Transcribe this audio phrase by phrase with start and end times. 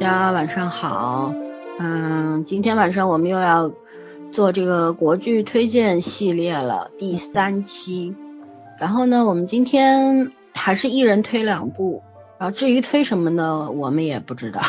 [0.00, 1.34] 大家晚上好。
[1.78, 3.70] 嗯，今天晚上我们又要
[4.32, 8.14] 做这个国剧推荐系列了，第三期。
[8.78, 12.02] 然后呢，我们今天还是一人推两部。
[12.38, 14.62] 然后至于推什么呢，我们也不知道。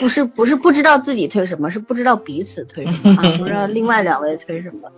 [0.00, 4.90] 不是不是不知道自己推什么，是不知道彼此推什么，不知道另外两位推什么。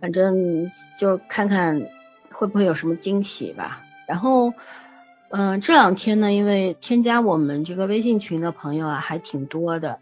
[0.00, 1.82] 反正就看看
[2.32, 3.82] 会不会有什么惊喜吧。
[4.06, 4.54] 然后。
[5.32, 10.00] 嗯，这两天呢，因为添加我们这个微信群的朋友啊，还挺多的。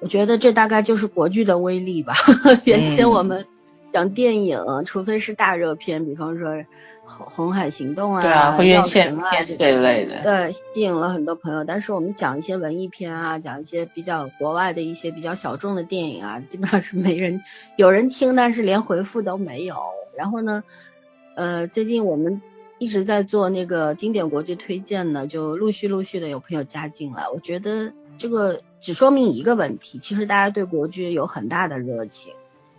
[0.00, 2.14] 我觉得这大概就是国剧的威力吧。
[2.64, 3.46] 原先我们
[3.92, 6.54] 讲电影，除非是大热片，比方说
[7.04, 11.64] 《红红海行动》啊，对啊，会院线啊这一类的，对，吸引了很多朋友。
[11.64, 17.42] 但是我们讲一些文艺片啊，讲一些比较国外的一些比较小众的电影啊，基本上是没人
[17.76, 19.76] 有人听，但是连回复都没有。
[20.16, 20.64] 然后呢，
[21.36, 22.40] 呃，最近我们。
[22.82, 27.28] 一直在做那个经典国剧推荐呢，就陆续陆续的有朋友加进来。
[27.32, 32.32] 我觉得这个只说明一个问题，其实大家对国剧有很大的热情。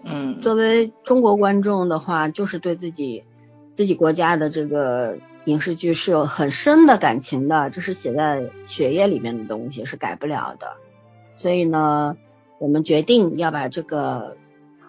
[0.03, 3.23] 嗯，作为中国观众的话，就是对自己
[3.73, 10.75] 自己国家的这个影视剧是有很深的感情的，这是写在血液里面的东西，是改不了的。
[11.37, 12.17] 所以呢，
[12.59, 14.35] 我们决定要把这个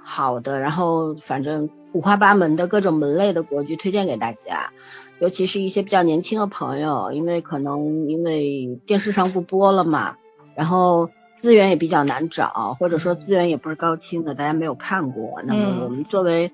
[0.03, 4.73] 好的，然后反正五花八门的各种门类的国剧推荐给大家。
[5.21, 10.17] 尤其是一些比较年轻的朋友，因为可能因为电视上不播了嘛，
[10.55, 15.41] 然后资源也比较难找，或者说资源也不是高清的，大家没有看过。
[15.45, 16.51] 那么我们作为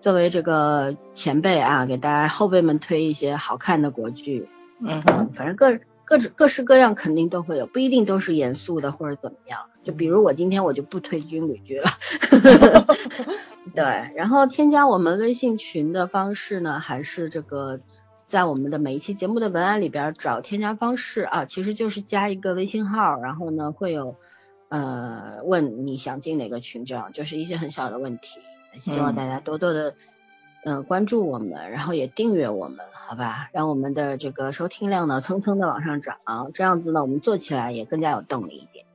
[0.00, 4.48] 作为这个前辈啊，给大家后辈们推一些好看的国剧。
[4.80, 5.02] 嗯，
[5.34, 9.60] 反正各各各式各样肯定都会有，不一定都是严肃的或者怎么样。
[9.84, 11.90] 就比如我今天我就不推军旅剧了。
[13.74, 13.84] 对，
[14.16, 17.80] 然后添加我们微信群的方式呢，还是这个。
[18.26, 24.16] 在我们的每一期节目的文案里边找添加方式啊，其实就是加一个微信号，然后呢会有
[24.70, 28.40] 呃问你想进哪个群，这样就是一些很小的问题。
[28.80, 29.94] 希望大家多多的
[30.64, 33.50] 嗯关注我们，然后也订阅我们，好吧？
[33.52, 36.16] 让我们的这个收听量呢蹭蹭的往上涨，
[36.54, 38.86] 这样子呢我们做起来也更加有动力一点。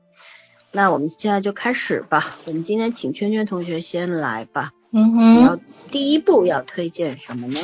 [0.72, 4.72] 那我们现在就开始吧，我们今天请圈圈同学先来吧。
[4.92, 5.60] 嗯哼。
[5.92, 7.60] 第一步要推荐什么呢？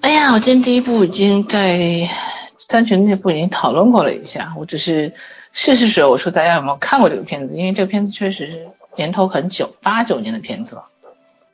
[0.00, 2.10] 哎呀，我今天第一步已经在
[2.58, 5.14] 三群内部已经讨论过了一下，我只是
[5.52, 6.04] 试试水。
[6.04, 7.54] 我说大家有没有看过这个片子？
[7.56, 10.86] 因为这个片子确实是年头很久，八九年的片子了，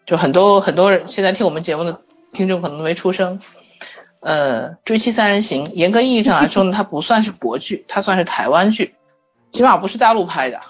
[0.07, 2.01] 就很多很多人现在听我们节目的
[2.33, 3.39] 听众可能都没出生。
[4.21, 8.95] 呃，《追妻三人行》严格意义上来说呢，它不算是国剧，它算是台湾剧，
[9.53, 10.61] 起码不是大陆拍的。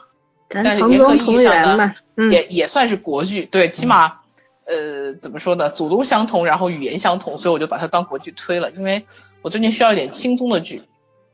[0.49, 1.95] 但是严格意义上呢，
[2.31, 4.19] 也也算是国剧，对，起码。
[4.65, 5.71] 呃，怎么说呢？
[5.71, 8.71] 祖宗相同，然后语言相同，所以我就把它当国剧推了。
[8.71, 9.05] 因为
[9.43, 10.85] 我最近需要一点轻松的剧，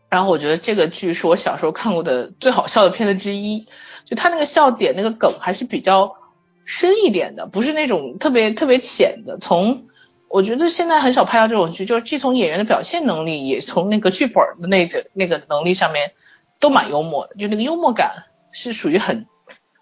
[0.09, 3.67] 然后我觉得这个剧是我小时候看过的最好笑的片子之一。
[4.07, 6.17] 就它那个笑点、那个梗还是比较
[6.65, 9.37] 深一点的，不是那种特别特别浅的。
[9.37, 9.85] 从
[10.29, 16.13] 我觉得现在很少拍到这种剧，就是既从演员的表现能力，也从那个剧本的那个那个能力上面
[16.61, 17.35] 都蛮幽默的。
[17.37, 19.27] 就那个幽默感是属于很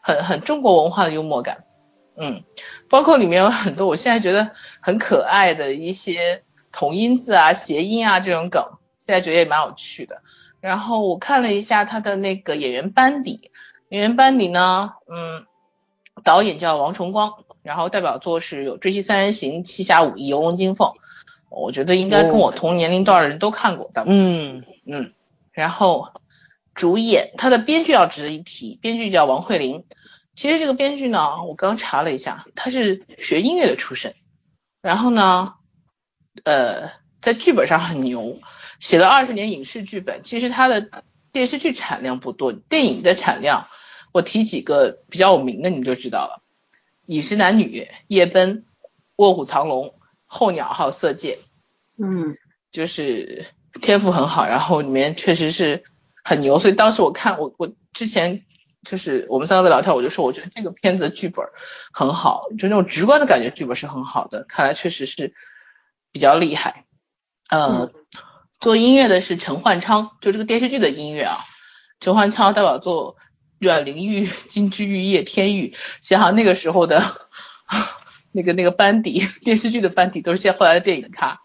[0.00, 1.64] 很很中国文化的幽默感。
[2.18, 2.42] 嗯，
[2.88, 6.42] 包括里面有很多我现在觉得很可爱的一些
[6.72, 8.64] 同音字啊、谐音啊这种梗，
[9.06, 10.22] 现在觉得也蛮有趣的。
[10.60, 13.50] 然后我看了一下他的那个演员班底，
[13.90, 15.44] 演员班底呢，嗯，
[16.24, 20.88] 导演叫王崇光，然后代表作是有《追妻三人行》《七侠五义》《游龙金凤》，
[21.50, 24.04] 我觉得应该跟我同年龄段的人都看过的。
[24.06, 25.12] 嗯嗯，
[25.52, 26.08] 然后
[26.76, 29.84] 主演他的编剧要值得一提，编剧叫王慧玲。
[30.34, 34.14] 其实这个编剧呢，我刚查了一下，他是学音乐的出身，
[34.82, 35.54] 然后呢，
[36.44, 36.90] 呃，
[37.22, 38.38] 在剧本上很牛，
[38.78, 40.22] 写了二十年影视剧本。
[40.22, 41.02] 其实他的
[41.32, 43.68] 电视剧产量不多，电影的产量，
[44.12, 46.42] 我提几个比较有名的，你就知道了，
[47.06, 47.64] 《饮食男女》
[48.06, 48.56] 《夜奔》
[49.16, 49.86] 《卧虎藏龙》
[50.26, 51.38] 《候鸟》还有《色戒》。
[52.04, 52.36] 嗯，
[52.70, 53.46] 就是
[53.80, 55.84] 天赋很好，然后里面确实是
[56.26, 58.42] 很牛，所以当时我看我我之前。
[58.82, 61.44] 就是我们三个在聊天，我就说我觉得这个片子的剧本
[61.92, 64.44] 很好，就那种直观的感觉，剧本是很好的。
[64.48, 65.34] 看来确实是
[66.12, 66.84] 比较厉害。
[67.50, 67.90] 呃，
[68.60, 71.38] 做音乐的是陈焕昌，就这个电视剧的音乐啊。
[71.98, 73.16] 陈焕昌代表作
[73.58, 77.26] 《阮玲玉》《金枝玉叶》《天玉》，想想那个时候的
[78.30, 81.40] 那个那个班底，电视剧的班底都是些后来的电影咖。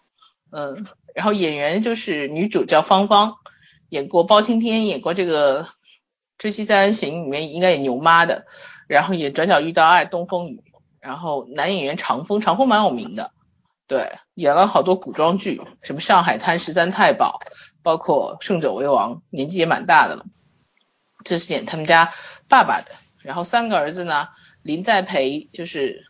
[0.52, 3.34] 嗯，然后演员就是女主叫芳芳，
[3.92, 5.68] 演过包青天，演过这个。
[6.44, 8.46] 《追妻三人行》里面应该演牛妈的，
[8.88, 10.56] 然后演《转角遇到爱》《东风雨》，
[10.98, 13.30] 然后男演员长风，长风蛮有名的，
[13.86, 17.38] 对，演了好多古装剧，什么《上海滩》《十三太保》，
[17.84, 20.24] 包括《胜者为王》，年纪也蛮大的了。
[21.22, 22.12] 这是演他们家
[22.48, 22.90] 爸爸的。
[23.18, 24.26] 然后三个儿子呢，
[24.62, 26.06] 林在培就是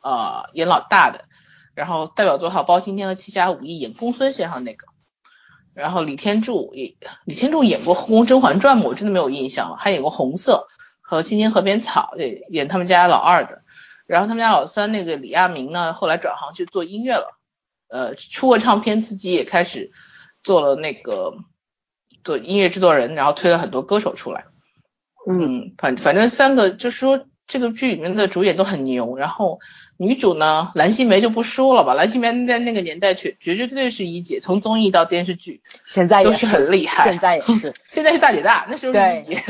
[0.00, 1.24] 呃演老大的，
[1.74, 4.86] 然后代表作还有包青天和七侠五义演公孙先生那个。
[5.74, 8.86] 然后李天柱也李天柱演过《后宫甄嬛传》吗？
[8.86, 9.76] 我真的没有印象了。
[9.76, 10.68] 还演过《红色》
[11.00, 13.62] 和《青青河边草》，演演他们家老二的。
[14.06, 17.38] 然后他们家老三那个李亚明呢，后来转行去做音乐了，
[17.88, 19.92] 呃，出过唱片，自己也开始
[20.42, 21.34] 做了那个
[22.22, 24.44] 做音乐制作人，然后推了很多歌手出来。
[25.26, 29.60] 嗯，反反正三个就是说这个剧里面的主演都很牛，然后
[30.02, 39.42] 女主呢，蓝心湄就不说了吧，蓝心湄在那个年代绝绝绝对对是一姐，从综艺到电视剧，现在都是很厉害，现在也是， 现在是大姐大，那时候是一姐，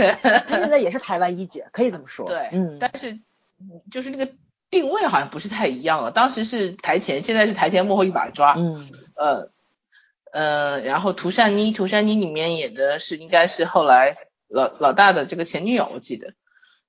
[0.49, 2.27] 现在也是台湾一姐， 可以这么说。
[2.27, 3.19] 对，嗯，但是
[3.91, 4.31] 就是那个
[4.71, 8.55] 定位好像不是太一样了，当时是台前，现在是台前幕后一把抓。
[8.57, 9.51] 嗯，呃
[10.33, 14.17] 呃，然后涂善妮，涂善妮里面演的是应该是后来。
[14.55, 16.35] 老老大的这个前女友，我记得，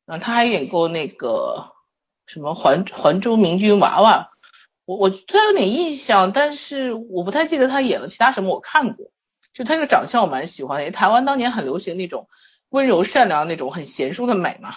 [0.06, 1.72] 嗯，她还演过那个
[2.26, 4.30] 什么《还还珠明君娃娃》，
[4.86, 8.50] 我我虽然有点印象，但是我不太记得他演了其他什么。
[8.50, 9.12] 我看过，
[9.54, 12.28] 就他这个长相我蛮喜欢的，台湾当年很流行那种
[12.70, 14.76] 温柔善良那种很贤淑的美嘛。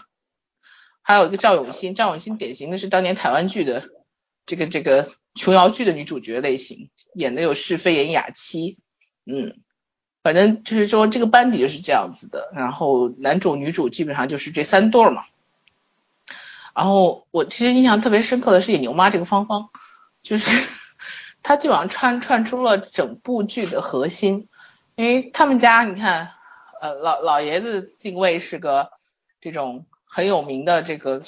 [1.02, 3.84] 还有一个赵永新，赵永新典型的是当年台湾剧的
[4.44, 8.78] 这个这个琼瑶剧的女主角类型，演的有是非演雅妻，
[9.24, 9.60] 嗯。
[10.22, 15.22] 反正就是说这个班底就是这样子的，然后男主女主基本上就是这三对儿嘛。
[16.76, 19.70] 然后我其实印象特别深刻的是演牛妈这个芳芳，
[20.22, 20.50] 就是
[21.42, 24.48] 她基本上串串出了整部剧的核心，
[24.94, 26.32] 因为他们家你看，
[26.80, 28.90] 呃老老爷子定位是个
[29.40, 31.22] 这种很有名的这个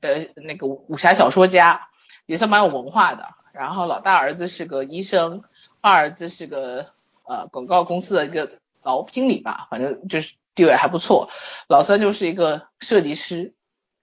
[0.00, 1.88] 呃那个武侠小说家，
[2.26, 3.26] 也算蛮有文化的。
[3.52, 5.42] 然后老大儿子是个医生，
[5.80, 6.86] 二儿子是个。
[7.24, 11.30] 呃，广告公司的一个老经理吧，反正就是地位还不错。
[11.68, 13.54] 老三就是一个设计师，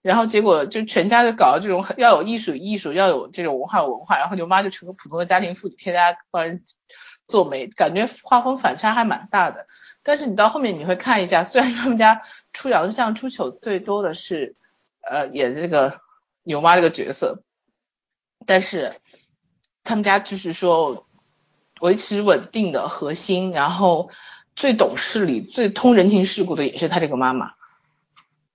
[0.02, 6.64] 然后结果就全家就搞这种要有艺术艺术，要有这种文化文化，然后牛妈就成个普通的家庭妇女，天天帮人
[7.28, 9.68] 做媒，感觉画风反差还蛮大的。
[10.04, 12.22] 但是你到后面你会看一下，虽然他们家
[12.54, 14.56] 出洋相出糗最多的是
[15.10, 16.00] 呃演这个
[16.44, 17.44] 牛妈这个角色，
[18.46, 18.96] 但是
[19.84, 21.06] 他们家就是说。
[21.82, 24.10] 维持稳定的核心，然后
[24.54, 27.54] 最懂事理、最通人情世故的也是他这个妈妈。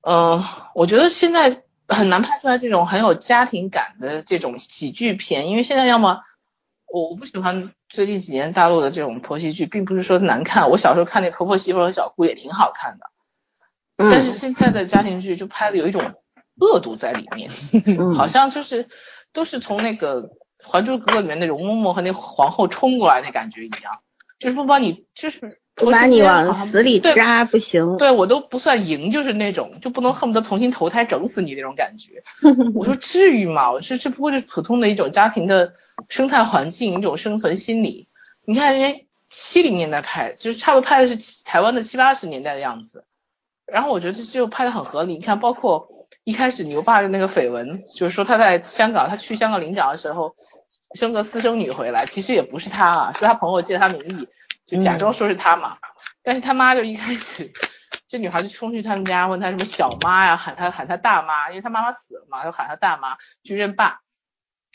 [0.04, 6.20] 嗯，我觉得现在很难拍出来这种很有家庭感的这种喜剧片，因为现在要么
[6.86, 13.06] 我我不喜欢最近几年大陆的这种婆媳剧，并不是说难看，我小时候看那婆婆媳妇和小姑也挺好看的。
[13.96, 16.14] 但是现在的家庭剧就拍的有一种
[16.60, 17.50] 恶毒在里面，
[18.14, 18.88] 好像就是
[19.32, 20.30] 都是从那个。
[20.66, 24.00] 《还珠格格》里面那种嬷嬷和那皇后冲过来那感觉一样，
[24.38, 27.96] 就是不把你，就是不把你往死里扎不行。
[27.96, 32.22] 对我都不算赢，就是那种就不能恨不得重新投胎整死你那种感觉。
[32.74, 33.72] 我说至于吗？
[33.72, 35.74] 我这这不过就是普通的一种家庭的
[36.08, 38.08] 生态环境，一种生存心理。
[38.44, 43.04] 你看人家七零年代拍，就是差不多拍的是台湾的七八十年代的样子。
[43.66, 45.14] 然后我觉得这就拍的很合理。
[45.14, 50.36] 你看，包括一开始牛爸的那个绯闻，就是说他在香港，他去香港领奖的时候。
[50.94, 54.28] 生个私生女回来，其实也不是他啊，是他朋友借他名义，
[54.66, 55.76] 就假装说是他嘛。
[56.22, 57.52] 但是他妈就一开始，
[58.08, 64.00] 这女孩就冲去他们家，问他什么小妈呀，喊他喊他大妈，因为他妈妈死了嘛，就喊他大妈去认爸。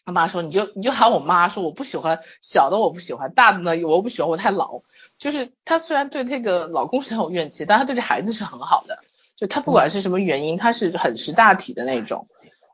[0.06, 4.82] 他妈说你就你就喊我妈，说我不喜欢小的，我不喜欢大的呢，我不喜欢我太老。
[5.18, 9.00] 就是她虽然对这个老公是很有怨气，但她对这孩子是很好的。
[9.36, 12.28] 就她不管是什么原因，他是很识大体的那种。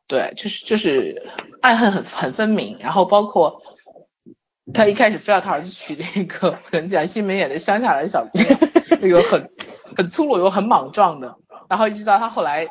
[0.07, 1.29] 对，就是就是
[1.61, 3.61] 爱恨很很分明，然后包括
[4.73, 8.59] 他一开始非要他儿子娶那个很蒋欣梅演的乡下来的小姑娘，
[9.01, 9.49] 那个很
[9.95, 11.35] 很粗鲁又很莽撞的，
[11.69, 12.67] 然后一直到他后来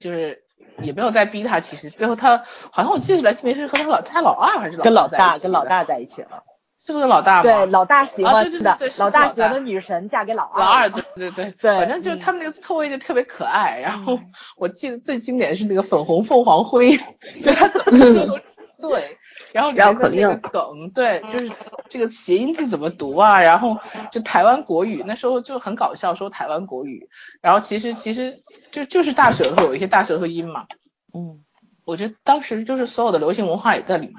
[0.00, 0.42] 就是
[0.82, 6.42] 也没有再逼他，其实最后他好像我记得蓝心梅是和他老他老二还是跟老大跟老大在一起了。
[6.86, 7.42] 是不是老大？
[7.42, 10.58] 对，老大喜欢的，老大喜欢的女神嫁给老二。
[10.58, 13.78] 老二，对对对对，反正就是他们那个错位就特别可爱。
[13.82, 14.18] 然后
[14.56, 16.96] 我记得最经典的是那个粉红凤凰灰，
[17.44, 18.38] 就他怎么说都
[18.80, 19.16] 对。
[19.52, 21.50] 然后绕口令梗，对，就是
[21.88, 23.40] 这个谐音字怎么读啊？
[23.40, 23.78] 然后
[24.10, 27.08] 就台湾国语，那时候就很搞笑，说台湾国语。
[27.40, 30.66] 然后其实其实就就是大舌头，有一些大舌头音嘛。
[31.14, 31.40] 嗯，
[31.84, 34.16] 我觉得当时就是所有的流行文化也在里面。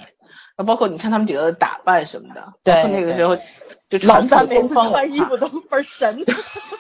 [0.58, 3.38] 那包括你看他们几个的打扮什么的，对，那个时候
[3.90, 6.24] 就老三每次穿衣服都倍儿神，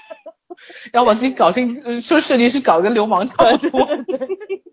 [0.92, 3.88] 然后把自己搞成说设计师搞得跟流氓差不多，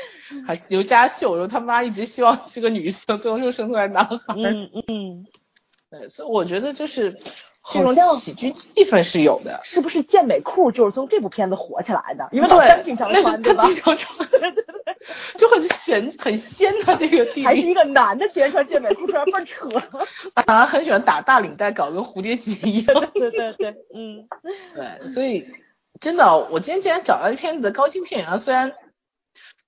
[0.46, 5.26] 还刘家秀，然后他妈一直希望是个女生，最后又生出来男孩，嗯嗯，
[5.90, 7.18] 对，所以我觉得就是
[7.64, 9.60] 这种喜剧气氛是有的。
[9.62, 12.28] 是不是健美裤就是从这部片子火起来的？
[12.32, 13.96] 因为他经常穿，对吧是他经？
[13.96, 14.96] 常穿，对对对，
[15.36, 19.68] 就很神很仙的这个地位还是一个男的，居然穿健美裤，穿倍儿扯。
[20.34, 23.10] 啊，很喜欢打大领带，搞跟蝴蝶结一样。
[23.12, 24.26] 对对对，嗯，
[24.74, 25.46] 对，所以
[26.00, 28.72] 真的，我今天既然找到这片子的高清片源，虽然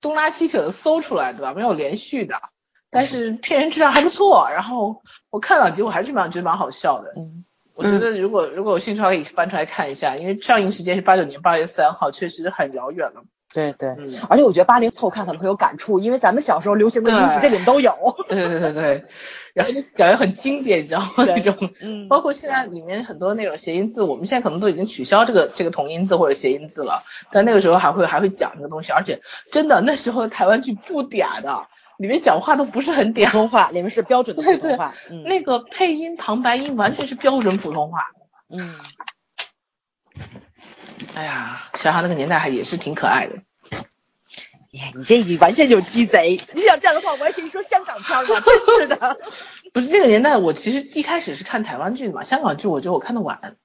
[0.01, 1.53] 东拉西扯的搜出来，对吧？
[1.53, 2.35] 没有连续的，
[2.89, 4.47] 但是片源质量还不错。
[4.51, 7.13] 然后我看了几部，还是蛮觉得蛮好笑的。
[7.17, 13.23] 嗯，我觉得如果如果有兴趣的话，可以翻出来看一下，因为上映时间是八九年八月三号，确实很遥远了。
[13.55, 13.89] 对对。
[13.97, 17.93] 嗯，而且我觉得八零后看可能会有感触，因为咱们小时候流行的衣服这里面都有。
[18.27, 19.05] 对对对对，
[19.55, 21.23] 然后就感觉很经典，你知道吗？
[21.25, 21.55] 那种。
[21.79, 29.21] 嗯包括现在里面很多那种谐音字，我们现在可能都已经取消这个这个同音字或者谐音字了，但那个时候还会还会讲这个东西，而且
[29.51, 34.93] 真的那时候的台湾剧不嗲的，里面讲话都不是很普嗲，通话里面是标准的对对普通话。
[35.09, 37.99] 嗯 那个配音旁白音完全是标准普通话。
[38.47, 38.75] 嗯，
[41.15, 43.35] 哎呀，想想那个年代还也是挺可爱的。
[44.77, 46.37] 哎你这你完全就是鸡贼。
[46.53, 49.17] 你想这样的话，我还可以说香港片儿了，真是的。
[49.73, 53.55] 不是那个年代，我其实一开始是看台湾剧的嘛，香港剧我觉得我看的晚，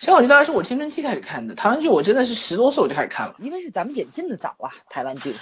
[0.00, 3.34] 香港剧当然是我青春期开始看的，台湾剧我真的是十多岁我就开始看了。
[3.40, 5.36] 因为是咱们引进的早啊，台湾剧。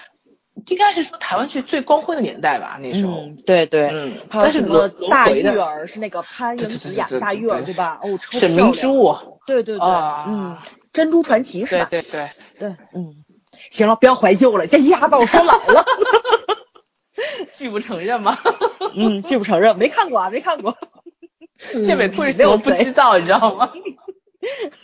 [0.66, 3.20] 应该是说台湾剧最光辉的年代吧，那时候。
[3.20, 3.88] 嗯，对对。
[3.92, 8.00] 嗯，还是轮轮大玉儿是那个潘迎紫演大玉儿对对吧？
[8.02, 8.72] 哦，超沈明。
[8.72, 10.58] 珠，对对对，啊嗯，
[10.92, 11.88] 珍珠传奇是吧？
[11.90, 13.24] 对对对，对，嗯，
[13.70, 15.84] 行了，不要怀旧了，这一下把我说老了。
[17.56, 18.38] 拒不承认吗？
[18.96, 20.76] 嗯，拒不承认，没看过啊，没看过。
[21.84, 23.70] 健美裤是什六么不知道，你知道吗？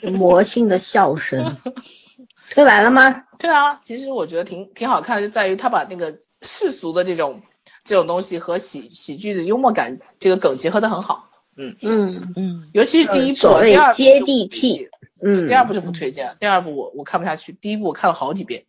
[0.02, 1.56] 魔性的笑声。
[2.54, 3.25] 对完了吗？
[3.38, 7.42] 对啊，其实我觉得挺挺好看，就在于他把那个世俗的这种
[7.84, 11.30] 这种东西和喜喜剧的幽默感这个梗结合的很好。
[11.56, 14.90] 嗯，嗯嗯，尤其是第一部，所谓第二接地气。
[15.20, 18.64] 嗯，第二部就不推荐，第二部我我看不下去，第一部我看了好几遍。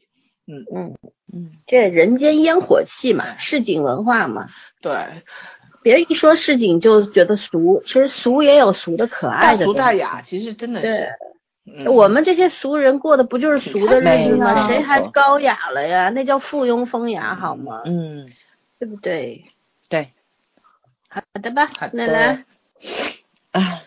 [0.45, 0.95] 嗯嗯
[1.33, 4.47] 嗯，这人间烟火气嘛，市井文化嘛。
[4.81, 5.23] 对，
[5.81, 9.59] 别一说市井就觉得俗，其实俗也有俗的可爱的。
[9.59, 9.93] 大俗大。
[9.93, 11.09] 雅，其实真的对是。
[11.69, 14.67] 嗯我们这些俗人过的不就是俗的日子吗？
[14.69, 16.07] 谁还高雅了呀？
[16.07, 17.81] 那叫附庸风雅好吗？
[17.83, 18.29] 嗯，
[18.79, 19.43] 对不对？
[19.89, 20.13] 对，
[21.09, 22.45] 好的吧好，的那来
[23.51, 23.83] 啊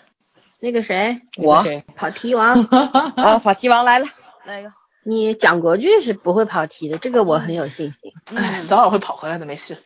[0.60, 2.62] 那个谁，我谁跑题王，
[3.16, 4.06] 啊，跑题王来了，
[4.44, 4.72] 来一个。
[5.02, 8.12] 你讲国剧是不会跑题的，这个我很有信心。
[8.36, 9.78] 哎，早晚会跑回来的，没事。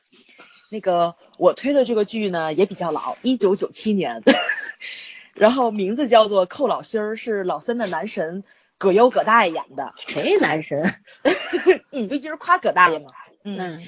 [0.71, 4.23] 那个我推的这个剧呢也比较老，一九九七年，
[5.35, 8.43] 然后名字叫做《寇老心儿》，是老三的男神
[8.76, 9.95] 葛优葛大爷演的。
[9.97, 10.95] 谁男神？
[11.90, 13.07] 你不就是夸葛大爷吗？
[13.45, 13.81] 嗯，嗯，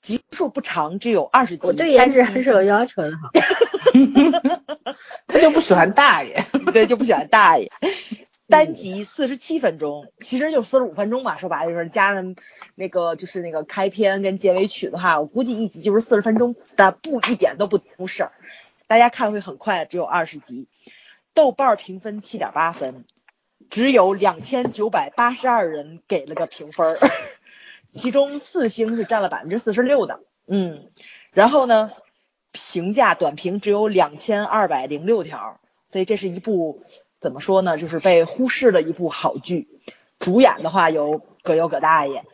[0.00, 1.66] 集数不长，只有二十集。
[1.66, 3.30] 我对颜值还是有要求的哈。
[5.26, 6.46] 他就不喜欢大爷。
[6.72, 7.70] 对，就不喜欢大爷。
[8.48, 11.36] 单集四十七分钟，其实就四十五分钟吧。
[11.36, 12.34] 说白了就是加上
[12.74, 18.32] 那个就是那个开篇跟结尾曲的话，我估计一集就是四十分钟但，不一点都不出事儿。
[18.88, 20.66] 大家看会很快，只有二十集。
[21.32, 23.04] 豆瓣评分七点八分，
[23.70, 26.98] 只有两千九百八十二人给了个评分儿，
[27.94, 30.24] 其中四星是占了百分之四十六的。
[30.48, 30.88] 嗯，
[31.32, 31.92] 然后呢，
[32.52, 36.82] 评价短评只有两千二百零六条，所以这是一部
[37.20, 39.68] 怎么说呢，就是被忽视的一部好剧。
[40.18, 42.24] 主演的话有葛优葛大爷、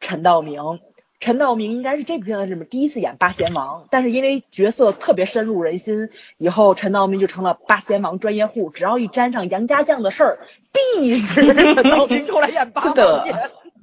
[0.00, 0.80] 陈道明。
[1.20, 13.32] 陈道明应该是这部片子里面第一次演八贤王，但是因为角色特别深入人心，以后陈道明就成了八贤王专业户，只要一沾上杨家将的事儿，必是 陈道明出来演八王爷，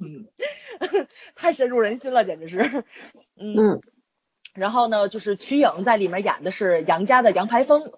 [0.00, 0.26] 嗯，
[1.36, 2.84] 太深入人心了，简直是。
[3.38, 3.80] 嗯嗯
[4.56, 7.92] 然后呢，就是瞿颖在里面演的是杨家的杨排风，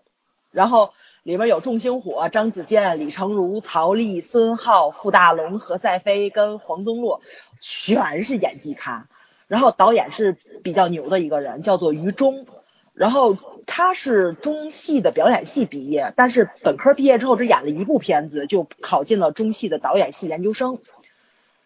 [0.50, 7.20] 然后里面有众星火、张子健、李成儒、曹丽、孙浩、傅大龙、何赛飞跟黄宗洛，
[7.60, 9.08] 全是演技咖。
[9.46, 12.44] 然后导演是比较牛的一个人，叫做于中。
[12.92, 20.78] 然后他是中戏的表演系毕业，但是本科毕业之后只演了一部片子，就考进了中戏的导演系研究生。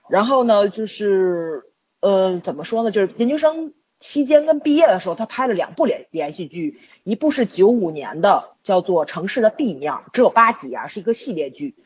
[0.09, 1.65] 然后呢，就是
[2.01, 2.91] 呃，怎么说呢？
[2.91, 3.73] 就是研究生
[4.03, 11.77] 期间跟毕业的时候，他拍了两部连连续剧，一部是九五年的，叫做《城市的 B 面》，只有八集啊，是一个系列剧。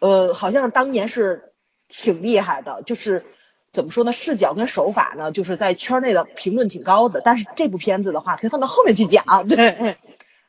[0.00, 1.52] 呃，好像当年是
[1.86, 3.24] 挺厉害的，就是
[3.72, 4.12] 怎么说呢？
[4.12, 7.20] 视角跟手法呢，就是在圈内的评论挺高的。
[7.24, 9.46] 但是这部片子的话，可以放到后面去讲。
[9.46, 9.98] 对，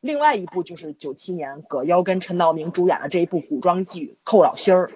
[0.01, 4.88] 另外一部就是九七年葛优跟陈道明主演的这一部古装剧《寇老心儿》。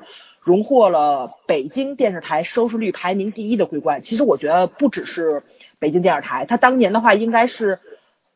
[0.42, 4.02] 荣获了北京电视台收视率排名第一的桂冠。
[4.02, 5.44] 其实我觉得不只是
[5.82, 7.80] 北京电视台，它当年的话应该是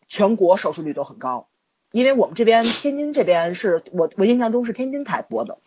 [0.09, 1.47] 全国收视率都很高。
[1.91, 5.59] 因为我们这边天津这边是我我印象中是天津台播的，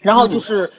[0.00, 0.72] 然后就是。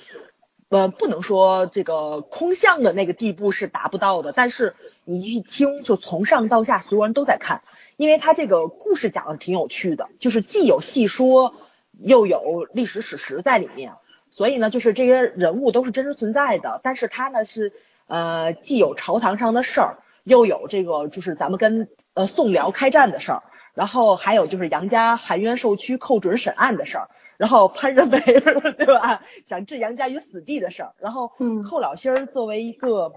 [0.70, 4.74] 呃，不能说这个空巷的那个地步是达不到的，但是
[5.06, 7.62] 你一听，就从上到下所有人都在看，
[7.96, 11.54] 因为它这个故事讲的挺有趣的，就是既有戏说，
[11.98, 13.94] 又有历史史实在里面，
[14.30, 17.72] 所以呢，就是这些人物都是真实存在的，但是他呢是
[18.08, 23.44] 呃既有朝堂上的事儿，又有这个就是咱们跟呃宋辽开战的事儿，
[23.74, 27.10] 然后还有就是杨家含冤受屈寇准审案的事儿。
[27.38, 28.20] 然后潘仁美
[28.78, 29.22] 对吧？
[29.46, 30.94] 想置杨家于死地的事儿。
[30.98, 31.32] 然后
[31.70, 33.14] 寇老心儿作为一个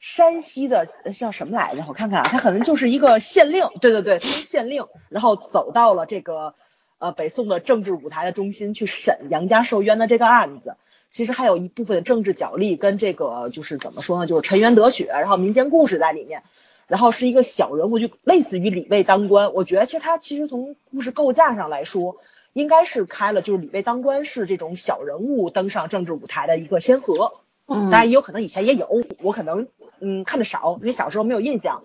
[0.00, 1.84] 山西的叫什么来着？
[1.88, 3.68] 我看看啊，他可能就是一个县令。
[3.80, 4.84] 对对对，他是县令。
[5.08, 6.54] 然后走到了这个
[6.98, 10.76] 呃北宋的政治舞台的中心去审杨家受冤的这个案子。
[11.10, 14.26] 其实还有一部分政治角力跟这个就是怎么说呢？
[14.26, 16.42] 就是沉冤得雪，然后民间故事在里面。
[16.86, 19.54] 然后是一个小人物，就类似于李卫当官。
[19.54, 22.16] 我觉得其实他其实从故事构架上来说。
[22.52, 27.34] 应该是开了，就是李卫当官是这种小人物登上政治舞台的一个先河，
[27.68, 29.68] 嗯，当然也有可能以前也有，我可能
[30.00, 31.84] 嗯看的少，因为小时候没有印象。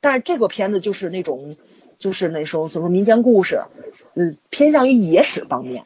[0.00, 1.54] 但是这个片子就是那种，
[1.98, 3.60] 就是那时候所说民间故事，
[4.14, 5.84] 嗯，偏向于野史方面，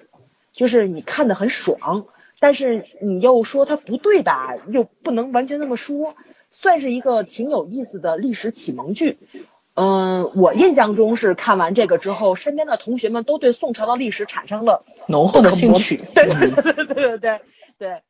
[0.52, 2.06] 就是你看的很爽，
[2.40, 6.16] 但是你又说它不对吧，又不能完全那么说，
[6.50, 9.18] 算是一个挺有意思的历史启蒙剧。
[9.74, 15.96] 嗯，我印象中是看完这个之后，身边的同学们都对宋朝的历史产生了浓厚的兴趣。
[15.96, 17.40] 对对对对对对
[17.78, 18.02] 对。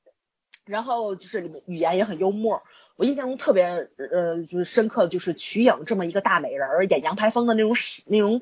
[0.65, 2.63] 然后就是里面语言也很幽默。
[2.97, 3.65] 我印象中特别
[3.97, 7.75] 呃就是深刻的就是瞿颖这么一个大美人儿演杨排风的那种
[8.07, 8.41] 那种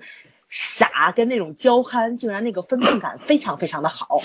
[0.51, 4.21] 傻跟那种娇憨，竟然那个分寸感非常非常的好。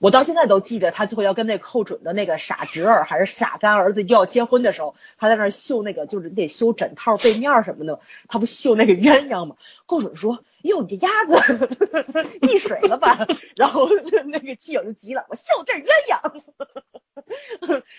[0.00, 9.56] 我到现在都记得，他最后要跟那寇准的那个傻侄儿还是傻干儿子就要结婚的时候，他在那儿绣那个就是得修枕套被面什么的，他不绣那个鸳鸯吗？
[9.84, 11.68] 寇准说：“哟，你这鸭子
[12.40, 13.90] 溺水了吧？”然后
[14.24, 16.42] 那个基友就急了：“我绣这鸳鸯。”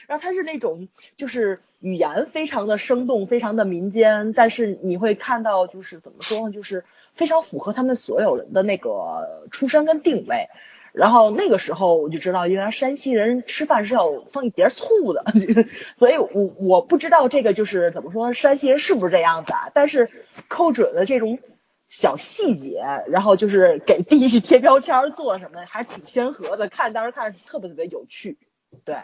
[0.07, 0.87] 然后他是那种
[1.17, 6.83] 就是语言非常的生动，非常的民间，但是你会看到就是怎么说呢，就是
[7.15, 10.49] 非常符合他们所有人的那个出身跟定位。
[10.93, 15.23] 然后那个时候我就知道，原来山西人吃饭是要放一碟醋的，
[15.97, 19.71] 所以我我不知道这个就是怎么说，山西人是不是这样子啊？
[19.73, 20.09] 但是
[20.47, 21.39] 寇准的这种
[21.87, 28.37] 小细节，然后就是给地域贴标签做什么，还挺先河的，看当时看特别特别有趣，
[28.83, 28.97] 对，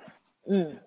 [0.45, 0.77] 嗯，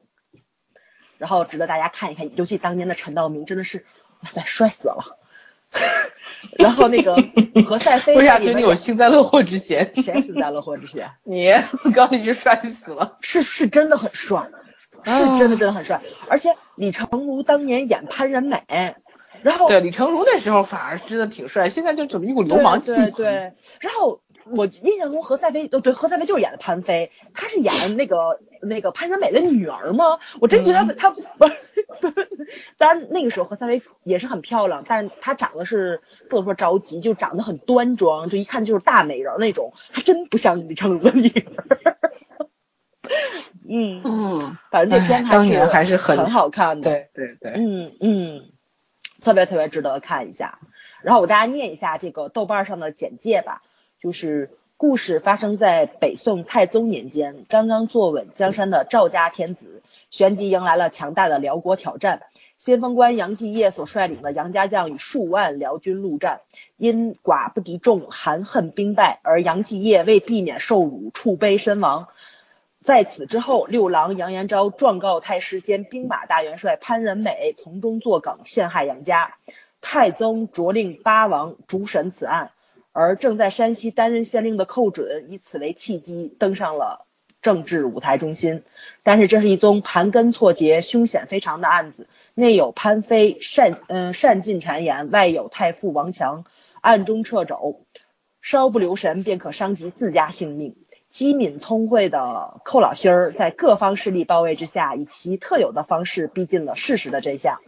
[1.18, 3.84] 然后值得大家看一看，尤其当年的陈道明真的是，
[4.22, 5.19] 哇塞，帅死了。
[6.58, 7.16] 然后那个
[7.66, 9.92] 何赛飞， 为啥觉得你有幸灾乐祸之嫌？
[10.02, 11.10] 谁幸灾乐祸之嫌？
[11.24, 11.52] 你
[11.92, 14.48] 刚已经帅死了，是是真的很帅，
[15.04, 16.00] 是真的真的很帅。
[16.28, 18.62] 而且李成儒当年演潘仁美，
[19.42, 23.12] 然后对李成儒那时候反而真的挺帅，现在就怎么一股流氓气息。
[23.12, 24.20] 对，然后。
[24.44, 30.18] 我印象中何赛飞，哦对，何赛飞就是演的潘飞，她是演那个那个潘仁美的女儿吗？
[30.40, 31.18] 我真觉得她不，
[32.78, 41.96] 当然那个时候何赛飞也是很漂亮，但她长得是不能说着急，就长得很端庄，就一看就是大美人那种，还真不像李成儒的女儿。
[43.68, 48.42] 嗯嗯，反正这片当年还是很很好看的，对对对，嗯嗯，
[49.22, 50.58] 特别特别值得看一下。
[51.02, 53.62] 然后我大家念一下这个豆瓣上的简介吧。
[54.00, 62.22] 就是故事发生在北宋太宗年间，刚刚坐稳江山的赵家天子，旋即迎来了强大的辽国挑战。
[62.56, 66.40] 先锋官杨继业所率领的杨家将与数万辽军陆战，
[66.78, 69.20] 因寡不敌众，含恨兵败。
[69.22, 72.08] 而杨继业为避免受辱，触碑身亡。
[72.82, 79.34] 在此之后，六郎杨延昭状告太师兼兵马大元帅潘仁美从中作梗，陷害杨家。
[79.82, 82.50] 太宗着令八王主审此案。
[82.92, 87.06] 而正在山西担任县令的寇准以此为契机登上了
[87.42, 88.64] 政治舞台中心，
[89.02, 96.44] 但是这是一宗盘根错节、凶险非常的案子，内有潘妃擅嗯擅进谗言，外有太傅王强
[96.80, 97.86] 暗中掣肘，
[98.42, 100.76] 稍不留神便可伤及自家性命。
[101.10, 107.58] 机敏聪慧的寇老心儿在各方势力包围之下，以其特有的方式逼近了事实的真相。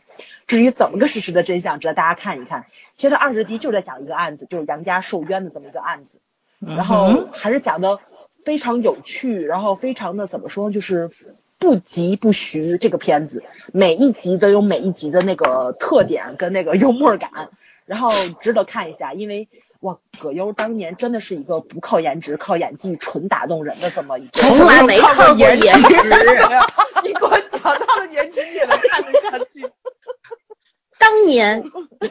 [0.46, 2.66] 至于怎么个事实的真相，值得大家看一看。
[2.96, 6.20] 其实二十集就在讲一个案子，就是杨家受冤的这么一个案子，
[6.60, 7.98] 然后还是讲的
[8.44, 11.10] 非常有趣，然后非常的怎么说，就是
[11.58, 12.78] 不疾不徐。
[12.78, 17.50] 这个片子每一集都有每一集的那个特点跟那个幽默感，
[17.86, 19.48] 然后值得看一下，因为。
[19.82, 25.66] 哇，葛优当年真的是一个不靠颜值、靠演技纯打动人的这么一个，从来没靠颜值。
[27.02, 29.66] 你给我讲到了颜值也能看得下去。
[30.98, 31.64] 当年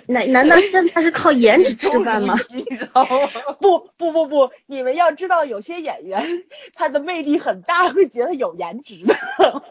[0.07, 2.37] 难难道现在是靠颜值吃饭吗？
[2.51, 3.55] 你知道吗？
[3.61, 9.15] 不不不不，你们要知道，有些演员他的魅力很大，会觉得有颜值的。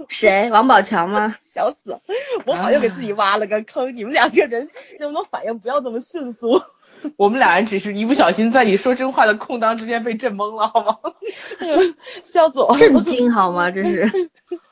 [0.09, 0.49] 谁？
[0.51, 1.37] 王宝强吗？
[1.39, 2.01] 笑死了！
[2.47, 3.95] 我好像给自己挖了个坑。
[3.95, 6.63] 你们两个人能不能反应不要这么迅速？
[7.17, 10.97] 我们俩人只是一不小心在你说真话的空档之间被震懵了，好吗？
[12.25, 12.77] 笑死我！
[12.77, 13.71] 震惊好吗？
[13.71, 14.11] 这是。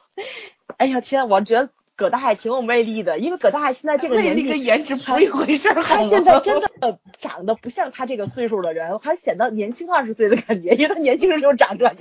[0.76, 1.70] 哎呀天，我觉得。
[1.98, 5.82] 葛大爷挺有魅力的，因为葛大爷现在这个年纪跟颜值不是一回事儿。
[5.82, 6.70] 他现在真的
[7.18, 11.96] 长得不像他这个岁数的人，还显得年轻二十岁的感觉，因为他年轻时候长这样。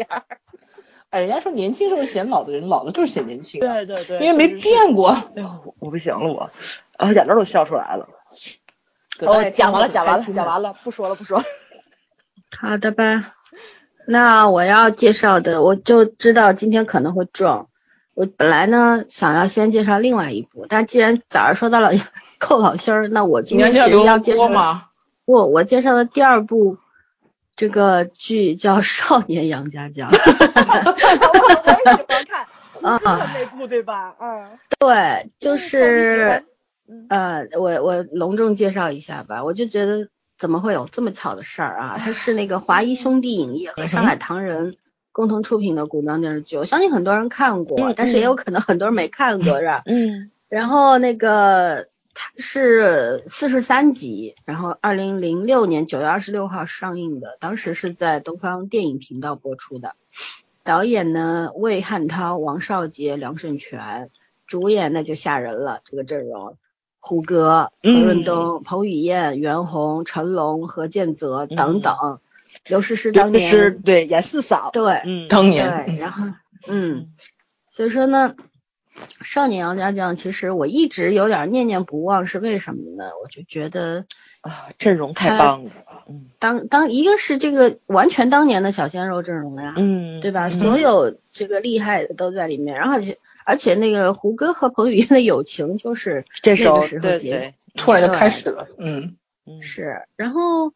[1.09, 3.59] 哎，人家说年轻时候显老的人，老了就是显年轻。
[3.59, 5.09] 对对对，因为没变过。
[5.09, 6.51] 哎呦，我不行了，我
[6.97, 8.07] 啊眼泪都笑出来了。
[9.21, 11.45] 哦，讲完了，讲完了，讲完了，不说了，不说了。
[12.59, 13.33] 好的吧，
[14.07, 17.67] 那我要介绍的，我就知道今天可能会撞。
[18.13, 21.91] 我本来呢想要先介绍另外一部，但既然早上说到了
[22.39, 24.85] 寇老心儿，那我今天是要介绍吗？
[25.25, 26.77] 不，我介绍的第二部
[27.55, 30.09] 这个剧叫《少年杨家将》。
[30.17, 31.31] 哈哈哈哈哈！
[31.33, 32.47] 我也喜欢看，
[32.81, 34.15] 啊，那部对吧？
[34.19, 36.43] 嗯，对，就是
[37.09, 41.97] 呃，我我隆重介绍一下吧，我就觉得怎么会有这么巧的事儿啊？
[41.97, 44.77] 它是那个华谊兄弟影业和上海唐人。
[45.13, 49.81] 共同出品的古装电视剧，我相信很多人看过，但是也有可能很多人没看过，是吧？
[49.87, 50.29] 嗯。
[50.47, 59.95] 然后那个它是四十三集，然后二零零六年九月二十六号上映的，当时是在东方电影频道播出的。
[60.63, 64.11] 导演呢，魏汉涛、王少杰、梁胜全，
[64.45, 66.57] 主演那就吓人了，这个阵容：
[67.07, 72.19] 胡歌、何润东、彭于晏、袁弘、成龙、何建泽等等。
[72.67, 76.25] 刘诗诗当年是对演四嫂，对，嗯，当年，对，然后，
[76.67, 77.11] 嗯，
[77.71, 78.35] 所以说呢，
[79.21, 83.11] 少年杨家将其实我一直有点念念不忘，是为什么呢？
[83.23, 84.05] 我就觉得
[84.41, 85.71] 啊，阵容太棒了，
[86.09, 90.49] 嗯，当当一个是这个完全当年的小鲜肉阵容呀，嗯，对吧？
[90.49, 100.73] 所有这个厉害的都在里面，然后且而且那个胡歌和彭于晏的友情就是 这时候对对， 突然就开始了，嗯嗯是，然后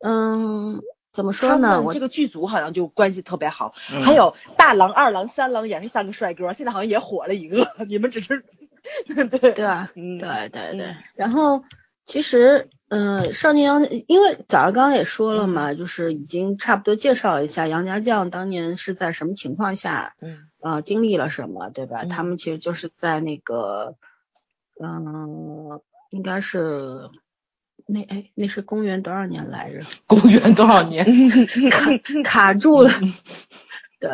[0.00, 0.82] 嗯。
[1.14, 1.82] 怎么说呢？
[1.82, 7.70] 我这个剧组好像就关系特别好，还有大郎、二郎、三郎也是三个帅哥，现在好像也火了一个。
[7.86, 8.46] 你们只是
[9.06, 9.92] 对对吧？
[9.94, 10.96] 嗯，对对对。
[11.14, 11.64] 然后
[12.06, 22.04] 其实，嗯，少年杨，因为早上刚刚也说了嘛，就是已经差不多介绍一下杨家将当年是在什么情况下，嗯，呃，经历了什么，对吧？
[22.04, 23.96] 他们其实就是在那个，
[24.78, 27.08] 嗯，应该是。
[27.84, 29.80] 那哎，那是公元多少年来着？
[30.06, 31.04] 公元多少年？
[31.70, 31.90] 卡
[32.22, 32.90] 卡住了。
[33.98, 34.08] 对，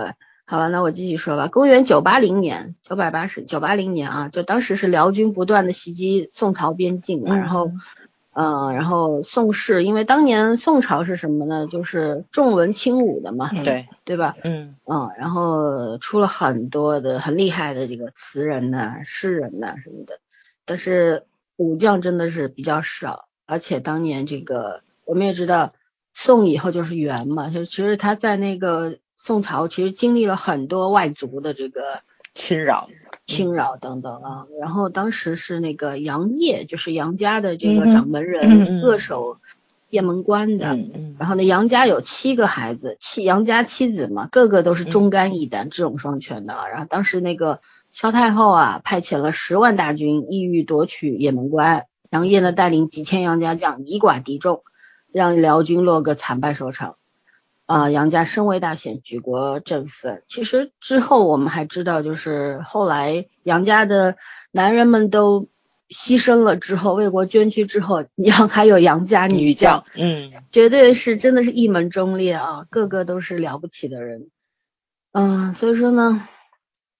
[0.46, 1.48] 好吧，那我继续说吧。
[1.48, 7.70] 公元九八零年，九百八十九八零年啊，就当时是辽军不断的袭击宋朝边境嘛，然后，
[8.40, 11.66] 嗯，然后宋氏，因为当年宋朝是什么呢？
[11.66, 14.36] 就是重文轻武的嘛，对对吧？
[14.44, 20.20] 嗯嗯，然后出了很多的很厉害的这个词人呐、诗人呐什么的，
[20.64, 21.24] 但是
[21.56, 23.26] 武将真的是比较少。
[23.44, 25.72] 而且当年这个我们也知道，
[26.14, 32.02] 宋以后就是元嘛，就其实他在那个宋朝其实经历了很多外族的这个
[32.34, 32.88] 侵扰、
[33.28, 34.46] 侵扰等等啊。
[34.58, 39.36] 然后当时是那个杨业，就是杨家的这个掌门人扼守
[39.90, 40.76] 雁门关的。
[41.18, 46.54] 然后呢，杨家有七个孩子，七杨家七子嘛，个个都是忠肝义胆、智勇双全的。
[46.72, 47.60] 然后当时那个
[47.92, 51.84] 萧太后啊，派遣了十万大军，意欲夺取雁门关。
[52.10, 54.62] 杨业呢带领几千杨家将以寡敌众，
[55.12, 56.96] 让辽军落个惨败收场。
[57.68, 60.22] 啊，杨家声威大显，举国振奋。
[60.26, 64.16] 其实之后我们还知道，就是后来杨家的
[64.50, 65.48] 男人们都
[65.90, 74.30] 牺牲了之后，为国捐躯之后，杨还有杨家女将，嗯，绝对是真的是一门忠烈啊，个个都是了不起的人。
[75.12, 76.26] 嗯，所以说呢，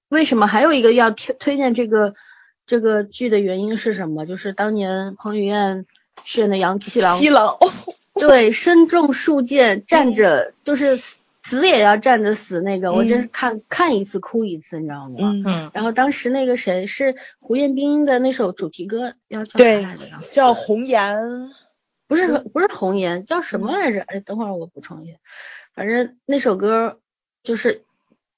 [0.08, 2.14] 为什么还有一个要推推荐这个？
[2.68, 4.26] 这个剧的原因是什么？
[4.26, 5.86] 就是当年彭于晏
[6.22, 7.56] 饰演的杨七郎，七郎，
[8.26, 10.96] 对，身中数箭，站着就是
[11.42, 15.16] 死也要站着死那个，我真是看看一次哭一次，你知道吗？
[15.20, 15.70] 嗯嗯。
[15.72, 20.28] 然后当时那个谁是胡彦斌的那首主题歌，要叫啥来着？
[20.30, 21.50] 叫红颜，
[22.06, 24.02] 不是不是红颜，叫什么来着？
[24.02, 25.18] 哎，等会儿我补充一下，
[25.74, 27.00] 反正那首歌
[27.42, 27.82] 就是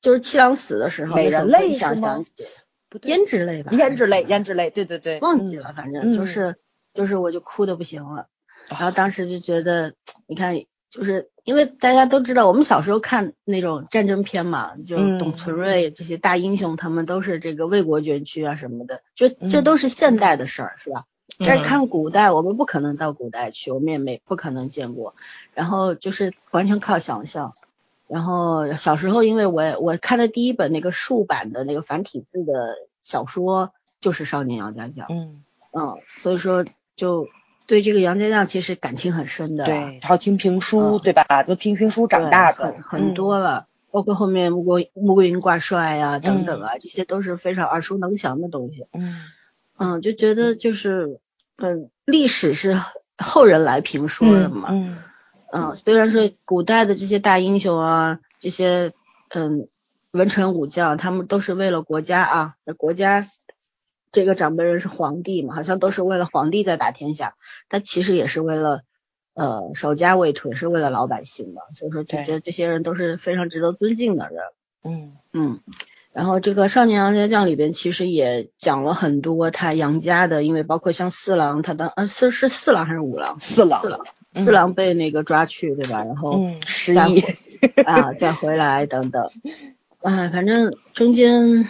[0.00, 2.24] 就是七郎死的时候，美人泪是吗？
[2.90, 6.56] 胭脂泪吧，胭脂泪，胭脂泪，对对对，忘记了，反正就是
[6.92, 8.26] 就是，我就哭的不行了。
[8.70, 9.92] 然后当时就觉得，
[10.26, 10.54] 你看，
[10.88, 21.04] 就是因为大家都知道，我们小时候看那种战争片嘛，就董存瑞这些大英雄，他们都是这个为国捐躯啊什么的，就这都是现代的事儿，是吧？
[21.38, 25.14] 但是看古代，我们不可能到古代去，我们也没不可能见过，
[25.54, 27.54] 然后就是完全靠想象。
[28.08, 36.64] 然后小时候，因为我我看的第一本那个竖版的那个繁体字的小说就是《少年杨家将》，嗯嗯，所以说
[36.96, 37.28] 就
[37.70, 39.64] 对这个杨家将其实感情很深的。
[39.64, 41.44] 对，还有听评书，嗯对吧？
[41.44, 48.86] 都听评书长大的，很很多了，包括后面穆桂穆桂英挂帅呀、等等嗯啊，这些都是非常耳熟能详的东西。
[48.92, 49.22] 嗯。
[49.78, 51.20] 嗯，就觉得就是，
[51.58, 52.76] 嗯，历史是
[53.16, 54.70] 后人来评说的嘛。
[54.72, 54.98] 嗯
[55.52, 58.92] 嗯，虽然说古代的这些大英雄啊，这些
[59.28, 59.68] 嗯
[60.10, 63.28] 文臣武将，他们都是为了国家啊，国家
[64.12, 67.34] 这个掌门人是皇帝嘛，好像都是为了皇帝在打天下，
[67.68, 68.82] 但其实也是为了
[69.34, 74.42] 呃守家卫土，也是为了老百姓嘛，所以说就对觉得这些人都是非常值得尊敬的人。
[74.82, 75.60] 嗯嗯，
[76.12, 83.38] 然后这个《少年杨家将》里边其实也讲了很多他杨家的，因为包括像四郎，他当呃四是四郎还是五郎？
[83.40, 84.00] 四郎四郎，
[84.34, 86.02] 嗯四郎被那个抓去，对吧？
[86.04, 87.20] 然后嗯，失再忆，
[87.84, 89.30] 啊再回来等等，
[90.00, 91.68] 哎， 反正中间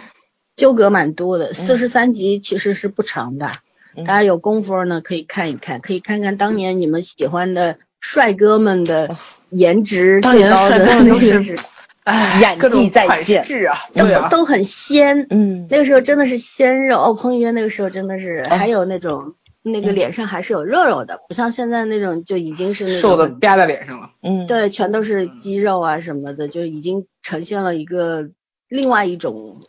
[0.61, 1.55] 纠葛蛮多的。
[1.55, 3.49] 四十三集其实是不长的，
[3.97, 4.03] 嗯。
[4.03, 9.17] 大家有功夫呢可以看一看，可以看看当年你们喜欢的帅哥们的
[9.49, 11.57] 颜值当年的那个是
[12.03, 13.43] 哎，演技在款线。
[13.43, 15.25] 是啊，都啊，都很鲜。
[15.31, 15.65] 嗯。
[15.67, 18.55] 那个时候真的是鲜肉哦，彭于晏那个时候真的是哦。
[18.55, 24.11] 还有那种、那个嗯脸上还是有肉肉的，不像现在那种就已经是那种瘦的压在脸上了。
[24.21, 28.29] 嗯，对，全都是肌肉啊什么的，就已经呈现了一个
[28.69, 29.61] 另外一种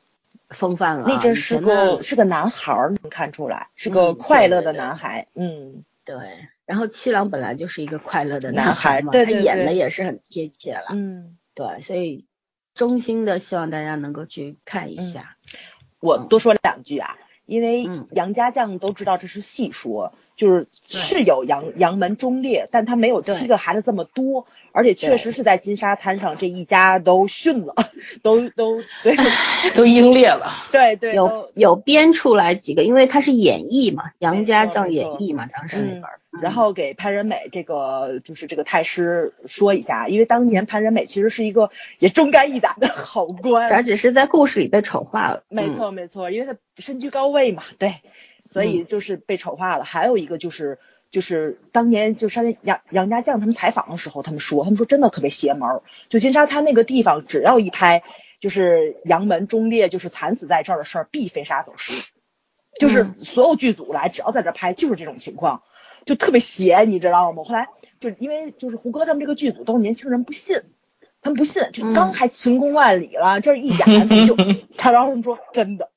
[0.53, 1.07] 风范了啊。
[1.09, 6.17] 那阵是个是个男孩儿，能看出来是个嗯快乐的男孩，嗯对，
[6.67, 10.87] 然后七郎本来就是一个快乐的男孩嘛，他演的也是很贴切了。
[10.91, 11.37] 嗯。
[11.55, 12.25] 对，所以
[12.75, 15.37] 衷心的希望大家能够去看一下。
[16.01, 27.75] 我多说两句啊，因为嗯杨家将都知道这是戏说，就是是有杨杨门忠烈，但他没有七个孩子这么多，而且确实是在金沙滩上这一家都殉了，
[28.23, 29.17] 都都对。
[29.77, 36.09] 都英烈了，对对有有编出来几个，因为他是演绎嘛，杨家将演绎嘛，当时那。
[36.41, 45.45] 然后给潘仁美这个就是这个太师说一下，因为当年潘仁美其实是一个也忠肝义胆的好官，咱只是在故事里被丑化了。
[45.49, 45.75] 没嗯。
[45.77, 47.97] 错没错，因为他身居高位嘛，对，
[48.53, 49.85] 所以就是被丑化了。
[49.85, 50.79] 还有一个就是
[51.11, 58.03] 就是当年就山杨杨家将他们采访的时候，他们说他们说真的特别邪门儿，就金沙滩那个地方，只要一拍
[58.41, 61.93] 就是杨门忠烈就是惨死在这儿的事儿，必飞沙走石，
[62.79, 65.63] 就是所有剧组来只要在这儿拍就是这种情况，
[66.05, 67.45] 就特别邪，你知道吗？
[67.45, 67.69] 后来
[68.01, 70.63] 就因为就是胡歌他们这个剧组都是年轻人不信。
[71.25, 74.35] 他们不信，就嗯刚还晴空万里了，这一演他们就，
[74.77, 75.92] 他然后他们说真的，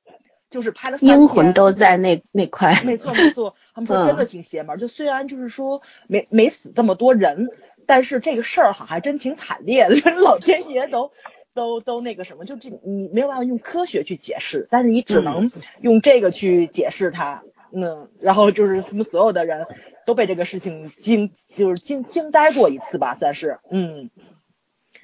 [0.55, 2.81] 就是拍了阴魂都在那那块。
[2.85, 7.49] 没错没错， 他们说真的挺邪门儿，就虽然就是说没没死这么多人，
[7.85, 11.11] 但是这个事儿好还真挺惨烈的， 老天爷都
[11.53, 19.67] 都都那个什么，就这你没有办法用科学去解释，但是你只能用这个去解释它，嗯，然后就是他们所有的人
[20.05, 24.09] 都被这个事情惊就是惊惊呆过一次吧，算是，嗯，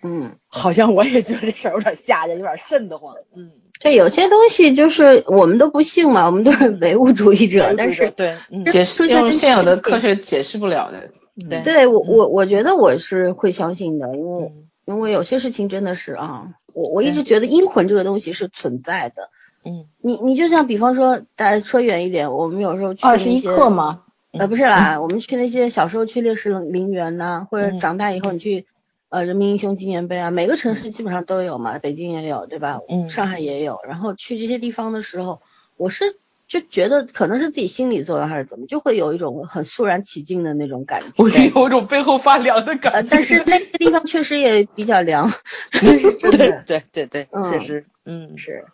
[0.01, 8.35] 嗯，好像我也觉得这事儿有点吓人，有点瘆得慌，嗯，对，有些东西就是我们都不信嘛，我们都是唯物主义者，但是对，
[8.71, 11.09] 解释用现有的科学解释不了的。
[11.49, 14.51] 对对我我我觉得我是会相信的，因为嗯
[14.85, 19.29] 因为有些事情真的是啊，我我一直觉得阴魂这个东西是存在的。
[19.63, 24.01] 嗯你你就像比方说，大家说远一点，我们有时候去二十一那些克吗？
[24.33, 28.65] 呃，不是啦，我们去那些小时候去烈士陵园呐、或者嗯长大以后你去
[29.11, 32.79] 呃人民英雄纪念碑啊，每个城市基本上都有嘛，北京也有，对吧？
[32.89, 33.79] 嗯上海也有。
[33.87, 35.41] 然后去这些地方的时候，
[35.77, 36.05] 我是
[36.47, 41.07] 就觉得可能是自己心理作用还是怎么，就会有一种很肃然起敬的那种感觉。
[41.23, 43.09] 我有一种背后发凉的呃，感觉。
[43.11, 45.29] 但是那个地方确实也比较凉，
[45.71, 46.63] 这 是真对的。
[46.65, 48.65] 对 对对，嗯确实，嗯是，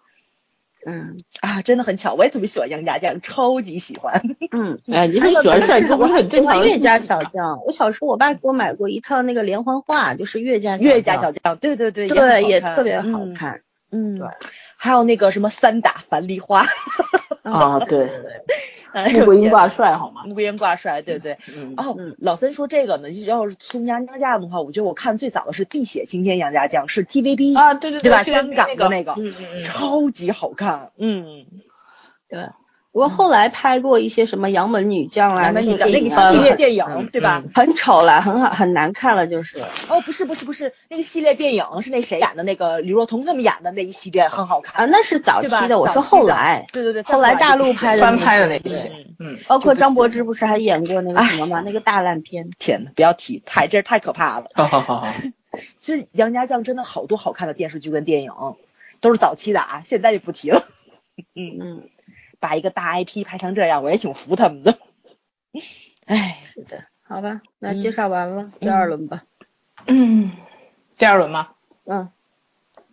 [0.86, 4.22] 嗯啊，真的很巧，我也特别喜欢杨家将，超级喜欢。
[4.52, 4.80] 嗯。
[4.92, 7.62] 哎，你很喜欢帅哥，我很喜欢岳家小将。
[7.66, 13.20] 我小时候我爸给我买过一套那个连环画，就是岳家岳家将小将，对对对，对，也特别好。
[13.20, 13.62] 嗯看。
[13.90, 14.28] 嗯，对
[14.76, 16.66] 还有那个什么三打樊梨花，
[17.42, 20.24] 啊，对，哎穆桂英挂帅好吗？
[20.26, 21.38] 穆桂英挂帅，对对。
[21.56, 28.24] 嗯，哦嗯，老三说这个呢，要是从杨家将的话，我觉得我看最早的是《碧血青天杨家将》，是 TVB 啊，对对对吧？
[28.24, 30.92] 是香港的那个，嗯嗯嗯，超级好看。
[30.98, 31.46] 嗯，
[32.30, 32.48] 对，
[32.98, 37.44] 不过后来拍过一些什么杨门女将啊，咱们那你的那个系列电嗯影，对吧？
[37.54, 39.60] 很丑了，很好，很难看了，就是。
[39.88, 42.42] 哦，不是不是不是，那个系列电影是那谁演的？
[42.42, 48.88] 那个李若彤他们演的那一系列很好看啊，那是早期的，我说后来，对对对，后来大陆拍的翻拍的那那些
[49.20, 51.62] 嗯嗯，包括张柏芝不是还演过那个什么吗？
[51.64, 52.50] 那个大烂片。
[52.58, 54.48] 天呐，不要提，太这太可怕了。
[54.56, 55.08] 好好好好，
[55.78, 58.32] 其实杨家将真的好多好看的电视剧跟电影，
[59.02, 60.66] 都是早期的啊，现在就不提了。
[61.36, 61.90] 嗯，嗯，
[62.40, 64.78] 把一个大 IP 拍成这样，我也挺服他们的。
[66.06, 66.84] 唉，是的。
[67.04, 69.24] 好吧，那嗯介绍完了，第二轮吧。
[69.86, 70.32] 嗯，
[70.98, 71.50] 第二轮吗？
[71.86, 72.10] 嗯，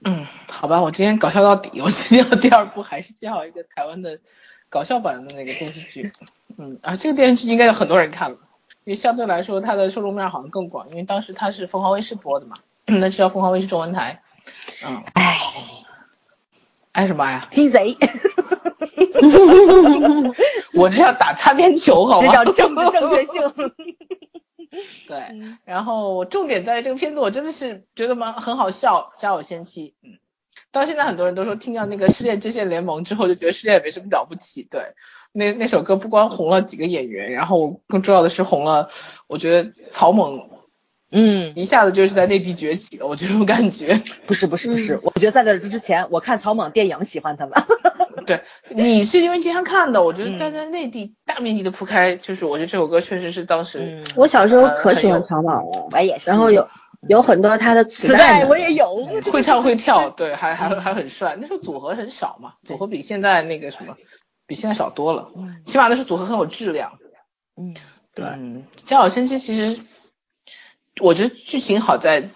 [0.05, 1.81] 嗯，好吧，我今天搞笑到底。
[1.81, 4.21] 我今天要第二部还是介绍一个台湾的
[4.69, 6.13] 搞笑版的那个电视剧。
[6.57, 8.39] 嗯啊，这个电视剧应该有很多人看了，
[8.85, 12.55] 因为相对来说它的受众面好像更广，因为当时它是凤凰卫视播的嘛，
[12.87, 14.23] 那就叫凤凰卫视中文台。
[14.87, 15.39] 嗯，唉，
[16.95, 17.45] 爱什么呀？
[17.51, 17.97] 鸡贼，
[20.75, 22.45] 我这叫打擦边球，好吗这吗？
[22.45, 23.43] 叫政治正确性。
[25.09, 29.95] 对，嗯然后重点在于这个片子，我真的是觉得蛮很好笑，《家有仙妻》。
[30.07, 30.19] 嗯，
[30.71, 34.63] 到现在很多人都说听到那个《失恋阵线联盟》之后，就觉得失恋也没什么了不起。
[34.71, 34.81] 对，
[35.33, 38.89] 那那首歌不光红了几个演员，然后更重要的是红了，
[39.27, 40.49] 我觉得曹猛
[41.17, 44.03] 嗯，一下子就是在内地崛起了，我这种感觉。
[44.27, 47.55] 不是不是不是，我觉得在这之前，我看草蜢电影喜欢他们。
[48.27, 53.79] 对，你是因为经常看的，我觉得嗯站在内地大面积的铺开，就是我觉得这首歌确实是当时。
[53.81, 56.31] 嗯，我小时候呃可喜欢很有曹猛了，我也是。
[56.31, 56.67] 然后有
[57.09, 59.07] 有很多他的磁磁带我也有。
[59.31, 61.37] 会唱会跳， 对，还还还很帅。
[61.41, 63.95] 那时候组合很少嘛，组合比现在那个什么，
[64.47, 65.31] 比现在少多了。
[65.37, 66.99] 嗯起码那时候组合很有质量。
[67.57, 67.75] 嗯，
[68.15, 69.79] 对，嗯，《家有仙妻》其实，
[71.01, 72.31] 我觉得剧情好在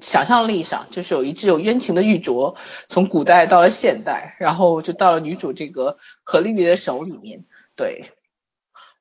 [0.00, 2.56] 想象力上，就是有一只有冤情的玉镯，
[2.88, 7.44] 从古代到了现代，然后就到了女主这个何丽丽的手里面，
[7.76, 8.10] 对，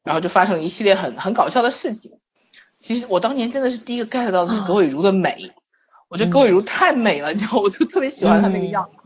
[0.03, 2.19] 然后就发生了一系列很很搞笑的事情。
[2.79, 5.51] 其实我当年真的是第一个 get 到的是啊葛伟如的美，
[6.07, 8.98] 我觉得葛伟如太美了，你知道，我就特别喜欢她那个样子。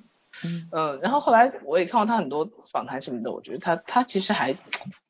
[0.44, 4.56] 嗯嗯，然后后来我也看过他很多访谈什么的，我觉得他他其实还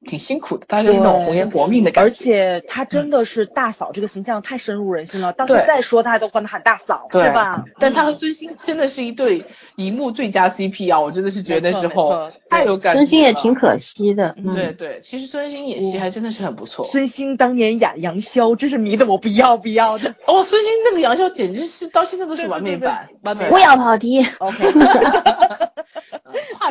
[0.06, 2.10] 挺辛苦的，他就是那种红颜薄命的感觉而。
[2.10, 7.63] 且他真的是大嫂这个形象太深入人心了，到对现在说他都管他喊大嫂，对吧？
[7.80, 11.00] 但他和孙兴真的是一对荧幕最佳 CP 啊！
[11.00, 13.00] 我真的是觉得那时候太有感觉。
[13.00, 14.36] 孙兴也挺可惜的。
[14.38, 16.86] 嗯对对，其实孙兴演戏还真的是很不错。
[16.86, 20.13] 孙兴当年演杨逍，真是迷得我不要不要的。
[20.28, 24.26] 哦，孙兴那个杨逍简直是到现在都是完美版，完美不要跑题。
[24.39, 25.22] OK，画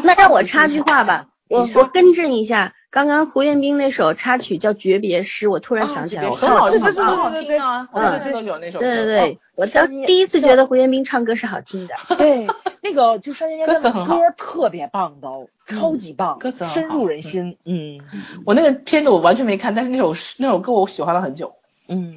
[0.03, 7.89] 那让我插句话吧，我我更正一下，刚刚胡彦斌那首插曲叫《诀别诗》，我突然想起来，很好听，对对很好对对听啊！
[7.93, 8.79] 我对每次都有那首。
[8.79, 11.95] 对对对，我当第一次觉得胡彦斌唱歌是好听的。
[12.17, 12.47] 对，
[12.81, 17.59] 那个就山原歌词很好歌特别棒的哦，超级棒，歌词深入人心。
[17.65, 18.01] 嗯
[18.45, 21.55] 我那个片子我完全没看，但是那首那首歌我喜欢了很久。
[21.89, 22.17] 嗯，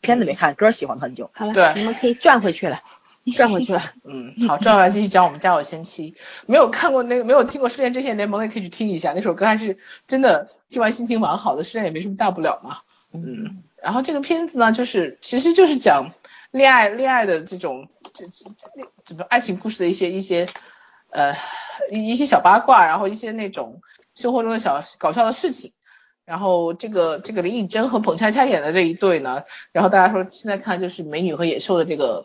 [0.00, 1.30] 片子没看，歌喜欢很久。
[1.34, 2.80] 好了，对你们可以转回去了，
[3.32, 3.82] 转回去了。
[4.04, 6.14] 嗯，好，转回来继续讲我们家有仙妻。
[6.46, 11.64] 没有看过那个，没有听过《失恋阵线联盟》的，可以去听一下，那首歌还是真的听完心情蛮好的。
[11.64, 12.78] 失恋也没什么大不了嘛。
[13.12, 16.10] 嗯，然后这个片子呢，就是其实就是讲
[16.50, 20.46] 恋爱恋爱的这种这这这怎么爱情故事的一些一些
[21.10, 21.34] 呃
[21.90, 23.80] 一一些小八卦，然后一些那种
[24.14, 25.72] 生活中的小搞笑的事情。
[26.24, 32.24] 然后这个这个林以真和彭恰恰演的这一对呢，然后大家说现在看就是美女和野兽的这个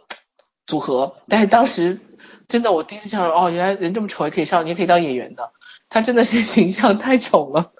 [0.69, 1.99] 组合，但是当时
[2.47, 5.51] 真的我第一次想说哦，原来人这么丑也可以上，也可以当演员的，
[5.89, 7.71] 他真的是形象太丑了，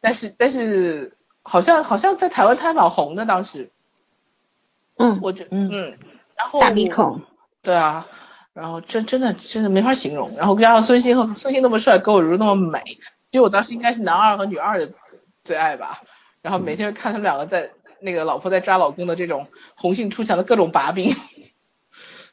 [0.00, 3.70] 但是但是好像好像在台湾他还蛮红的当时，
[4.96, 5.68] 嗯，我觉嗯。
[5.70, 5.98] 嗯，
[6.38, 7.20] 然后大鼻孔，
[7.60, 8.06] 对啊，
[8.54, 12.82] 然后真真的真的没法形容，然后加上孙兴和孙兴那么帅，葛我如那么美，
[13.30, 14.90] 其实我当时应该是男二和女二的
[15.44, 16.00] 最爱吧，
[16.40, 21.14] 然后每天看他们两个在那个老婆在抓老公的这种红杏出墙的各种把柄，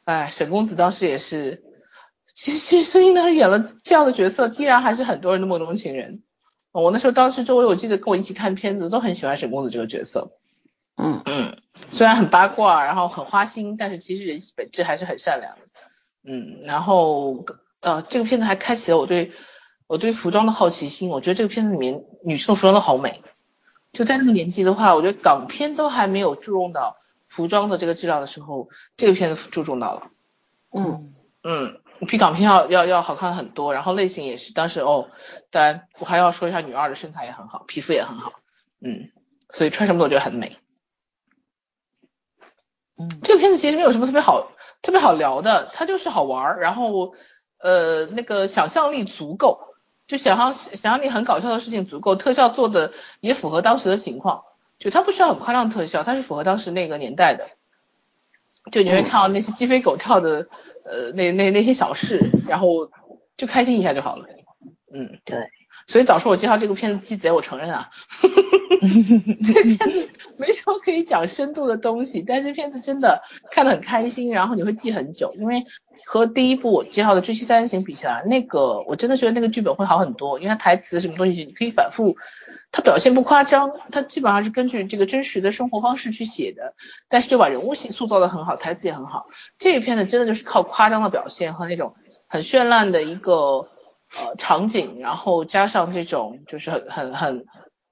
[0.06, 1.64] 哎，沈公子当时也是，
[2.32, 6.22] 其实其实孙兴当时演了这样的角色，依然还是很多人的梦中情人。
[6.70, 10.30] 哦我那时候当时周围我记得跟我一起看片子都很喜欢沈公子这个角色，
[10.96, 11.56] 嗯嗯，
[11.88, 15.62] 虽然很八卦，然后很花心，但是其实人本质还是很善良的。
[16.22, 17.44] 嗯，然后
[17.80, 19.32] 呃，这个片子还开启了我对
[19.88, 21.10] 我对服装的好奇心。
[21.10, 23.22] 我觉得这个片子里面女生的服装都好美。
[23.92, 26.96] 就在那个年纪的话，我觉得港片都还没有注重到
[27.36, 30.08] 服装的这个质量的时候，这个片子注重到了。
[30.72, 34.54] 嗯，嗯，比港片要要要好看很多，然后类型也是。
[34.54, 35.10] 当时哦，
[35.50, 38.32] 当然我还要说一下女二的身材也很好，皮肤也很好。
[38.80, 39.10] 嗯，
[39.50, 40.56] 所以穿什么都觉得很美。
[42.98, 47.14] 嗯这个片子其实没有什么特别好特别好聊的，它就是好玩儿，然后
[47.58, 49.60] 呃那个想象力足够，
[50.06, 54.44] 就想象想象力很搞笑的事情足够，特效做的也符合当时的情况，
[54.78, 57.48] 就它不需要很夸张的特效，它是符合当时那个年代的，
[58.70, 60.48] 就你会看到那些鸡飞狗跳的
[60.84, 62.90] 呃那那那些小事，然后
[63.36, 64.26] 就开心一下就好了，
[64.92, 65.48] 嗯对。
[65.86, 67.90] 所以早说我介绍这个片子鸡贼，我承认啊。
[69.46, 73.22] 这个片子没什么可以讲深度的东西，但是片子真的
[73.52, 75.64] 看得很开心，然后你会记很久，因为
[76.04, 82.16] 和第一部我介绍的《追妻三人行》比起来，那个我真的觉得那个剧本会好很多，因为它台词什么东西你可以反复，
[82.72, 86.74] 它表现不夸张，它基本上是根据这个真实的生活方式去写的，
[87.08, 89.26] 但是就把人物性塑造的很好，台词也很好。
[89.58, 91.94] 这一片呢真的就是靠夸张的表现和那种
[92.26, 93.68] 很绚烂的一个
[94.14, 97.46] 呃场景，然后加上这种就是很很很。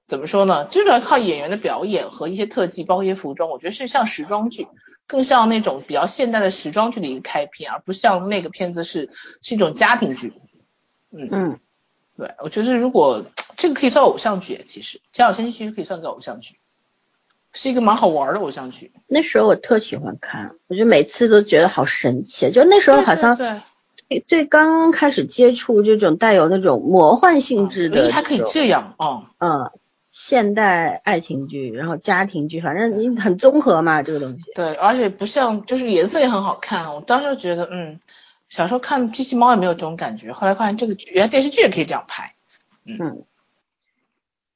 [0.07, 0.65] 怎么说呢？
[0.65, 4.67] 就是要靠演员的表演和一些特技，包括一些服装，我觉得是像时装剧，
[5.07, 9.09] 更像那种比较现代的时装剧的一个开篇，而不像那个片子是
[9.41, 10.33] 是一种家庭剧。
[11.11, 11.59] 嗯嗯，
[12.17, 13.25] 对，我觉得如果
[13.57, 16.55] 这个可以算偶像剧，其实《家有仙妻》其实可以算个偶像剧，
[17.53, 18.91] 是一个蛮好玩的偶像剧。
[19.07, 29.71] 那时候我特喜欢看，我就每次都觉得好神奇，就那时候好像对对刚刚开始接触这种带有那种魔幻性质的，它可以这样哦，嗯。
[30.17, 34.43] 现代爱情剧，然后家庭剧，反正你很综合嘛，这个东西。
[34.55, 36.95] 对，而且不像，就是颜色也很好看。
[36.95, 37.99] 我当时觉得，嗯，
[38.49, 42.35] 小时候看机器猫也没有这种感觉，后来发现这个剧，原来电视剧也可以这样拍。
[42.85, 43.23] 嗯，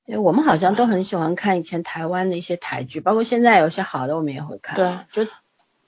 [0.06, 4.76] 因为我们好像都很喜欢看以前台湾的一些台剧，包括现在有些好的我们也会看。
[4.76, 5.32] 对，就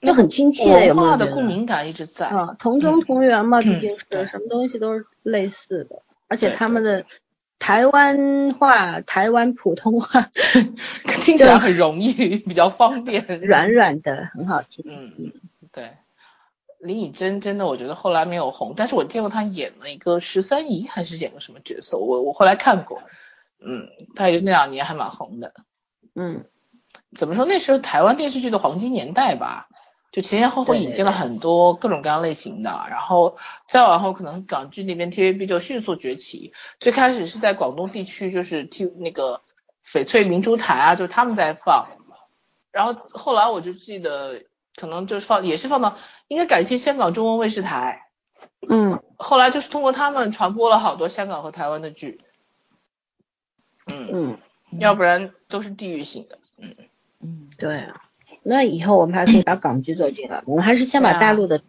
[0.00, 1.16] 就很亲切，有没有？
[1.16, 2.26] 的共鸣感一直在。
[2.26, 7.04] 啊，同宗同源嘛，毕竟是什么东西都是类似的，而且他们的。
[7.58, 10.28] 台湾话、台湾普通话
[11.22, 14.84] 听起来很容易，比较方便，软软的，很好听。
[14.88, 15.32] 嗯嗯，
[15.70, 15.92] 对。
[16.82, 21.96] 林以真真的，我觉得后来没有红，但是我见过她演了一个十三姨，还是演个什么角色？
[21.96, 23.02] 我我后来看过，
[23.64, 25.54] 嗯，她也就那两年还蛮红的。
[26.14, 26.44] 嗯，
[27.16, 27.44] 怎么说？
[27.44, 29.68] 那时候台湾电视剧的黄金年代吧。
[30.10, 36.52] 就前前后后引进了很多各种各样类型的，然后再往后可能港剧那边 TVB 就迅速崛起。
[36.80, 39.40] 最开始是在广东地区，就是 T 那个
[39.90, 41.86] 翡翠明珠台啊，就他们在放。
[42.70, 44.42] 然后后来我就记得，
[44.76, 45.96] 可能就是放也是放到，
[46.28, 48.02] 应该感谢香港中文卫视台。
[48.68, 49.02] 嗯。
[49.16, 52.20] 后来就是通过他们传播了好多香港和台湾的剧。
[53.86, 54.38] 嗯嗯。
[54.78, 56.38] 要不然都是地域性的。
[56.58, 56.74] 嗯
[57.20, 58.02] 嗯，对啊。
[58.42, 61.60] 那以后我们还可以把港剧做进来，我们还是先把大陆的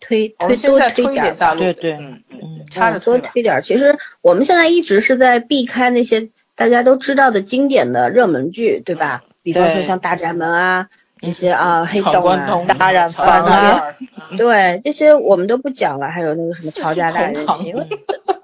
[0.00, 3.62] 推推多推点大陆，对对，嗯嗯，插着多推点。
[3.62, 9.24] 其实我们现在一直是在避开那些大家都知道的经典的热门剧，对吧？
[9.42, 10.88] 比方说像《大宅门》啊，
[11.20, 12.48] 这些啊，《黑洞》啊，
[12.78, 13.94] 《大染坊》啊，
[14.36, 16.08] 对，这些我们都不讲了。
[16.08, 17.74] 还有那个什么《乔家大人情》，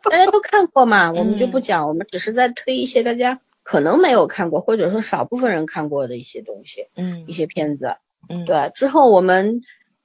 [0.03, 3.41] 大家都看过嘛，我们就不讲，我们只是在推一些大家。
[3.63, 7.97] 可能没有看过，或者说少部分人看过的一些东西，嗯，一些片子，
[8.29, 8.71] 嗯，对。
[8.77, 9.63] 之后我们，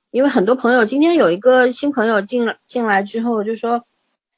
[0.09, 3.85] 因为很多朋友今天有一个新朋友进了进来之后就说，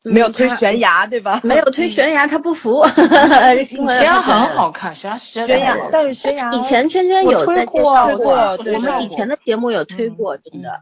[0.03, 1.39] 没有推悬崖对吧？
[1.45, 2.85] 没有推悬崖，他不服。
[3.65, 10.81] 悬崖很好看，悬崖悬崖，但是悬崖以前圈圈有推过，我们以前的节目有推过，真的，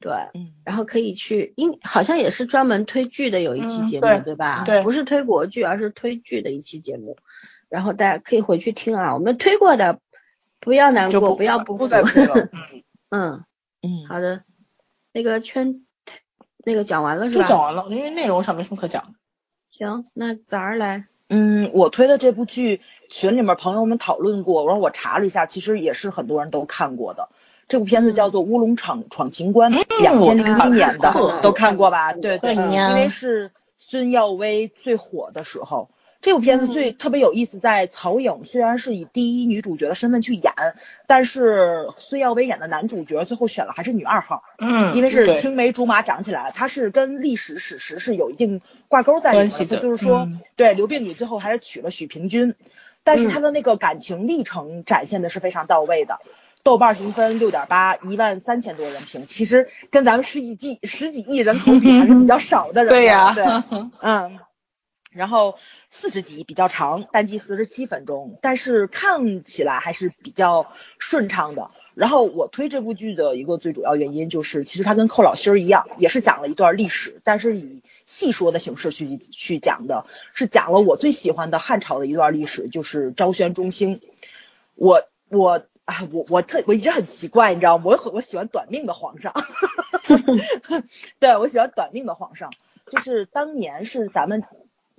[0.00, 0.12] 对，
[0.64, 4.62] 然后可以去，因好像也是专门推剧的有一期节目，对吧？
[4.64, 7.16] 对，不是推国剧，而是推剧的一期节目。
[7.68, 9.98] 然后大家可以回去听啊，我们推过的，
[10.60, 12.48] 不要难过，不要不不再推了。
[13.10, 13.44] 嗯
[13.82, 14.42] 嗯，好的，
[15.12, 15.84] 那个圈，
[16.64, 17.46] 那个讲完了是吧？
[17.48, 19.10] 讲完了，因为内容上没什么可讲的。
[19.70, 21.06] 行，那早儿来。
[21.28, 27.28] 嗯，我推的这部剧群里面朋友们讨论过，然后我查了一下，其实也是很多人都看过的。
[27.66, 32.12] 这部片子叫做《乌龙闯闯情关》，两千零一年的，都看过吧？
[32.12, 35.88] 对对，因为是孙耀威最火的时候。
[36.24, 40.54] 这部片子最特别有意思，在曹颖虽然是以第一女主角的身份去演，
[41.06, 52.54] 但是孙耀威演的男主角最后选了还是女二号，嗯，因为是青梅竹马长起来，他是跟历史史实是有一定挂钩在里面的，就是说，对刘病女最后还是娶了许平君，
[53.02, 56.20] 但是他的那个感情历程展现的是非常到位的，
[56.62, 63.44] 豆瓣评分六点八，一万三千多人评，其实跟咱们十几亿十几亿人口比 还是比较少的人，对呀，对，
[64.00, 64.38] 嗯。
[65.14, 65.56] 然后
[65.90, 71.70] 四十集比较长，单集四十七分钟，但是看起来还是比较顺畅的。
[71.94, 80.04] 然后我推这部剧的一个最主要原因就是，其实它跟寇老心儿一样，也是讲了一段历史，但是以细说的形式去去讲的，
[80.34, 84.00] 是讲了我最喜欢的汉朝的一段历史，就是昭宣中兴。
[84.74, 87.84] 我我啊我我特我一直很奇怪，你知道吗？
[87.86, 89.32] 我我喜欢短命的皇上，
[91.20, 92.50] 对我喜欢短命的皇上，
[92.90, 94.42] 就是当年是咱们。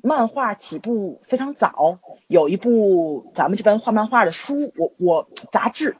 [0.05, 5.97] 漫画起步非常早，有一部咱们这边画漫画的书，我我杂志，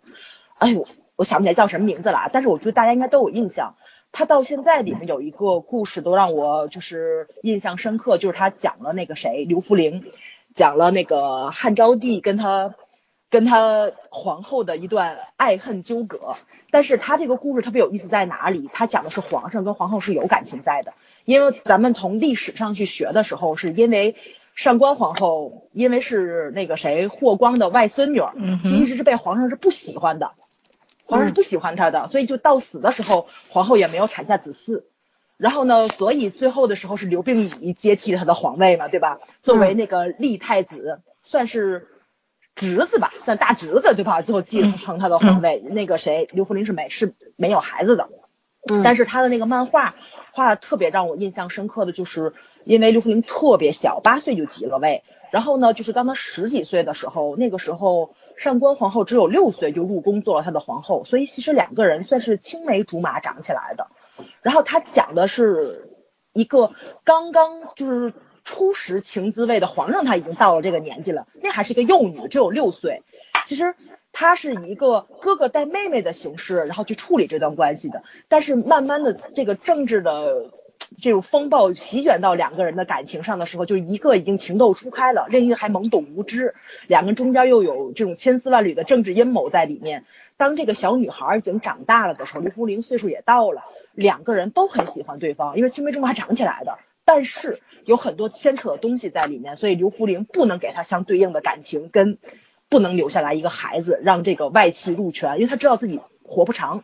[0.60, 3.76] 哎呦，我想不起来叫什么名字了，但是我觉得大家应该都有印象。
[4.12, 10.06] 他到现在里面有一个故事都让我就是印象深刻，就是他讲了那个谁刘弗陵，
[10.53, 12.76] 讲了那个汉昭帝跟他
[13.30, 16.36] 跟他皇后的一段爱恨纠葛。
[16.72, 18.70] 但是他这个故事特别有意思在哪里？
[18.72, 20.93] 他讲的是皇上跟皇后是有感情在的，
[21.26, 24.16] 因为咱们从历史上去学的时候，是因为
[24.56, 28.22] 上官皇后因为是那个谁霍光的外孙女，
[28.64, 30.32] 其实是被皇上是不喜欢的。
[31.08, 34.84] 皇上是不喜欢她的，所以就到死的时候，皇后也没有产下子嗣。
[35.38, 39.20] 然后呢，所以最后的时候是刘病已接替他的皇位嘛，对吧？
[39.44, 41.90] 作为那个立太子，算是
[42.56, 44.22] 侄子吧，算大侄子，对吧？
[44.22, 45.60] 最后继承他的皇位。
[45.60, 48.10] 那个谁，刘弗陵是没是没有孩子的，
[48.84, 49.95] 但是他的那个漫画
[50.32, 55.03] 画的特别让我印象深刻的就是，因为刘弗陵特别小，八岁就即了位。
[55.32, 58.16] 然后呢，就是当他十几岁的时候，那个时候。
[58.38, 63.88] 上官皇后只有六岁就入宫做了他的皇后，所以其实两个人算是青梅竹马长起来的。
[64.41, 65.89] 然后他讲的是
[66.34, 66.74] 一个
[67.05, 68.11] 刚刚就是
[68.43, 73.03] 初识情滋味的皇上，他已经到了这个年纪了，那还是一个幼女，只有六岁。
[73.45, 73.74] 其实
[74.16, 78.01] 他是一个哥哥带妹妹的形式，然后去处理这段关系的。
[78.30, 80.49] 但是慢慢的这个政治的。
[81.01, 86.53] 这种风暴席卷到两个人的感情上的时候，就一个已经情窦初开了，另一个还懵懂无知，
[86.86, 90.05] 两个中间又有这种千丝万缕的政治阴谋在里面。
[90.38, 93.63] 当这个小女孩已经长大了的时候，刘福林岁数也到了，
[93.93, 96.78] 两个人都很喜欢对方，因为青梅竹马长起来的。
[97.03, 102.20] 但是有很多牵扯的东西在里面，所以刘福林不能给他相对应的感情，跟
[102.70, 106.84] 不能留下来一个孩子，让这个外戚入权，因为他知道自己活不长。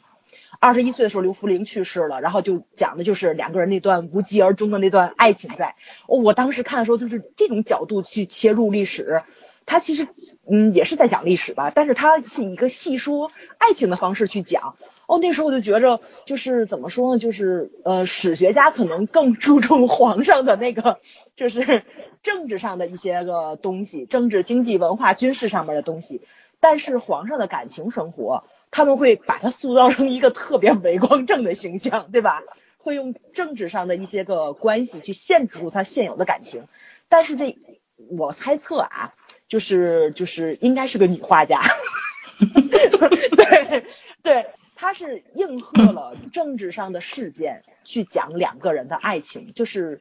[0.59, 5.75] 二十一岁的时候，刘福林去世了，然后就讲的就是两个人那段无疾而终的那段爱情，在
[6.07, 9.23] 我当时看的时候，就是这种角度去切入历史，
[9.65, 10.07] 他其实
[10.49, 14.75] 嗯也是在讲历史吧，但是他是一个细说爱情的方式去讲。
[15.07, 20.99] 哦，那时候我就觉着就是怎么说呢，就是呃史学家可能更注重皇上的那个
[21.35, 21.83] 就是
[22.23, 26.21] 政治上的一些个东西，政治、经济、文化、军事上面的东西，
[26.59, 28.43] 但是皇上的感情生活。
[28.73, 32.41] 他们会把它塑造成一个特别伟光正的形象，对吧？
[32.77, 36.69] 会用政治上的一些个关系去限制住他现有的感情，
[37.09, 37.57] 但是这
[38.17, 39.13] 我猜测啊，
[39.51, 41.59] 就是就是应该是个女画家，
[42.39, 43.83] 对
[44.23, 44.45] 对，
[44.77, 49.99] 她是应和了 政治上的事件去讲两个人的爱情，就是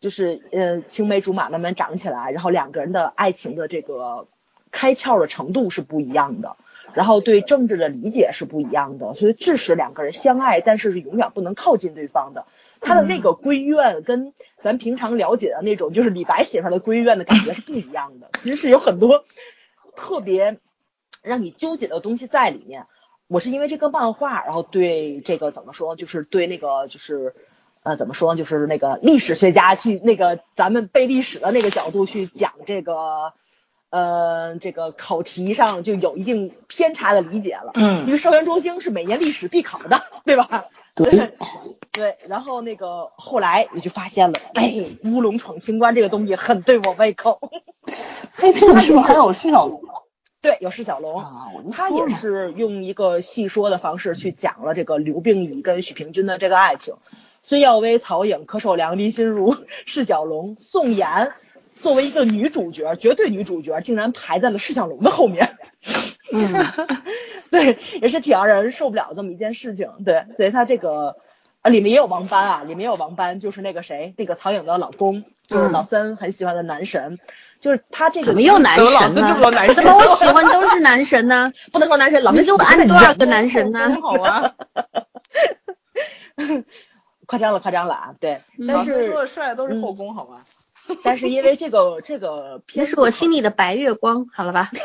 [0.00, 4.28] 就是呃青梅竹马慢慢长起来，然后两个人的爱情的这个
[4.70, 6.56] 开窍的程度是不一样的。
[6.94, 12.46] 然后对政治的理解是不一样的，所以致使两个人相爱，但是是永远不能靠近对方的。
[12.80, 18.30] 他的那个闺怨跟咱平常了解的那种，就是李白写出来的闺怨的感觉是不一样的。
[18.38, 19.24] 其实是有很多
[19.94, 20.58] 特别
[21.22, 22.86] 让你纠结的东西在里面。
[23.28, 27.34] 我是因为这个漫画，然后对这个怎么说，就是对那个就是
[27.82, 33.32] 呃怎么说，就是那个历史学家去那个咱们背历史的那个角度去讲这个。
[33.88, 40.66] 呃，这个考题上就有一定偏差的理解了，嗯，因为少年中兴是每年历史必考的，对吧？
[40.96, 41.32] 对，
[41.92, 44.74] 对，然后那个后来也就发现了，哎，
[45.04, 47.38] 乌龙闯清关这个东西很对我胃口。
[48.38, 49.80] 那片子是不是还有释小龙？
[50.42, 51.24] 对，有释小龙，
[51.72, 56.94] 他也是用一个细说的方式去讲了这个刘病已跟许平君的这个爱情。
[57.42, 61.32] 孙耀威、曹颖、柯受良、林心如、释小龙、宋妍。
[61.78, 65.56] 作为一个女主角，绝对女主角，竟然排在了释小龙的后面。
[66.32, 66.66] 嗯，
[67.50, 69.90] 对，也是挺让人受不了这么一件事情。
[70.04, 71.16] 对，所以他这个
[71.62, 77.18] 啊，里面也有王斑啊，里面也有王斑，就是那个谁，那个曹颖的老公，就是老三很喜欢的男神，
[77.60, 79.36] 就是他这个怎么又男神呢？
[79.74, 81.52] 怎么我喜欢都是男神呢？
[81.72, 83.96] 不能说男神，老三就按多少个男神呢？
[84.02, 84.54] 好啊，
[87.26, 88.14] 夸张了，夸张了啊！
[88.20, 90.44] 对，但是说的帅都是后宫，好吧？
[91.02, 94.70] 但是因为这个这个，那是我心里的白月光，好了吧？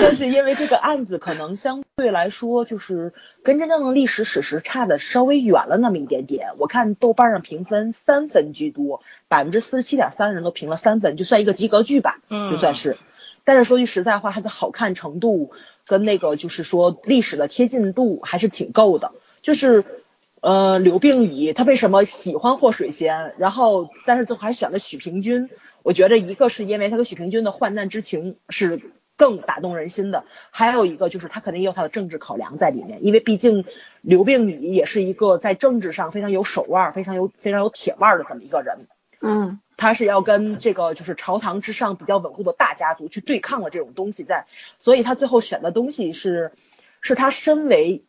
[0.00, 6.50] 但是因为这个案子可能相对来说，就是跟真正的历史史实差的稍微远了那么一点点。
[6.58, 12.18] 我看豆瓣上评分三分居多，百分之四十七点三的人都评了三分，就算一个及格剧吧，
[12.50, 12.98] 就算是。
[13.44, 15.52] 但是说句实在话，它的好看程度
[15.86, 19.84] 跟那个就是说历史的贴近度还是挺够的，就是。
[20.40, 23.34] 呃，刘病已他为什么喜欢霍水仙？
[23.38, 25.50] 然后，但是最后还选了许平君。
[25.82, 28.80] 我觉得一个是因为他跟许平君的患难之情是
[29.16, 33.64] 更打动人心的，还有一个就是他肯定也有他的政治考量在里面，因为毕竟
[34.00, 38.86] 刘病已也是一个在政治上非常有手腕、非常有非常有铁腕的这么一个人。
[39.20, 44.46] 嗯，他是要跟这个就是朝堂之上比较稳固的大家族去对抗的这种东西在，
[44.78, 46.52] 所以他最后选的东西是，
[47.00, 48.04] 是他身为。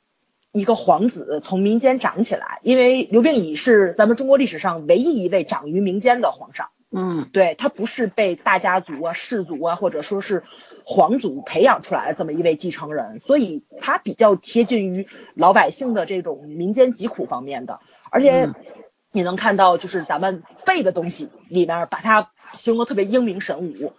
[0.52, 6.70] 一个皇子从民间长起来，因为刘病已是咱们中国历史上唯一一位长于民间的皇上。
[6.92, 7.30] 嗯。
[7.32, 10.44] 对他不是被大家族啊、氏族啊，或者说是
[10.86, 17.80] 皇族培养出来的这么一位继承人，所以他比较贴近于老百姓的这种民间疾苦方面的，
[18.10, 18.56] 而且嗯。
[19.12, 23.94] 你能看到，就是咱们背的东西里面把他形容得特别英明神武，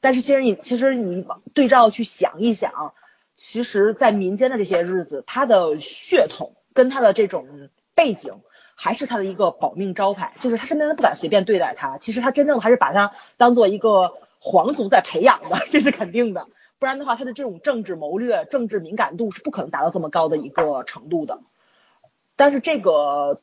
[0.00, 2.94] 但是其实你其实你往对照去想一想，
[3.34, 8.40] 其实，在民间的这些日子，他的血统跟他的这种背景。
[8.76, 11.96] 还是他的一个保命招牌，就是他身边人不敢随便对待他。
[11.96, 16.48] 其实他真正还是把他当做一个皇族在培养的，这是肯定的。
[16.80, 21.38] 不然的话，他的这种政治谋略、政治敏感度是不可能达到这么高的一个程度的。
[22.34, 23.40] 但是这个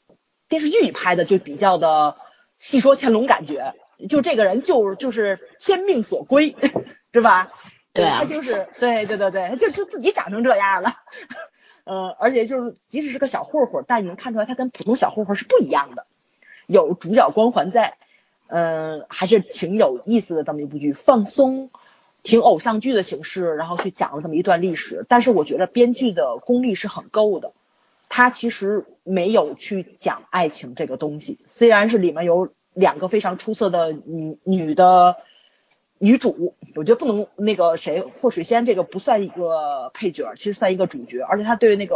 [0.50, 2.18] 电视剧里拍的就比较的
[2.60, 3.74] 戏说乾隆感觉，
[4.10, 6.58] 就这个人就就是天命所归，
[7.14, 7.54] 是吧？
[7.94, 10.96] 对啊他就是对对对对，他就就自己长成这样了。
[11.84, 16.06] 呃，而且就是即使是个小混混，但你能看出来他跟普通小混混是不一样的，
[16.68, 17.98] 有主角光环在，
[18.48, 21.70] 嗯、还是挺有意思的这么一部剧，放松，
[22.24, 25.04] 挺偶像剧的形式，然后去讲了这么一段历史。
[25.10, 27.52] 但是我觉得编剧的功力是很够的，
[28.08, 35.18] 他其实没有去讲爱情这个东西，虽然是里面有两个非常出色的女女的。
[36.04, 41.96] 女主，我觉得不能那个谁霍水仙这个不算一个配角，其实算一个主角，而且他对那个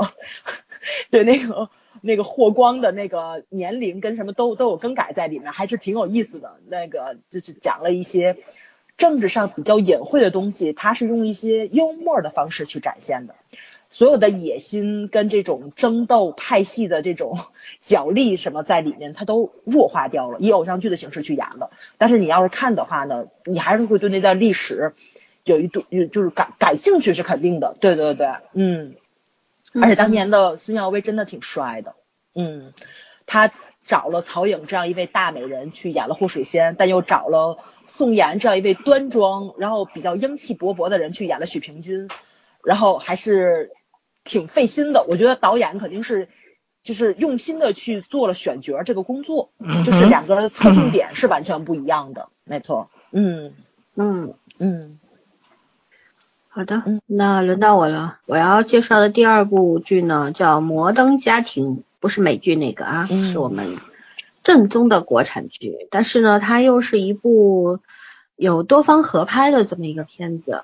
[1.10, 6.58] 对那个那个霍光的那个年龄跟什么都都有更改在里面，还是挺有意思的。
[6.68, 8.38] 那个就是讲了一些
[8.95, 13.34] 政治上比较隐晦的东西，他是用一些幽默的方式去展现的。
[13.96, 17.39] 所有的野心跟这种争斗派系的这种
[17.82, 21.70] 角力什么在里面，它都弱化掉了，以偶像剧的形式去演的。
[21.98, 24.93] 但是你要是看的话呢，你还是会对那段历史
[25.46, 27.78] 有一度就是感感兴趣是肯定的。
[27.80, 28.96] 对对对，嗯。
[29.82, 31.96] 而且当年的孙耀威真的挺帅的，
[32.34, 32.74] 嗯，
[33.26, 33.50] 他
[33.86, 42.10] 找了曹颖这样一位大美人去演了霍水仙，但又找了宋妍这样一位端庄然后比较英气勃勃的人去演了许平君，
[42.62, 43.72] 然后还是
[44.26, 45.05] 挺费心的。
[45.07, 46.28] 我觉得导演肯定是
[46.84, 53.53] 就是用心的去做了选角这个工作，嗯就是两个人的侧重点是完全不一样的，没错，嗯
[53.95, 54.99] 嗯，嗯
[56.49, 58.19] 好的嗯，那轮到我了。
[58.26, 63.78] 我要介绍的第二部剧呢，叫《摩登家庭》，不是美剧那个啊，嗯是我们
[64.41, 65.88] 正宗的国产剧。
[65.91, 67.80] 但是呢，它又是一部
[68.38, 70.63] 有多方合拍的这么一个片子。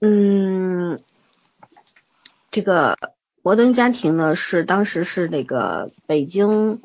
[0.00, 0.98] 嗯，
[2.50, 2.94] 这个
[3.42, 6.80] 《摩登家庭》呢，是当时是那个北京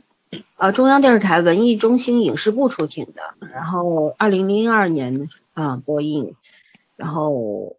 [0.58, 6.36] 呃中央电视台文艺中心影视部出品的，然后二零零二年啊、播映，
[6.96, 7.76] 然后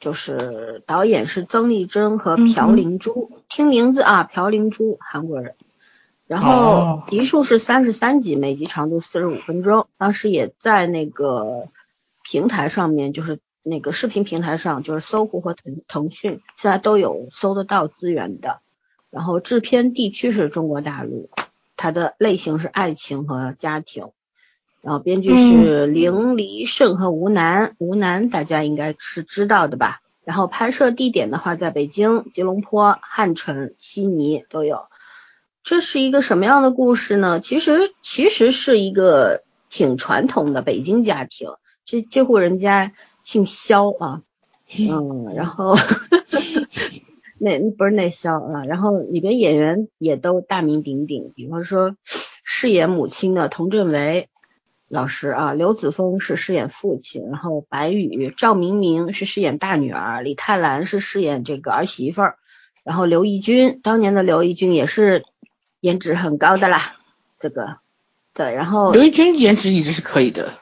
[0.00, 5.54] 就是导演是曾丽珍和朴灵珠，听名字啊，朴灵珠韩国人。
[6.26, 9.86] 然后哦集数是三十三集，每集长度四十五分钟。
[9.98, 11.68] 当时也在那个
[12.22, 18.60] 平台上面，就是那个视频平台上，就是搜狐和腾腾讯，现在都有搜得到资源的。
[19.10, 21.30] 然后制片地区是中国大陆，
[21.76, 24.08] 它的类型是爱情和家庭。
[24.80, 30.00] 然后编剧是林黎胜和吴楠，吴楠大家应该是知道的吧？
[30.24, 34.86] 然后拍摄地点的话，在北京、吉隆坡、汉城、悉尼都有。
[35.62, 37.38] 这是一个什么样的故事呢？
[37.38, 41.50] 其实其实是一个挺传统的北京家庭，
[41.84, 42.92] 这这户人家
[43.22, 44.22] 姓肖啊，
[44.78, 45.74] 嗯，然后
[47.38, 51.96] 那不是那肖啊，然后里边演员也都大名鼎鼎，比方说
[52.44, 54.28] 饰演母亲的佟振维
[54.88, 62.36] 老师啊，刘子峰是饰演父亲，然后白宇、赵明明是饰演大女儿，李泰兰是饰演这个儿媳妇儿，
[62.84, 65.24] 然后刘奕君当年的刘奕君也是
[65.80, 66.96] 颜值很高的啦，
[67.40, 67.78] 这个
[68.34, 70.52] 对，然后刘奕君颜值一直是可以的，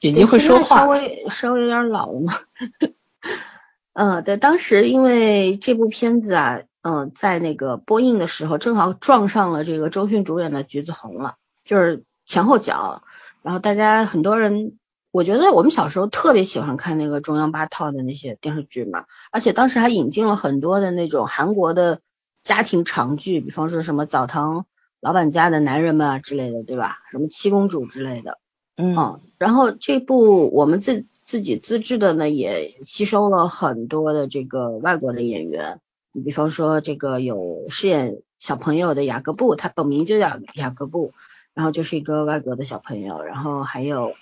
[0.00, 0.88] 眼睛会说话稍。
[0.88, 2.38] 微稍微有点老了嘛。
[3.92, 13.02] 嗯，对，当时因为这部片子啊，嗯、在那个播映的时候，正好撞上了这个周迅主演的《橘子红》了，就是前后脚，
[13.42, 14.78] 然后大家很多人，
[15.10, 22.00] 我觉得我们小时候特别喜欢看那个中央八套的那些电视剧嘛，而且当时还引进了很多的那种韩国的
[22.42, 24.66] 家庭长剧，比方说什么澡堂
[25.00, 26.98] 老板家的男人们啊之类的，对吧？
[27.10, 28.38] 什么七公主之类的。
[28.76, 35.80] 嗯嗯，然后这部我们自自己自制的呢，也吸收了很多的这个外国的演员，
[36.12, 41.12] 你比方说这个有饰演小朋友的雅各布，他本名就叫雅各布，
[41.52, 44.14] 然后就是一个外国的小朋友，然后还有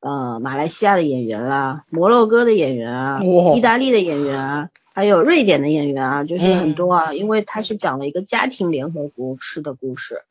[0.00, 10.22] 呃马来西亚的演员啦，摩洛哥的演员啊，哇意大利的演员啊，还有瑞典的演员啊，就是很多啊，因为他是讲了一个家庭联合国式的故事，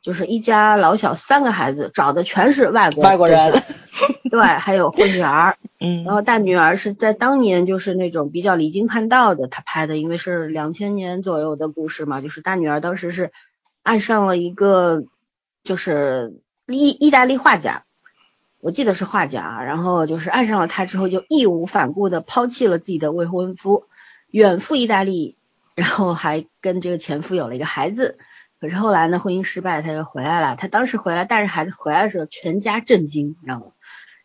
[0.00, 3.52] 就是一家老小三个孩子，找的全是外国外国人，
[4.30, 13.32] 对，还有混血儿， 嗯，然后大女儿是在当年就是那种比较离经叛道的，她拍的，因为是两千年左右的故事嘛，就是大女儿当时是
[13.82, 15.04] 爱上了一个
[15.62, 17.82] 就是意意大利画家。
[18.58, 23.84] 我记得是画家，然后就是爱上了他之后，就义无反顾的抛弃了自己的未婚夫，
[24.36, 25.38] 远赴意大利，
[25.74, 28.18] 然后还跟这个前夫有了一个孩子。
[28.60, 30.56] 可是后来呢，婚姻失败，他就回来了。
[30.56, 33.66] 他当时回来带着孩子回来的时候，全家震惊，你知道吗？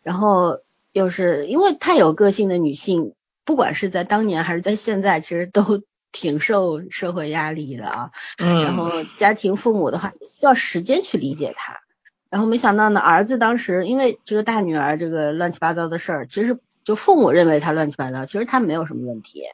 [0.02, 0.58] 然后
[0.92, 3.14] 又是因为太有个性的女性，
[3.46, 5.82] 不管是在当年还是在现在，其实都
[6.12, 8.10] 挺受社会压力的啊。
[8.36, 8.64] 嗯。
[8.64, 11.80] 然后家庭父母的话，需要时间去理解她。
[12.28, 19.44] 然后没想到呢，儿子当时因为这个大女儿这个乱七八糟的事儿，其实就父母认为她乱七八糟，其实她没有什么问题，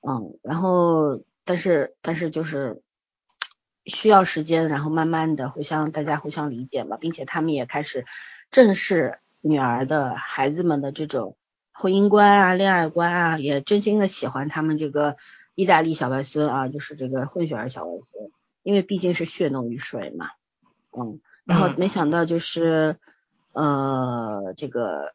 [0.00, 2.82] 嗯，然后但是但是就是
[3.84, 8.04] 需要时间，然后慢慢的互相大家互相理解嘛，并且他们也开始
[8.50, 11.36] 正视女儿的孩子们的这种
[11.72, 15.16] 婚姻观啊、恋爱观啊，也真心的喜欢他们这个
[15.54, 18.30] 意大利小外孙啊，就是这个混血儿小外孙，
[18.62, 20.30] 因为毕竟是血浓于水嘛，
[20.96, 21.20] 嗯。
[21.46, 22.96] 然后没想到就是，
[23.52, 25.14] 呃，这个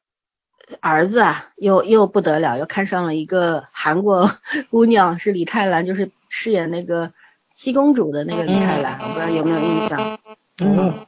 [0.79, 4.31] 儿子啊，又又不得了，又看上了一个韩国
[4.71, 7.11] 姑娘，是李泰兰，就是饰演那个
[7.53, 10.19] 七公主的那个李泰兰，我不知道有没有印象？
[10.57, 11.05] 嗯，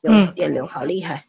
[0.00, 1.24] 有电流，好厉害。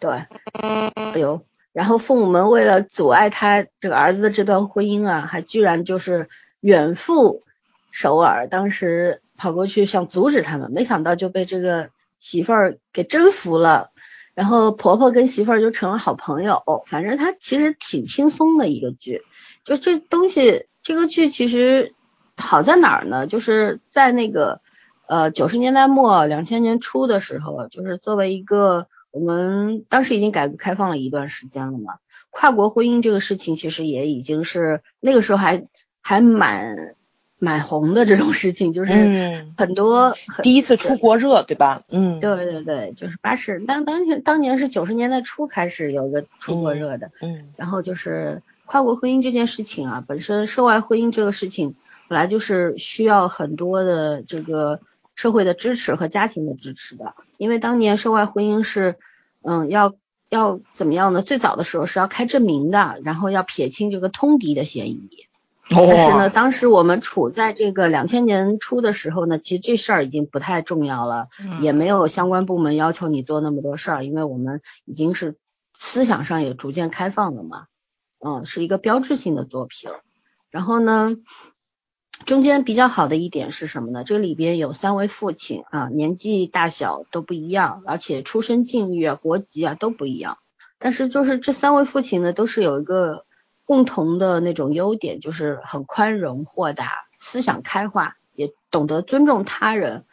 [0.00, 1.42] 对，哎呦，
[1.72, 6.28] 然后父母们为了阻碍他这个儿子的这段婚姻啊，还居然就是
[6.60, 7.42] 远赴
[7.90, 11.90] 首尔，当时跑过去想阻止他们，没想到就被这个。
[12.22, 13.90] 媳妇儿给征服了，
[14.34, 16.62] 然后婆婆跟媳妇儿就成了好朋友。
[16.86, 19.22] 反正它其实挺轻松的一个剧，
[19.64, 21.94] 就这东西，这个剧其实
[22.36, 23.26] 好在哪儿呢？
[23.26, 24.60] 就是在那个
[25.06, 31.94] 呃九十年代末两千年初的时候，就是作为一个我们当时已经改革开放了一段时间了嘛，
[32.30, 35.66] 跨国婚姻这个事情其实也已经是那个时候还
[36.00, 36.96] 还蛮。
[37.44, 41.82] 蛮红的这种事情，就是很多第一次出国热，对吧？
[41.90, 51.74] 嗯，对对对，就是八十当当时当年是九十年代初开始有个出国热的，嗯，然后就是跨国婚姻这件事情啊，本身涉外婚姻这个事情
[52.06, 54.78] 本来就是需要很多的这个
[55.16, 58.94] 社会的支持和家庭的支持的，因为当年涉外婚姻是
[59.42, 59.94] 嗯要
[60.28, 61.22] 要怎么样呢？
[61.22, 65.26] 最早的时候是要开证明的，然后要撇清这个通敌的嫌疑。
[65.74, 71.28] 但是呢，当时我们处在这个两千年初的时候呢，其实这事儿已经不太重要了，
[71.60, 75.36] 也没有相关部门要求你做那么多事儿，因为我们已经是
[75.78, 77.66] 思想上也逐渐开放了嘛，
[78.24, 79.90] 嗯，是一个标志性的作品。
[80.50, 81.16] 然后呢，
[82.26, 84.04] 中间比较好的一点是什么呢？
[84.04, 90.38] 这里边有三位父亲啊，年纪大小都不一样，而且出身境遇啊、国籍啊都不一样，
[90.78, 93.24] 但是就是这三位父亲呢，都是有一个。
[93.72, 100.04] 共同的那种优点就是很宽容豁达，思想开化，也懂得尊重他人。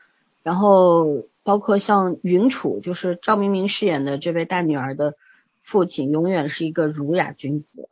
[0.44, 5.16] 然后包括像云楚，就是赵明明饰演的这位大女儿的
[5.62, 7.90] 父亲，永远是一个儒雅君子。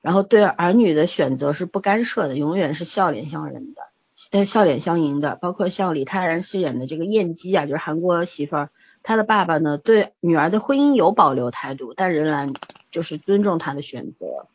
[0.00, 3.82] 然后对儿女的选择是不干涉的，永远是笑脸相迎的，
[4.30, 5.36] 呃，笑脸相迎的。
[5.36, 8.70] 包括像李泰然饰演的这个燕姬啊，就是韩国媳妇儿，
[9.02, 12.54] 她的爸爸呢对女儿的婚姻有保留态度，但仍然
[12.90, 14.46] 就是尊重她的选择。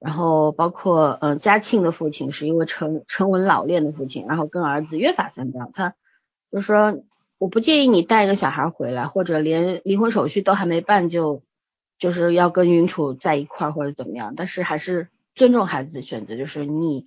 [0.00, 5.94] 然后包括呃嘉庆的父亲是一位沉沉稳老练的父亲，然后跟儿子约法三章，他
[6.50, 7.02] 就说
[7.36, 11.42] 我不介意你带一个小孩回来，或者连离婚手续都还没办就
[11.98, 17.04] 就是要跟云楚在一块儿或者怎么样，但是还是尊重孩子的选择，就是你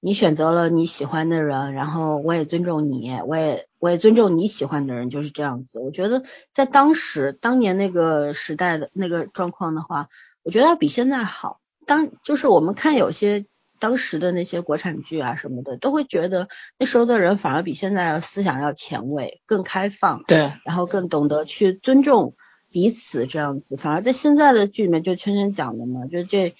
[0.00, 5.78] 你选择了你喜欢的人，然后我也尊重你，我也我也尊重你喜欢的人，就是这样子。
[5.78, 6.24] 我觉得
[6.54, 10.08] 在当时当年那个时代的那个状况的话，
[10.42, 11.59] 我觉得要比现在好。
[11.86, 13.46] 当就是我们看有些
[13.78, 22.34] 当时的那些国产剧啊什么的，都会觉得那时候的人反而比现在思想要前卫、更开放，对，然后更懂得去尊重
[22.70, 23.76] 彼此这样子。
[23.76, 26.54] 反而在现在的剧里面，就圈圈讲的嘛，就这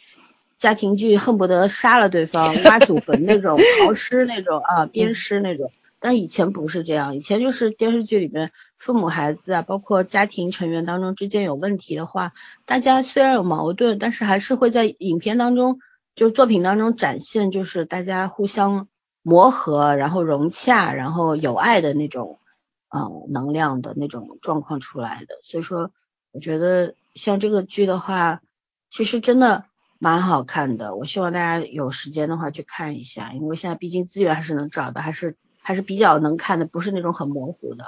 [0.59, 5.71] 家庭剧恨不得杀了对方、挖祖坟那种、 刨尸那种啊、鞭尸那种。
[6.01, 8.51] 但以前不是这样，以前就是电视剧里面
[8.81, 12.33] 父母孩子啊，包括家庭成员当中之间有问题的话，
[12.65, 15.81] 大家虽然有矛盾，但是还是会在影片当中，
[16.15, 18.89] 就作品当中展现，就是大家互相
[19.21, 22.41] 磨合，然后融洽，然后有爱的那种，
[22.89, 25.35] 嗯，能量的那种状况出来的。
[25.45, 25.91] 所以说，
[26.33, 28.41] 我觉得像这个剧的话，
[28.91, 29.67] 其实真的
[29.99, 30.97] 蛮好看的。
[30.97, 37.85] 我希望大家有时间的话去看一下，因为现在毕竟资源还是能找的，还是还是比较能看的，不是那种很模糊的。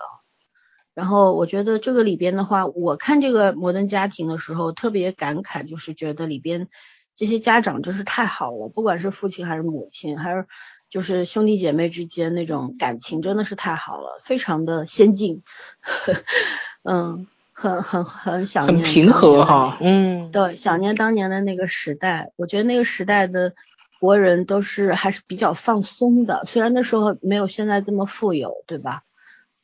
[0.95, 6.69] 然后我觉得这个里边的话，我看这个摩登家庭的时候特别感慨，就是觉得里边
[7.17, 10.47] 这些家长真是太好了，不管是父亲还是母亲，还是
[10.91, 15.43] 就是兄弟姐妹之间那种感情真的是太好了，非常的先进，
[16.85, 23.55] 嗯，很很很想念，很平和哈，嗯，对，想念当年的那个时代，我觉得那个时代的
[23.99, 29.05] 国人都是还是比较放松的，虽然那时候没有现在这么富有，对吧？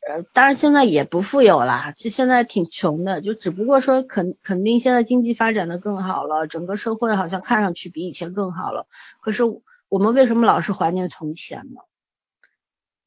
[0.09, 8.87] 呃，当然现在也不富有啦，就现在挺穷的，就只不过说肯肯定现在经济发展的更好了，整个社会好像看上去比以前更好了。
[9.21, 9.43] 可是
[9.91, 11.83] 我们为什么老是怀念从前呢？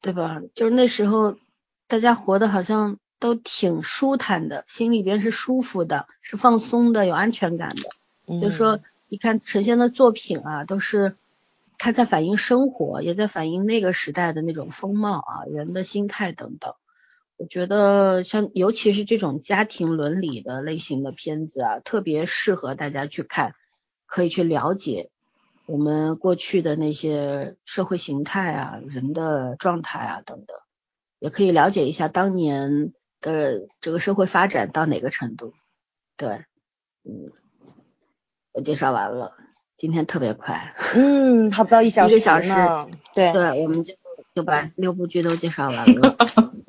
[0.00, 0.42] 对吧？
[0.54, 1.36] 就是那时候
[1.88, 8.40] 大家活的好像都挺舒坦的，心里边是舒服的，是放松的，有安全感的。
[8.40, 8.78] 就是说，
[9.08, 11.16] 你看陈先的作品啊，都是。
[11.78, 16.74] 它在反映生活，也在反映那个时代的那种风貌啊，人的心态等等。
[17.36, 23.54] 我觉得像尤其是这种家庭伦理的类型的片子啊，特别适合大家去看，
[24.06, 25.10] 可以去了解
[25.66, 30.56] 我们过去的那些社会形态啊、人的状态啊等等，
[31.18, 35.54] 也可以了解一下当年的这个社会发展到哪个程度。
[36.16, 36.44] 对，
[37.04, 37.32] 嗯，
[38.52, 39.32] 我介绍完了。
[39.78, 42.50] 今天特别快，嗯，还不到一小时， 一个小时，
[43.16, 43.94] 对，对，我们就
[44.32, 46.16] 就把六部剧都介绍完了，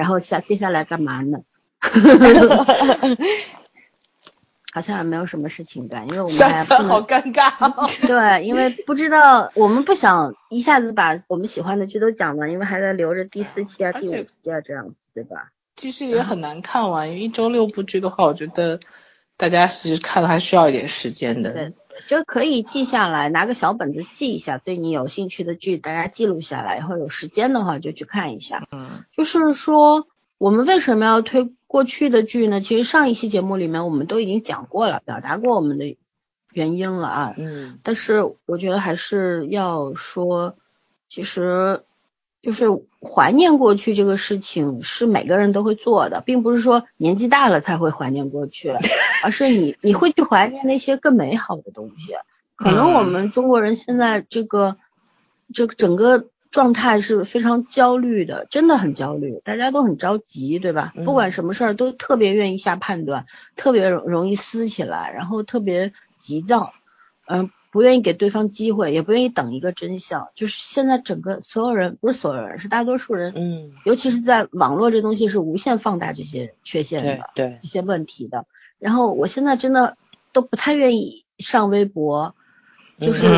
[0.00, 1.40] 然后下接下来干嘛呢？
[4.72, 7.52] 好像也没有什么事情干，因为我们还好尴尬，
[8.08, 15.50] 对，因为不知道，我们不想一下子把我们喜欢的剧都讲完，因为还在留着第四期啊、第五期啊这样，对吧？
[15.76, 18.80] 其实也很难看完，因为一周六部剧的话，我觉得
[19.36, 21.50] 大家其实看的还需要一点时间的。
[21.50, 21.74] 对。
[22.06, 28.66] 就可以记下来，拿个小本子记一下，对你有兴趣的剧，大家记录下来，以后有时间的话就去看一下。
[28.72, 30.06] 嗯，就是说
[30.38, 32.60] 我们为什么要推过去的剧呢？
[32.60, 35.96] 其实上一期节目里面我们都已经讲过了，表达过我们的
[36.52, 37.34] 原因了啊。
[37.36, 40.56] 嗯，但是我觉得还是要说，
[41.08, 41.82] 其实。
[42.42, 42.66] 就是
[43.00, 48.72] 怀念过去这个事情是每个人都会做的，并不是说年纪大了才会怀念过去，
[49.22, 52.14] 而是你你会去怀念那些更美好的东西。
[52.56, 54.76] 可能我们中国人现在这个
[55.52, 60.94] 这个整个状态是非常焦虑的，真的很焦虑，大家都很着急，对吧？
[61.04, 63.26] 不管什么事儿都特别愿意下判断，
[63.56, 66.72] 特别容容易撕起来，然后特别急躁，
[67.28, 67.50] 嗯。
[67.70, 78.46] 不愿意给对方机会，也不愿意等一个真相，就是现在整个所有人，不是所有人，是大多数人，嗯，尤其是在网络这东西是无限放大这些缺陷的，对，一些问题的。
[78.78, 79.96] 然后我现在真的
[80.32, 82.34] 都不太愿意上微博，
[82.98, 83.28] 就是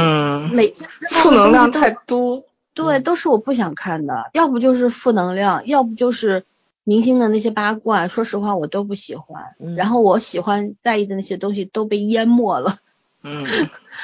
[0.52, 0.72] 每
[1.10, 6.44] 负能量太多，对，都是我不想看的，要不就是负能量，要不就是
[6.84, 9.54] 明星的那些八卦，说实话我都不喜欢。
[9.76, 12.78] 然后我喜欢在意的那些东西都被淹没了。
[13.22, 13.46] 嗯，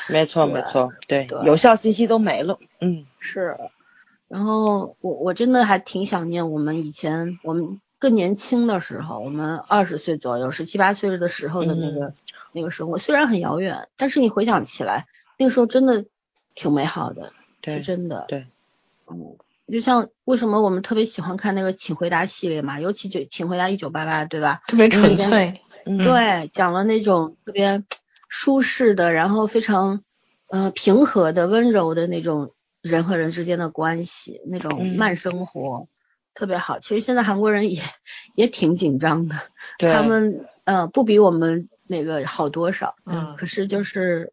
[0.08, 2.58] 没错没错，对，有效信息都没了。
[2.80, 3.56] 嗯，是。
[4.28, 12.12] 然后我我真的还挺想念我们以前我们更年轻的时候，我们二十岁左右十七八岁的时候的那个
[12.52, 15.06] 那个生活，虽然很遥远，但是你回想起来，
[15.36, 16.04] 那个时候真的
[16.54, 17.32] 挺美好的，
[17.64, 18.26] 是真的。
[18.28, 18.46] 对，
[19.10, 19.36] 嗯，
[19.72, 24.62] 就像为什么我们特别喜欢看那个《请回答》系列嘛，尤其就《请回答一九八八》，对吧？
[24.68, 25.62] 特别纯粹。
[25.84, 27.82] 对，讲了那种特别。
[28.28, 30.02] 舒适的，然后非常
[30.48, 32.52] 呃平和的、温柔的那种
[32.82, 35.88] 人和人之间的关系，那种慢生活
[36.34, 36.78] 特别好。
[36.78, 37.82] 其实现在韩国人也
[38.34, 39.34] 也挺紧张的，
[39.78, 42.94] 他们呃不比我们那个好多少。
[43.06, 43.34] 嗯。
[43.38, 44.32] 可是就是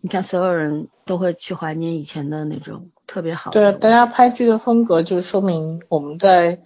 [0.00, 3.50] 你看，所有人都会去怀念以前的那种特别好。
[3.50, 6.60] 对，大家拍剧的风格就说明我们在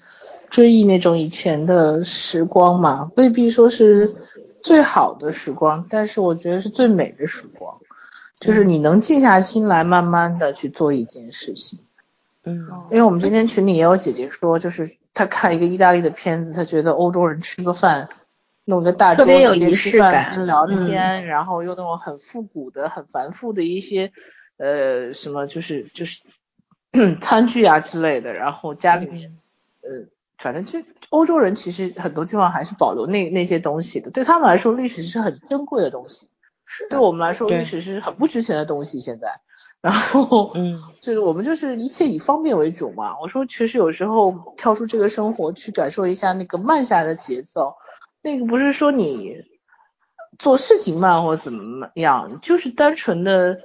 [0.50, 4.14] 追忆那种以前的时光嘛，未必说是。
[4.66, 7.78] 最好的时光，但是我觉得是最美的时光，
[8.40, 11.78] 就是你能静下心来，慢慢的去做一件事情。
[12.42, 18.08] 嗯，因为我们今天群里也有姐姐说，就是她看一个意大利的片子，她觉得欧洲人吃个饭，
[18.64, 24.10] 弄个大桌子，特别有仪式感，聊天，然后用那种很复古的、很繁复的一些
[24.56, 26.18] 呃什么，就是就 是
[27.20, 29.36] 餐具啊之类的，然后家里面
[29.82, 30.08] 呃。
[30.38, 36.28] 反正这欧洲人其实很多地方还是保留那那些东西的，对他们来说历史是很珍贵的东西，
[36.64, 38.98] 是对我们来说历史是很不值钱的东西。
[38.98, 39.28] 现在，
[39.80, 43.18] 然后嗯，就是我们就是一切以方便为主嘛。
[43.20, 47.74] 我说其实有时候跳出这个生活去感受一下那个慢下来的节奏，
[48.22, 49.36] 那个不是说你
[50.38, 53.58] 做事情慢或者怎么样，就是单纯的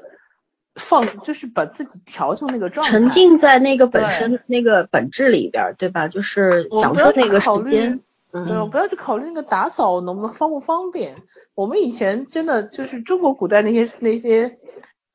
[0.75, 6.07] 放，就是把自己调成那个状态，沉浸在那个本身那个本质里边儿，对吧？
[6.07, 8.01] 就是享受那个时间。
[8.31, 11.17] 对，我嗯，不要去考虑那个打扫能不能方不方便。
[11.53, 14.57] 我们以前真的就是中国古代那些那些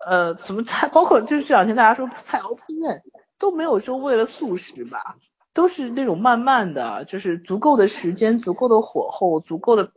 [0.05, 3.01] 呃怎么菜，包括就是这两天大家说菜肴烹饪
[3.39, 5.17] 都没有说为了素食吧，
[5.55, 9.89] 都是那种慢慢的，就是足够的时间、足够的火候、足够的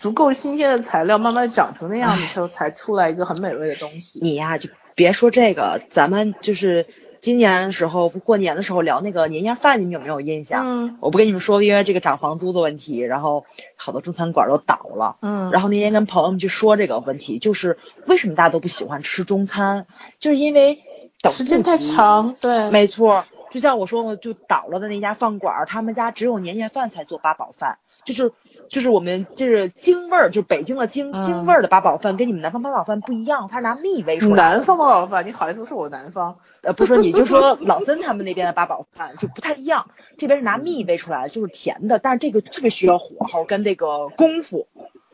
[0.00, 4.18] 足够新鲜的材料，慢慢长成那样子，才才出来一个很美味的东西。
[4.20, 6.86] 你呀、就别说这个，咱们就是
[7.20, 10.64] 今年的时候过年的时候聊那个年夜饭，你们有没有印象？
[10.66, 13.44] 嗯我不跟你们说，因为这个涨房租的问题，然后
[13.76, 15.16] 好多中餐馆都倒了。
[15.20, 19.86] 嗯，然后那天跟朋友们去说这个问题，就是为什么大家都不喜欢吃中餐，
[20.18, 20.82] 就是因为
[21.20, 21.76] 等时间太。
[21.76, 28.32] 长，对，没错，就像我说的，就倒了的那家饭馆儿，他们家只有年夜饭才做八宝饭，就是
[28.68, 34.56] 就是我们就是京味儿，就北京的京嗯京味儿的八宝饭，跟你们南方八宝饭不一样，它是拿蜜煨出来的。
[34.56, 36.38] 南方八宝饭，你好意思说我南方？
[36.62, 44.66] 呃，不是你就说 老曾他们那边的八宝饭就不太一样，这边是拿蜜煨出来的，就是甜的，但是这个特别需要火候跟那个功夫，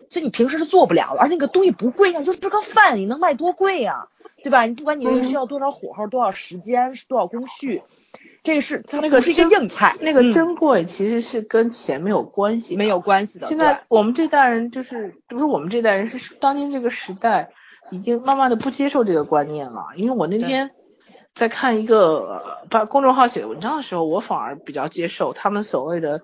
[0.09, 4.09] 所以你平时是做不了的，而那个东西不贵呀，就是这个饭你能卖多贵呀，
[4.43, 4.67] 对吧？
[4.67, 7.83] 你不管你这个需要多少火候、多少时间、多少工序，
[8.47, 13.49] 这个是它那个不是一个硬菜，那个嗯珍贵其实是跟钱没有关系的，没有关系的。
[13.49, 17.51] 现在我们这代人就是不是我们这代人，是当今这个时代
[17.91, 19.87] 已经慢慢的不接受这个观念了。
[19.97, 20.71] 因为我那天
[21.35, 26.23] 在看一个呃把公众号写的文章的时候，我反而比较接受他们所谓的，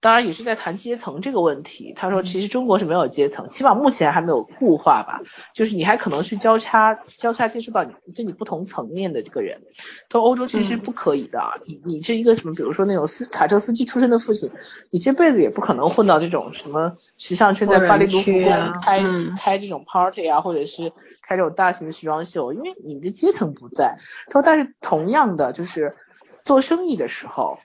[0.00, 1.92] 当然也是在谈阶层这个问题。
[1.96, 5.20] 他说其实中国是没有阶层，起码目前还没有固化吧，
[5.54, 9.60] 就是你还可能去交叉交叉接触到你跟你不同层面的这个人。
[10.08, 14.50] 他说欧洲其实不可以的，啊你你这一个什么，比如说那种司卡车司机出身的父亲，
[14.90, 20.92] 你这辈子也不可能混到这种什么时尚圈，在巴黎卢浮宫开、嗯开这种 party 啊，或者是
[21.22, 23.96] 开这种大型的时装秀，因为你的阶层不在。
[24.26, 25.96] 他说，但是同样的，就是
[26.44, 27.58] 做生意的时候，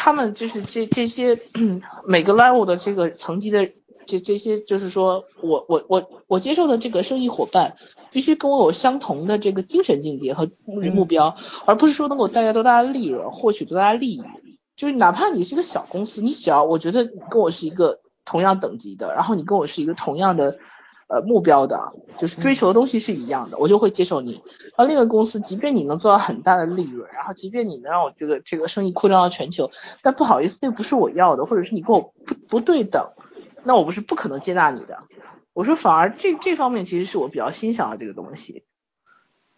[0.00, 1.40] 他们就是这这些
[2.06, 3.68] 每个 level 的这个层级的
[4.06, 7.74] 这这些，就是说我我我我接受的这个生意伙伴，
[8.12, 11.34] 必须跟我有相同的这个精神境界和目目标，
[11.66, 14.22] 而不是说能够带来多大的利润，获取多大的利益。
[14.76, 20.58] 就是哪怕你是个小公司，你只要我觉得你跟我是一个同样等级的，然后你跟我是一个同样的
[21.08, 24.42] 呃目标的，就是追求的东西是一样的，我就会接受你。
[24.76, 29.70] 而另一个公司，即便你能做到很大的利润，然后即便你能让我这个这个生意扩张到全球，
[30.02, 33.10] 但不好意思，那不是我要的，或者是你跟我不不对等，
[33.64, 34.98] 那我不是不可能接纳你的。
[35.54, 38.64] 我说反而这这方面其实是我比较欣赏的这个东西，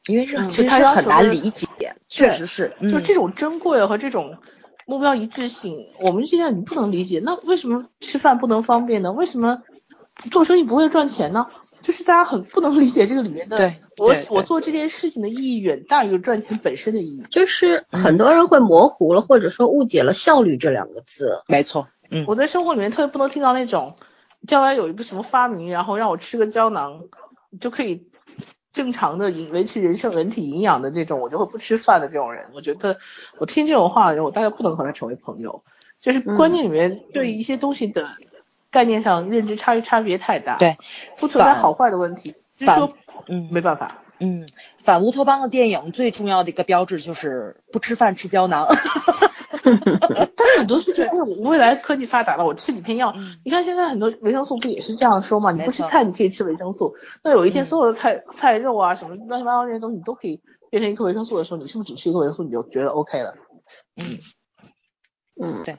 [0.06, 1.66] 因为是嗯其实他很难理解，
[2.08, 4.38] 确实是，嗯就这种珍贵和这种
[4.86, 7.20] 目标一致性，我们现在你不能理解。
[7.22, 9.12] 那为什么吃饭不能方便呢？
[9.12, 9.62] 为什么
[10.30, 11.46] 做生意不会赚钱呢？
[11.80, 13.56] 就是大家很不能理解这个里面的。
[13.56, 17.24] 对我我做这件事情的意义远大于赚钱本身的意义。
[17.30, 21.40] 就是很多人会模糊了，或者说误解了效率这两个字。
[21.46, 23.94] 没错，嗯，我在生活里面特别不能听到那种，
[24.46, 27.04] 将来有一个什么发明，然后让我吃个胶囊
[27.58, 28.06] 就可以
[28.74, 32.44] 正常的营维持人生人体营养的这种，我就会不吃饭的这种人。
[32.52, 32.98] 我觉得
[33.38, 35.64] 我听这种话的人，我大概不能和他成为朋友。
[35.98, 38.08] 就是观念里面对一些东西的
[38.70, 40.76] 概念上认知差异差别太大，对，
[41.18, 42.92] 不存在好坏的问题，只是反说
[43.28, 44.02] 嗯没办法。
[44.22, 44.46] 嗯，
[44.78, 48.66] 反乌托邦的电影最重要的一个标志就是不吃饭吃胶囊。
[49.62, 53.12] 但是很多是觉得，未来科技发达了，我吃几片药。
[53.16, 55.52] 嗯你看现在很多维生素不也是这样说吗？
[55.52, 56.94] 你不吃菜，你可以吃维生素。
[57.24, 63.34] 那有一天嗯所有的菜、菜肉啊什么乱七八糟这些东西，你都可以变成一颗维生素的时候，你是不是只吃一个维生素你就觉得 OK 了？
[63.96, 64.18] 嗯
[65.42, 65.78] 嗯，对，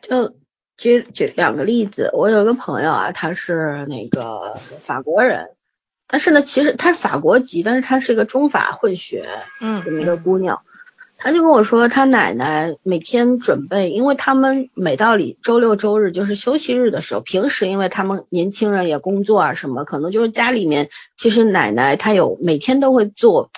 [0.00, 0.34] 就
[0.76, 5.50] 举举两个例子，我有一个朋友啊，他是那个法国人，
[6.06, 9.26] 但是呢，其实他是法国籍，但是他是一个中法混血
[9.60, 10.04] 嗯这么一。
[10.04, 10.60] 个姑娘，
[11.16, 23.50] 她就跟我说，她奶奶每天准备，因为他们每到里周六周日就是休息日的时候，平时因为他们年轻人也工作啊什么，可能就是家里面，其实奶奶她有每天都会做。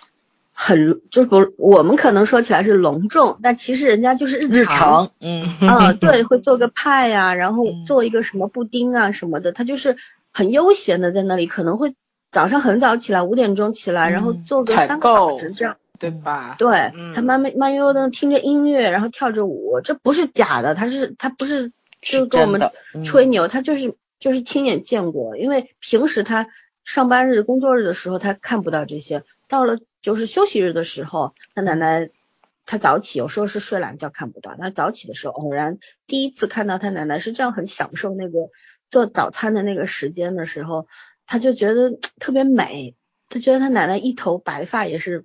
[0.60, 9.96] 很就是不，我们可能说起来是隆重，但其实人家就是日常，嗯嗯， 对，会做个派呀、然后嗯做一个什么布丁啊什么的，他就是
[10.32, 11.94] 很悠闲的在那里，可能会
[12.32, 15.76] 早上很早起来，五点钟起来，然后嗯做个采三个小购时这样。
[16.00, 16.56] 对吧？
[16.58, 22.60] 对，嗯他慢慢慢悠悠的听着音乐，然后跳着舞，这不是假的，他是他不是就是跟我们
[23.04, 26.46] 吹牛，他就是就是亲眼见过，因为平时他
[26.84, 32.10] 上班日、工作日的时候他看不到这些，到了就是休息日的时候，他奶奶
[32.66, 38.50] 他早起，有时候是睡懒觉看不到，他早起的时候偶然第一次看到他奶奶是这样很享受那个
[38.90, 40.86] 做早餐的那个时间的时候，
[41.26, 42.94] 他就觉得特别美，
[43.28, 45.24] 他觉得他奶奶一头白发也是，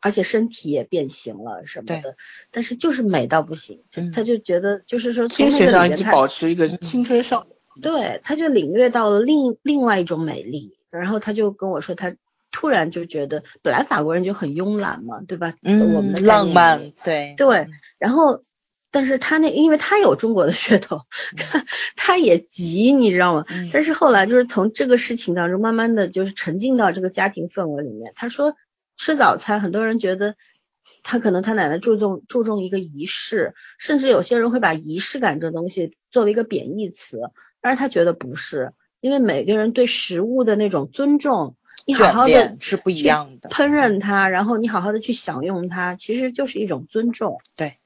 [0.00, 2.16] 而且身体也变形了什么的，
[2.50, 12.14] 但是就是美到不行，他就觉得就是说从那个里面他保持一个青春少女，对，他就领略到了另另外一种美丽，然后他就跟我说他。
[12.52, 15.54] 突然就觉得，本来法国人就很慵懒嘛，对吧？
[15.62, 17.66] 嗯，我们的浪漫，对对。
[17.98, 18.44] 然后，
[18.90, 21.64] 但是他那，因为他有中国的血统，他
[21.96, 23.46] 他也急，你知道吗？
[23.72, 28.12] 但是后来就是从这个事情当中，慢慢的就是沉浸到这个家庭氛围里面。
[28.14, 28.54] 他说
[28.98, 30.36] 吃早餐，很多人觉得
[31.02, 37.18] 他可能他奶奶注重注重一个仪式，甚至有些人会把仪式感这东西作为一个贬义词，
[37.62, 41.56] 但是他觉得不是，因为每个人对食物的那种尊重。
[41.86, 47.78] 你好好的是不一样的，烹饪它，然后你好好的去享用它，其实就是一种尊重，对，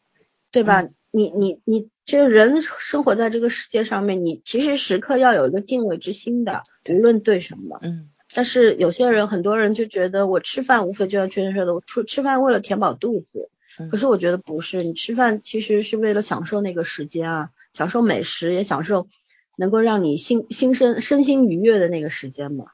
[0.51, 0.89] 对吧？
[1.11, 8.11] 你你你，这人生活在这个世界上面，你其实时刻要有一个敬畏之心的，无论对什么，嗯。
[8.35, 13.49] 但是有些人，很多人就觉得我吃饭无非就像圈圈说的，我吃吃饭为了填饱肚子，
[13.91, 19.09] 可是我觉得不是，你吃饭其实是为了享受那个时间啊，享受美食，也享受
[19.57, 22.67] 能够让你心心身身心愉悦的那个时间嘛。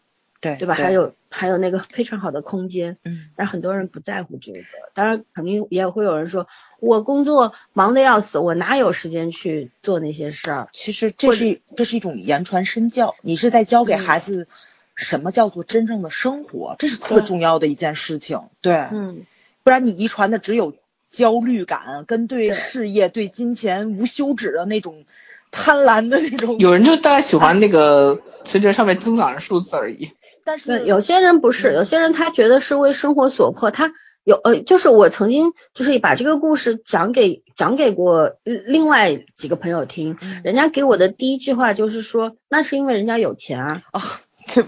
[0.42, 0.74] 对对吧？
[0.74, 4.58] 还有还有那个非常好的空间，嗯，但很多人不在乎这个。
[4.92, 6.48] 当然，肯定也会有人说，
[6.80, 10.68] 我工作忙得要死，我哪有时间去做那些事儿？
[10.72, 14.48] 其实这是这是一种言传身教，你是在教给孩子
[14.96, 18.42] 什么叫做真正的生活，这是特重要的一件事情。
[18.60, 19.24] 对，嗯，
[19.62, 20.74] 不然你遗传的只有
[21.08, 25.04] 焦虑感，跟对事业、对金钱无休止的那种
[25.52, 26.58] 贪婪的那种。
[26.58, 30.10] 有人就大概喜欢那个随着上面增长的数字而已。
[30.44, 33.92] 但是有些人不是，有些人他觉得是为生活所迫，他
[34.24, 43.82] 有呃，就是我曾经就是把这个故事讲给讲给过另外几个朋友听，人家给我的第一句话就是说，那是因为人家有钱啊。
[43.92, 44.00] 哦，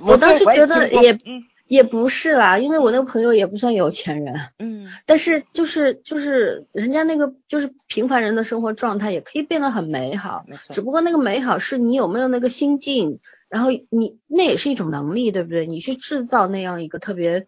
[0.06, 1.18] 我当时觉得也
[1.66, 13.20] 也不是啦，因为我那个朋友也不算有钱人，嗯，但是就是就是人家那个就是平凡人的生活状态也可以变得很美好，只不过那个美好是你有没有那个心境。
[13.54, 15.64] 然后你那也是一种能力，对不对？
[15.64, 17.46] 你去制造那样一个特别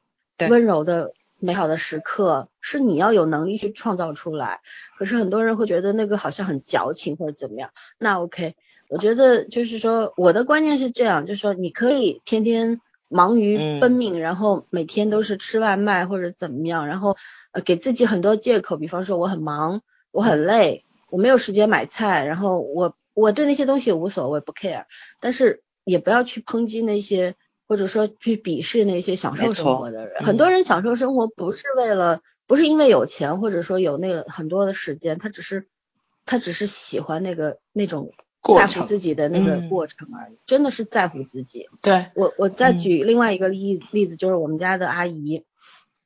[0.48, 4.61] 温柔的美好的时刻，是你要有能力去创造出来。
[4.96, 7.70] 可是很多人会觉得那个好像很矫情或者怎么样。
[7.98, 8.54] 那 OK，
[8.88, 17.16] 我觉得就是说我的观念是这样，就是说你可以天天忙于奔命，然后每天都是吃外卖或者怎么样，然后
[17.50, 19.82] 呃给自己很多借口，比方说我很忙，
[20.12, 24.84] 我很累，我没有时间买菜，然后我我对那些东西无所谓，不 care，
[25.20, 25.64] 但是。
[25.87, 27.37] 也不要去抨击那些，
[27.68, 30.24] 或者说去鄙视那些享受生活的人。
[30.24, 35.68] 很多人享受生活不是为了，不是因为有钱，或者说有那个很多的时间，他只是，
[36.24, 38.12] 他只是喜欢那个那种
[38.43, 40.39] 在乎自己的那个过程而已。
[40.45, 41.68] 真的是在乎自己。
[41.82, 45.45] 对我，我再举另外一个例例子，就是我们家的阿姨，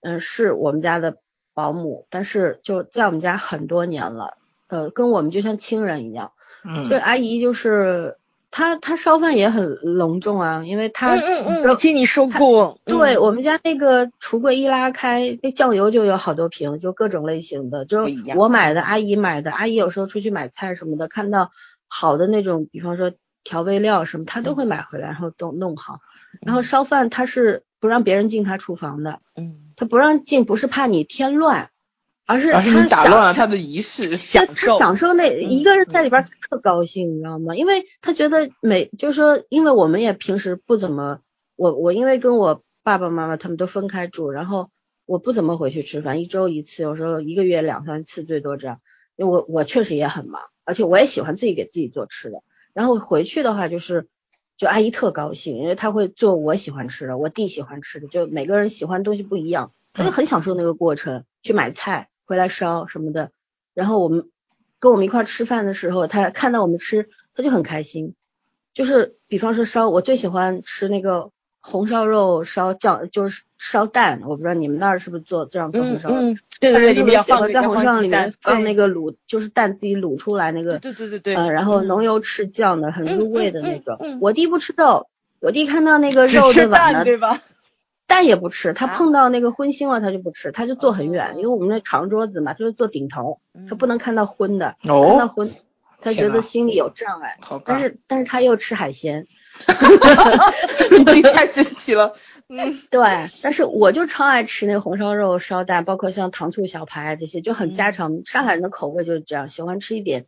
[0.03, 1.17] 嗯，是我们家的
[1.55, 6.33] 保姆，但是就在我们家很多年了，呃，跟我们就像亲人一样。
[6.65, 8.19] 嗯，这阿姨就是。
[8.51, 21.53] 他他烧饭也很隆重啊，因为他嗯嗯嗯，听你说过，对我们家那个橱柜一拉开，那酱油就有好多瓶，就各种类型的，就我买的，阿姨买的，阿姨有时候出去买菜什么的，看到
[21.89, 23.13] 好的那种，比方说
[23.45, 26.01] 调味料什么，她都会买回来，然后都弄好。
[26.41, 31.70] 然后烧饭他是不让别人进他厨房的，嗯，他不让进不是怕你添乱。
[32.31, 37.57] 而是他打乱了他的仪式，享受享受那一个人在里边特高兴，你知道吗？
[37.57, 41.21] 因为他觉得每就是说，因为我们也平时不怎么，
[41.57, 44.71] 我我因为跟我爸爸妈妈他们都分开住，然后
[45.07, 48.81] 我不怎么回去吃饭，一周一次，有时候一个月两三次最多这样。
[49.17, 52.43] 因为我我确实也很忙，而且我也喜欢自己给自己做吃的。
[52.73, 54.07] 然后回去的话就是，
[54.57, 62.09] 就阿姨特高兴，因为她会做我喜欢吃的，我弟喜欢吃的，就每个人喜欢东西不一样，她就很享受那个过程，去买菜。
[62.31, 63.33] 回来烧什么的，
[63.75, 64.29] 然后我们
[64.79, 68.15] 跟我们一块吃饭的时候，他看到我们吃，他就很开心。
[68.73, 74.23] 就是比方说烧，我最喜欢吃那个红烧肉烧酱，就是烧蛋。
[74.23, 76.15] 我不知道你们那儿是不是做这样做红烧肉？
[76.15, 80.79] 嗯嗯，对对对，里面放在红烧里面放那个卤，就是蛋自己卤出来那个。
[80.79, 81.35] 对对对对。
[81.35, 83.99] 嗯，然后浓油赤酱的，很入味的那个。
[84.21, 85.09] 我弟不吃肉，
[85.41, 87.43] 我弟看到那个肉的碗呢，对吧？
[88.11, 95.55] 蛋也不吃，他碰到那个荤腥了，他就不吃，他就坐很远，因为我们那长桌子嘛，他就坐顶头，他不能看到荤的，看到荤，
[96.03, 97.39] 他觉得心里有障碍。
[97.65, 99.27] 但是但是他又吃海鲜，
[101.07, 102.13] 你太神奇了。
[102.49, 108.23] 嗯，对，但是我就超爱吃那个红烧肉、烧蛋，包括像糖醋小排这些，就很家常。
[108.25, 110.27] 上海人的口味就是这样，喜欢吃一点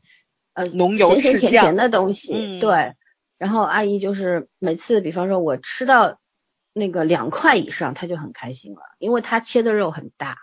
[0.54, 2.60] 呃浓油咸咸甜甜的东西。
[2.60, 2.94] 对。
[3.38, 6.20] 然后阿姨就是每次，比方说我吃到
[6.72, 10.38] 那个两块以上，他就很开心了，因为他切的肉很大。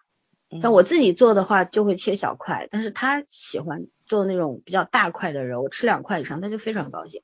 [0.61, 7.22] 像我自己做的话，就会切小块，但是他喜欢做那种比较大块的肉，我吃两块以上，他就非常高兴。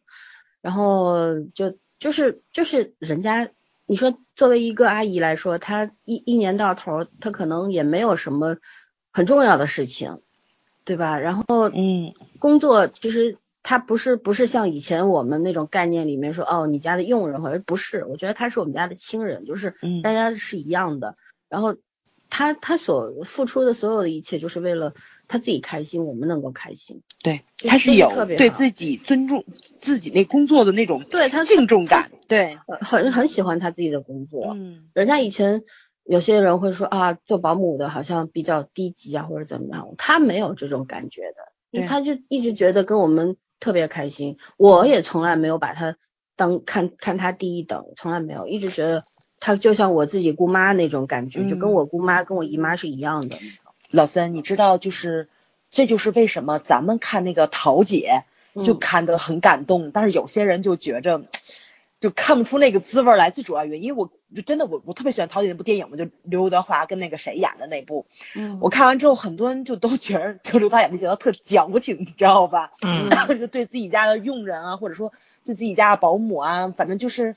[0.61, 3.49] 然后就就是就是人家，
[3.85, 8.57] 你说作为一个阿姨来说，她一一年到头，她可能也没有什么
[9.11, 10.21] 很重要的事情，
[10.83, 11.17] 对吧？
[11.19, 13.37] 然后嗯，工作其实。
[13.67, 19.73] 他不是不是像以前我们那种概念里面说哦你家的佣人或者不是，我觉得他是我们家的亲人，就是
[20.03, 21.17] 大家是一样的。
[21.49, 21.75] 然后
[22.29, 24.93] 他他所付出的所有的一切，就是为了
[25.27, 27.01] 他自己开心，我们能够开心。
[27.23, 29.43] 对，他是有对自己尊重
[29.79, 34.53] 自己那工作的那种对他敬重感，对，很很喜欢他自己的工作。
[34.55, 35.63] 嗯，人家以前
[36.03, 41.33] 有些人会说啊做保姆的好像比较低级啊或者怎么样，他没有这种感觉
[41.71, 43.37] 的，他就一直觉得跟我们。
[43.65, 45.97] 特别开心，我也从来没有把他
[46.35, 49.03] 当看看他第一等，从来没有，一直觉得
[49.39, 53.39] 他就像我自己姑妈那种感觉，就跟我姑妈跟我姨妈是一样的。
[53.89, 55.29] 老三，你知道，就是
[55.71, 58.25] 这就是为什么咱们看那个桃姐
[58.63, 61.23] 就看得很感动，但是有些人就觉着。
[62.05, 68.05] 就看不出那个滋味来，最主要原因，我就真的我我特别喜欢陶姐那部电影嘛，就刘德华跟那个谁演的那部，
[68.35, 72.73] 嗯，我看完之后，很多人就都觉得就刘导演的角色特矫情，你知道吧？
[72.83, 73.09] 嗯，
[73.39, 75.13] 就对自己家的佣人啊，或者说
[75.43, 77.35] 对自己家的保姆啊，反正就是，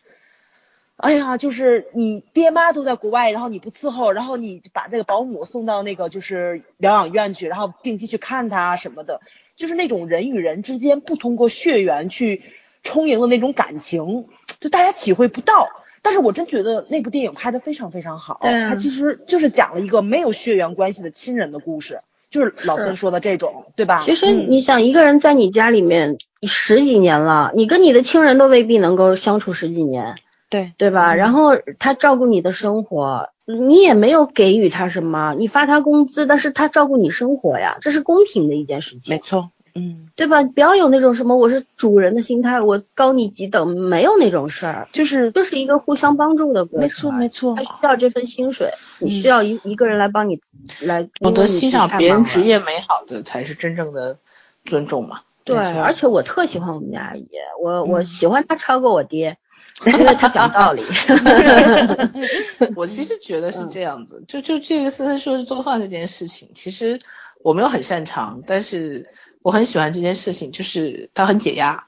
[0.98, 9.22] 哎呀，就是你爹妈都在国外，然后你不伺候，然后你把这个保姆送到那个就是疗养院去，然后定期去看他什么的，
[9.56, 12.42] 就是那种人与人之间不通过血缘去。
[12.84, 14.28] 充盈的那种感情，
[14.60, 15.68] 就大家体会不到。
[16.00, 18.38] 但是我真觉得那部电影拍的非常非常好。
[18.40, 24.00] 它其实就是讲了一个没有血缘关系的亲人的故事，就是老孙说的这种，对吧？
[24.00, 30.14] 其实你想，一个人在你家里面十几年了，你跟你的亲人都未必能够相处十几年，
[30.48, 31.14] 对对吧？
[31.14, 39.02] 然后他照顾你的生活，你也没有给予他什么，你发他工资，但是他照顾你生活呀，这是公平的一件事情。
[39.08, 39.50] 没错。
[39.78, 40.42] 嗯，对吧？
[40.42, 46.80] 不要有那种什么我是主人的心态，我高你几等，没有那种事儿，就是就是一个互相帮助的过程。
[46.80, 50.40] 没错没错，他需要这份薪水，你需要一一个人来帮你
[50.80, 51.08] 来。
[51.20, 54.18] 懂得欣赏别人职业美好的，才是真正的
[54.64, 55.20] 尊重嘛。
[55.44, 57.28] 对，而且我特喜欢我们家阿姨，
[57.62, 59.38] 我我喜欢她超过我爹，
[59.86, 60.82] 因为她讲道理。
[62.76, 67.00] 我其实觉得是这样子，就就这个思思说做饭这件事情，其实
[67.42, 69.08] 我没有很擅长，但是。
[69.48, 71.84] 我很喜欢这件事情，就是它很解压。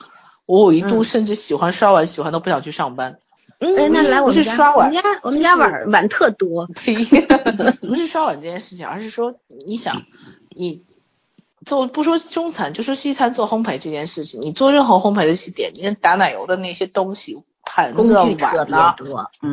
[0.47, 3.19] 我有一度甚至喜欢刷碗，喜欢都不想去上班。
[3.59, 6.67] 哎，那来我们家，刷碗，我们家我们家碗碗特多。
[6.69, 6.95] 呸！
[7.87, 9.35] 不是刷碗这件事情，而是说
[9.67, 10.05] 你想，
[10.57, 10.85] 你
[11.67, 18.95] 做不说中餐，就说西餐做烘焙这件事情，你做任何烘焙的西点，你打奶油的那些东西，盘子、碗呢，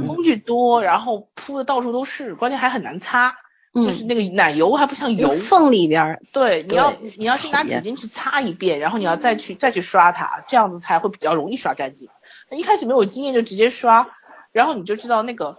[0.07, 3.35] 工具多，然后铺的到处都是，关键还很难擦。
[3.83, 12.09] 就是那个奶油还不像油缝里边，对，你要你要先拿纸巾去擦一遍，然后你要再去再去刷它，这样子才会比较容易刷干净。
[12.51, 14.09] 一开始没有经验就直接刷，
[14.51, 15.57] 然后你就知道那个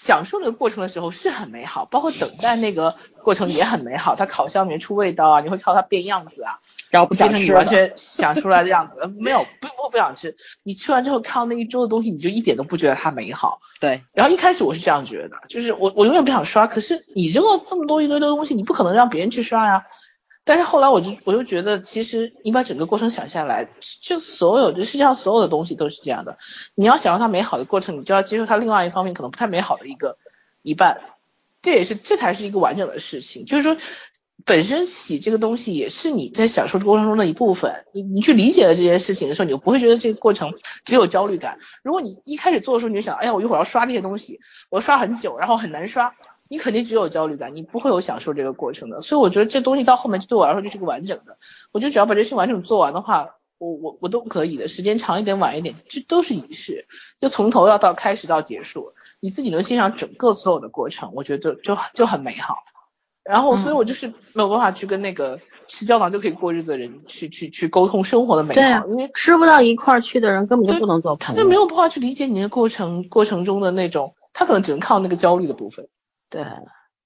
[0.00, 2.94] 享受那个过程的时候是很美好，包括等待那个
[3.24, 4.14] 过程也很美好。
[4.14, 6.60] 它烤箱里面出味道啊，你会靠它变样子啊。
[6.88, 10.36] 然后不变成你完全想出来的样子， 没有不不不想吃。
[10.62, 13.60] 你吃完之后看到那一桌的东西，你就一点都不觉得它美好。
[13.80, 14.04] 对。
[14.14, 19.84] 然后一开始我是这样觉得，就是我我永远不想刷，可是你扔了那么多一堆的东西，你不可能让别人去刷呀。
[20.48, 23.68] 但是后来我就我就觉得，其实你把整个过程想下来，
[24.02, 26.38] 就所有这世界上所有的东西都是这样的。
[26.74, 30.16] 你要想让它美好的过程，你就要接受它另外一方面可能不太美好的一个
[30.62, 31.02] 一半。
[31.60, 33.76] 这也是这才是一个完整的事情，就是说。
[34.44, 40.54] 本身洗这个东西也是你在享受过程中的一部分，你你去理解了这件事情的时候，你就不会觉得这个过程
[40.84, 41.58] 只有焦虑感。
[41.82, 46.14] 如果你一开始做的时候你就想，哎呀，我一会儿要刷这些东西，我要刷很久，然后很难刷，
[46.48, 49.02] 你肯定只有焦虑感，你不会有享受这个过程的。
[49.02, 51.36] 所以我觉得这东西到后面对我来说就是个完整的，
[51.72, 56.86] 我觉得只要把这事完整做完的话，我我我都可以的，时间长一点晚一点，这都是仪式，
[57.20, 62.56] 就从头要到开始到结束，你自己能欣赏整个所有的过程，我觉得就就很美好。
[63.24, 75.88] 然后，所以我就是没有办法去跟那个吃胶囊就可以过日子的人去去去沟通生活的美好，因为吃不到一块儿去的人根本就不能做朋友，就没有办法去理解你的过程过程中的那种，他可能只能靠那个焦虑的部分。
[76.30, 76.44] 对，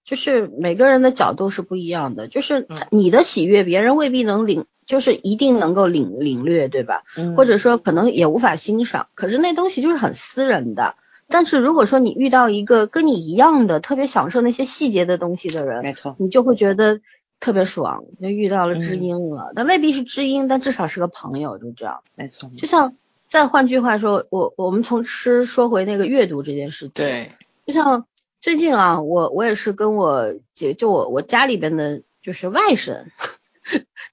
[0.05, 7.05] 就是每个人的角度是不一样的，就是你的喜悦别人未必能领，就是一定能够领领略，对吧？
[7.37, 10.97] 或者说可能也无法欣赏，可是那东西就是很私人的。
[11.29, 17.01] 但是如果说你遇到一个跟你一样的特别享受那些细节的东西的人，没错，你就会觉得
[17.41, 19.53] 特别爽，就遇到了知音了。
[19.55, 22.03] 但未必是知音，但至少是个朋友，就这样。
[22.17, 22.97] 没错，就像
[23.29, 26.93] 再换句话说，我我们从吃说回那个阅读这件事情。
[26.97, 27.33] 对，
[27.65, 28.05] 就像
[28.43, 33.05] 最近啊，我我也是跟我姐，就我我家里边的，就是外甥，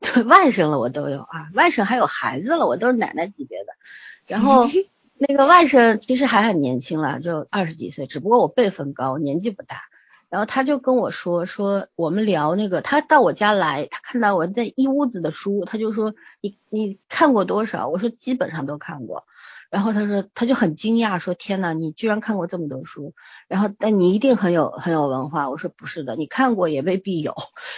[0.01, 3.73] 对 外甥了我都有啊，外甥还有孩子了，我都是奶奶级别的。
[4.27, 4.68] 然后
[5.18, 9.81] 那个外甥其实还很年轻了，就二十几岁，只不过我辈分高，年纪不大。
[10.30, 17.88] 然后他就跟我说说我们聊那个，他到我家来，他看到我那一屋子的书，他就说你你看过多少？
[17.88, 19.26] 我说基本上都看过。
[19.69, 23.13] 然后他说他就很惊讶，说天呐，你居然看过这么多书。
[23.47, 25.49] 然后但你一定很有很有文化。
[25.49, 27.35] 我说不是的，你看过也未必有，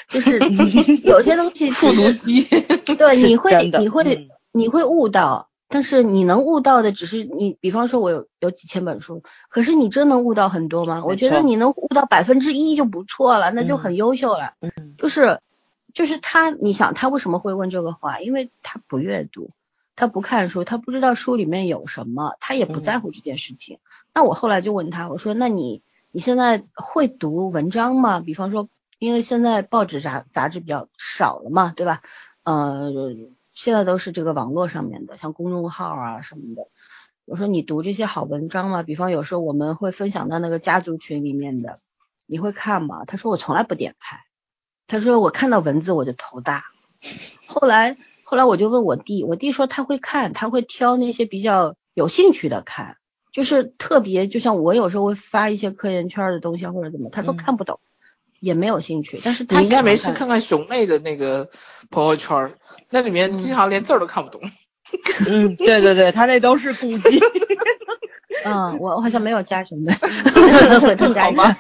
[0.07, 0.39] 就是
[1.03, 2.43] 有些东西复读机，
[2.85, 5.49] 对， 你会你嗯会你会悟到。
[5.73, 11.01] 但是你能悟到的只是你，比方说我有有几千本书，可是你真能悟到很多吗？
[11.05, 14.55] 我觉得你能悟到百分之一就不错了，那就很优秀了。
[14.59, 15.39] 嗯，就是
[15.93, 18.19] 就是他，你想他为什么会问这个话？
[18.19, 19.51] 因为他不阅读，
[19.95, 23.79] 他不看书，他不知道书里面有什么，他也不在乎这件事情。
[24.13, 28.19] 那我后来就问他，我说那你你现在会读文章吗？
[28.19, 28.69] 比方说，
[28.99, 32.01] 因为现在报纸杂杂志比较少了嘛，对吧？
[32.43, 32.91] 呃。
[33.53, 36.67] 现在都是这个网络上面的，像公众号啊什么的。
[37.25, 38.81] 我说你读这些好文章吗？
[38.81, 41.81] 比方有时候我们会分享到那个家族群里面的，
[42.25, 43.03] 你会看吗？
[43.03, 44.21] 他说我从来不点开。
[44.87, 46.63] 他说我看到文字我就头大。
[47.45, 47.97] 后来
[48.31, 52.95] 后来我就问我弟，我弟说他会看，他会挑那些比较有兴趣的看，
[53.33, 57.81] 就是特别就像我有时候会发一些科研圈的东西或者怎么，他说看不懂。
[58.39, 61.49] 也没有兴趣，但是他你应该没事看看熊妹的那个
[61.89, 62.55] 朋友圈，
[62.89, 64.41] 那里面经常连字儿都看不懂。
[65.29, 67.19] 嗯，对对对，他那都是估计。
[68.45, 69.91] 嗯，我我好像没有加什么，
[70.81, 71.55] 回头加一下。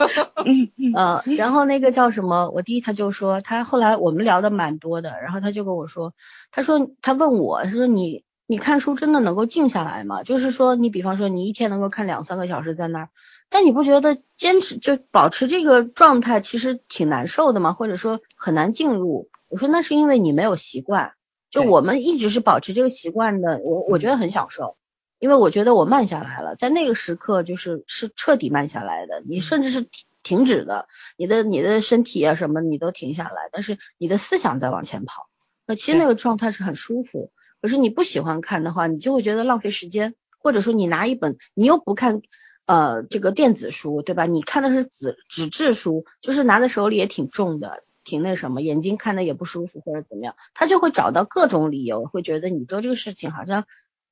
[0.45, 6.13] 嗯嗯，然后那个叫什么，我弟他就说，他后来我们聊的蛮多的，然后他就跟我说，
[6.51, 10.23] 他说他问我，他说你你看书真的能够静下来吗？
[10.23, 13.09] 就是说你比方说你一天能够看两三个小时在那儿。
[13.53, 17.73] 但你不觉得坚持就保持这个状态其实挺难受的吗？
[17.73, 19.27] 或者说很难进入？
[19.49, 21.11] 我说那是因为你没有习惯。
[21.49, 24.77] 就我们一直是保持这个习惯的，我我觉得很享受，
[25.21, 29.91] 因为我觉得我慢下来了，在那个时刻就是是彻底慢下来的，你甚至是停
[30.23, 35.29] 停止的，你的你的身体啊什么你都停下来，但是你的思想在往前跑。
[35.67, 37.31] 那其实那个状态是很舒服。
[37.61, 42.21] 可是你不喜欢看的话，你就会觉得浪费时间，或者说你拿一本你又不看。
[42.67, 44.25] 呃，这个电子书对吧？
[44.27, 53.65] 你看的是纸纸质书，就是拿在手里也挺重的，挺那什么，眼睛看的也不舒服或者怎么样，他就会找到各种理由，会觉得你做这个事情好像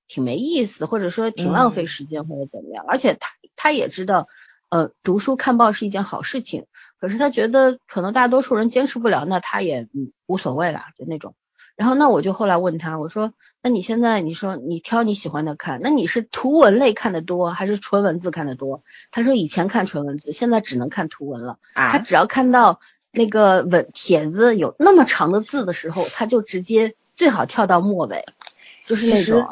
[0.09, 2.83] 挺没意思，或者说挺浪费时间或者怎么样。
[2.85, 4.27] 而且他他也知道，
[4.67, 6.65] 呃，读书看报是一件好事情，
[6.99, 11.35] 可是他觉得可能大多数人坚持不了，那他也嗯无所谓啦，就那种。
[11.77, 13.31] 然后那我就后来问他，我说。
[13.61, 18.83] 那你现在你说你挑你喜欢的看，那你是图文类看的多还是纯文字看的多？
[19.11, 21.57] 他说以前看纯文字，现在只能看图文了。
[21.73, 22.79] 啊，他只要看到
[23.11, 28.23] 那个文帖子有那么长的字的时候，他就直接最好跳到末尾，
[28.85, 29.45] 就是那种。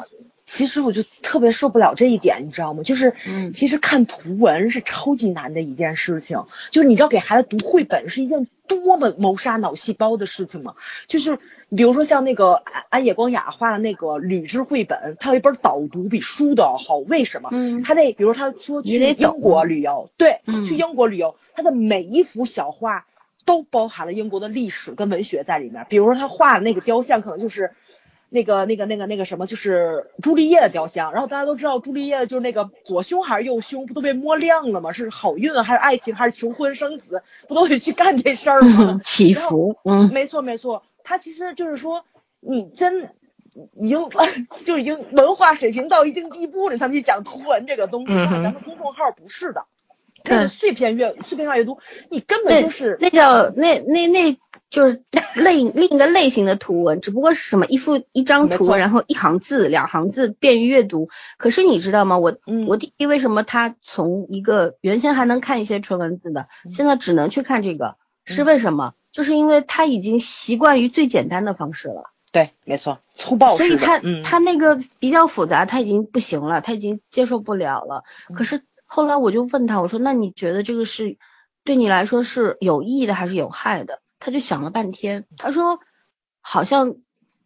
[0.48, 2.82] 其实我就特别受不了这一点，你知道吗？
[2.82, 6.42] 就是，嗯，其实看图文是超级难的一件事情。
[6.70, 10.74] 就是你知道给孩子读绘本是一件多么谋杀脑细胞的事情吗？
[11.06, 11.38] 就是
[11.76, 16.96] 比如说像那个安安野光雅画的那个旅之绘本，它有一本导读比书都要好。
[16.96, 17.50] 为什么？
[17.52, 23.04] 嗯，他那比如他说去英国旅游，对，嗯、去英国旅游，他的每一幅小画
[23.44, 25.84] 都包含了英国的历史跟文学在里面。
[25.90, 27.72] 比如说他画的那个雕像，可能就是。
[28.30, 31.12] 那个、那个、那个、那个什么，就是朱丽叶的雕像。
[31.12, 34.92] 然后大家都知道，朱丽叶就是那个左胸还是右胸，不都被摸亮了吗？
[34.92, 39.00] 是好运还是爱情还是求婚生子，不都得去干这事儿吗？
[39.06, 40.82] 祈福，嗯，没错没错。
[41.04, 42.04] 他其实就是说，
[42.40, 43.08] 你真
[43.74, 44.08] 已经
[44.66, 48.12] 就已经文化水平到一定地步了，才能去讲图文这个东西。
[48.12, 49.64] 嗯、咱们公众号不是的，
[50.24, 51.78] 那个碎片阅碎片化阅读，
[52.10, 54.36] 你根本就是那叫那那那。
[54.70, 55.02] 就是
[55.34, 61.08] 类另一个类型的图文，只不过是什么一幅一张图，然后一行字、两行字便于阅读。
[61.38, 62.18] 可是你知道吗？
[62.18, 68.94] 我、嗯、我弟弟为什么他从一个原先还能看一些纯文字的，嗯、现在只能去看这个，是为什么？
[69.10, 72.10] 就是因为他已经习惯于最简单的方式了。
[72.30, 78.04] 对，没错，粗暴所以他、嗯、他那个比较复杂，他已经不行了，他已经接受不了了。
[78.28, 81.16] 嗯、可是后来我就问他，我说那你觉得这个是
[81.64, 84.02] 对你来说是有益的还是有害的？
[84.20, 85.80] 他就想了半天，他说
[86.40, 86.96] 好像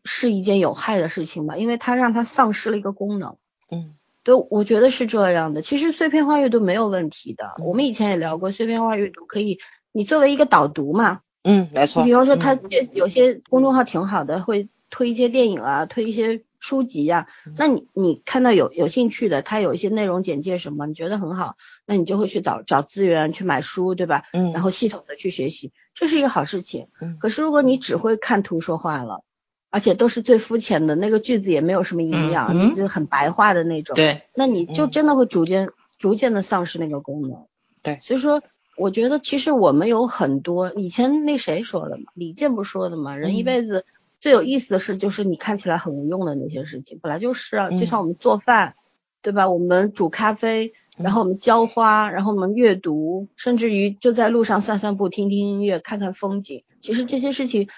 [0.04, 3.36] 是一件有害的事情吧，因为他让他丧失了一个功能。
[3.70, 5.62] 嗯，对，我觉得是这样的。
[5.62, 9.58] 其实碎片化阅读没有问题的，嗯、我们以前也聊过，碎片化阅读可以，
[9.92, 11.20] 你作为一个导读嘛。
[11.44, 12.04] 嗯，没错。
[12.04, 12.58] 比方说，他
[12.92, 21.56] 有些公众号挺好的，会推一些电影啊，推一些书籍呀、嗯那你你看到有有兴趣的，它有一些内容简介什么，你觉得很好，
[21.86, 24.22] 那你就会去找找资源去买书，对吧？
[24.32, 26.86] 嗯，然后系统的去学习，这是一个好事情。
[27.01, 29.24] 嗯可是如果你只会看图说话了，
[29.70, 37.47] 而且都是最肤浅的那个句子也没有什么营养，就是很白话的那种，对，那你就嗯真的会逐渐、逐渐的丧失那个功能。
[37.82, 38.40] 对所以说
[38.76, 43.84] 我觉得其实我们有很多，以前那谁说的嘛，李健不说的嘛，人一嗯辈子
[44.22, 48.76] 最有意思的事就是你看起来很无用的那些事情，本来就是啊，嗯就像我们做饭，
[49.20, 49.50] 对吧？
[49.50, 50.72] 我们煮咖啡。
[50.98, 56.64] 然后我们浇花，然后我们阅读，甚至于就在路上散散步、听听音乐、看看风景。
[56.82, 57.68] 其实这些事情，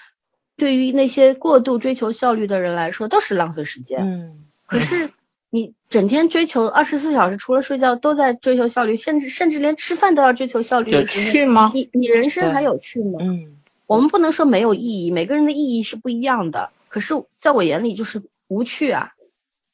[0.57, 3.99] 对于那些过度追求效率的人来说，都是浪费时间。
[4.01, 5.11] 嗯可是
[5.49, 11.71] 你整天追求二十四小时，除了睡觉都在追求效率，甚至甚至连吃饭都要追求效率有趣吗？
[11.73, 13.19] 你你人生还有趣吗？
[13.21, 16.69] 嗯我们不能说没有意义，每个人的意义是不一样的。
[16.87, 19.13] 可是在我眼里就是无趣啊，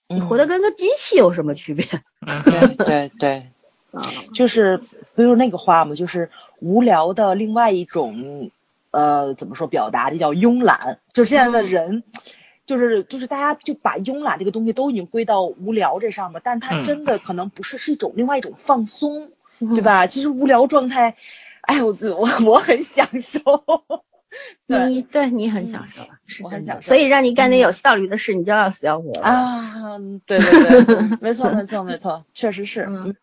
[0.07, 1.85] 你嗯，活得跟个机器有什么区别？
[2.25, 3.47] 嗯对对对，
[3.91, 4.01] 啊，
[4.33, 4.81] 就是
[5.15, 6.29] 不是那个话嘛，就是
[6.59, 8.51] 无聊的另外一种
[8.91, 10.99] 呃怎么说表达，这叫慵懒。
[11.13, 12.03] 就是现在的人，
[12.65, 19.81] 就是就是大家就把慵懒这个东西都已经归到无聊这上面，但它嗯真的可能不是，是一种另外一种放松，嗯对？
[19.81, 20.07] 吧？
[20.07, 21.15] 其实无聊状态，
[21.71, 23.39] 哎，我我我很享受。
[24.67, 26.87] 对你对你很享受啊，是我很享受。
[26.89, 29.21] 所以让你干点有效率的事，你就要死要活了。
[29.21, 33.15] 啊，对对对，没错没错没错，确实是，嗯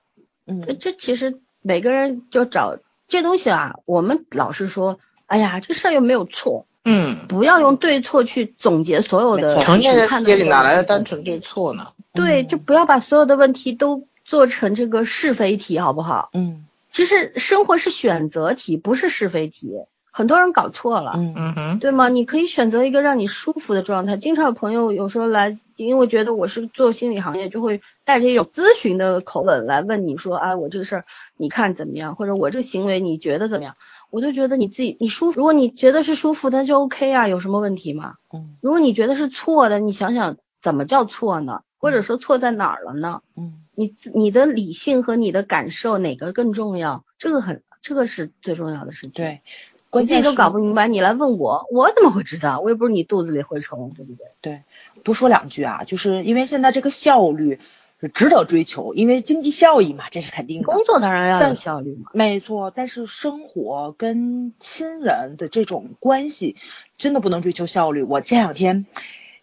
[0.47, 0.63] 嗯。
[0.63, 11.05] 这这其实每个人就找这东西啊，我们老是说，哎呀，这事儿又没有错，嗯，不要用对错去总结所有的成年人世界里哪来的单单。
[11.05, 11.89] 纯对错呢？
[12.15, 12.49] 对，嗯。
[12.49, 16.31] 就不要把所有的问题都做成这个是非题，好不好？
[16.33, 16.67] 嗯
[16.99, 19.71] 其实生活是选择题，不是是非题，
[20.11, 21.13] 很多人搞错了。
[21.15, 22.09] 嗯嗯哼，对吗？
[22.09, 24.17] 你可以选择一个让你舒服的状态。
[24.17, 31.05] 经常有朋友有时候来，因为觉得我是做心理行业，就会带着一种咨询的口吻来问你说，啊，我这个事儿
[31.37, 33.77] 你看怎么样，或者我这个行为你觉得怎么样？
[34.11, 38.15] 我就觉得你自己你舒服，如果你觉得是舒服，那就 OK 啊，有什么问题吗？
[38.35, 41.61] 嗯如果你觉得是错的，你想想怎么叫错呢？
[41.79, 43.23] 或者说错在哪儿了呢？
[43.37, 47.05] 嗯你你的理性和你的感受哪个更重要？
[47.17, 49.13] 这个很，这个是最重要的事情。
[49.13, 49.41] 对，
[49.89, 52.59] 关键都搞不明白，你来问我，我怎么会知道？
[52.59, 54.27] 我又不是你肚子里蛔虫，对不对？
[54.41, 54.63] 对
[55.05, 57.61] 多说两句啊，就是因为现在这个效率
[58.01, 60.67] 是值得追求，因为经济效益嘛，这是肯定的。
[60.67, 62.11] 工作当然要有效率嘛。
[62.15, 66.57] 没错，但是生活跟亲人的这种关系
[66.97, 68.03] 真的不能追求效率。
[68.03, 68.87] 我这两天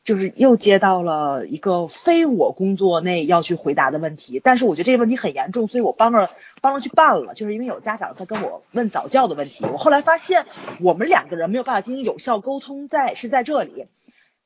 [0.05, 6.29] 就是又接到了一个非我工作内要去回答的问题，但是我觉得这个问题很严重，所以我帮着
[6.61, 7.33] 帮着去办了。
[7.33, 10.45] 就是因为有家长在跟我问早教的问题，我后来发现
[10.79, 13.87] 我们两个人没有办法进行有效沟通在，是在这里。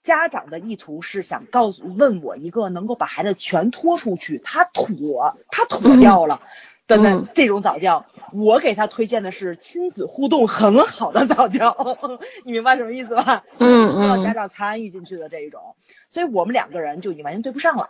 [0.02, 6.42] 家长的意图是想告诉问我一个能够把孩子全拖出去，他妥他妥掉了
[6.90, 7.28] 的那嗯。
[7.34, 11.98] 这种早教，我给他推荐的是亲子互动很好的早教，
[12.44, 13.46] 你明白什么意思吧？
[13.60, 14.34] 嗯需要家嗯。
[14.34, 15.76] 长参与进去的这一种，
[16.12, 17.90] 所以我们两个人就已经完全对不上了。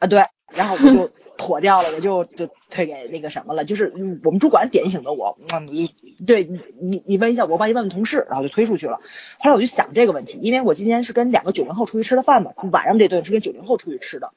[0.00, 5.94] 啊，对，然后我就妥掉了，我就就推给那个什么了，就是嗯我们主管点醒的我，嗯，你
[6.26, 9.00] 对你你你问一下，我帮你问问同事，然后就推出去了。
[9.38, 14.32] 后来我就想这个问题，因为我今天是跟两个九零后出去吃的饭嘛，晚上这顿是跟九零后出去吃的，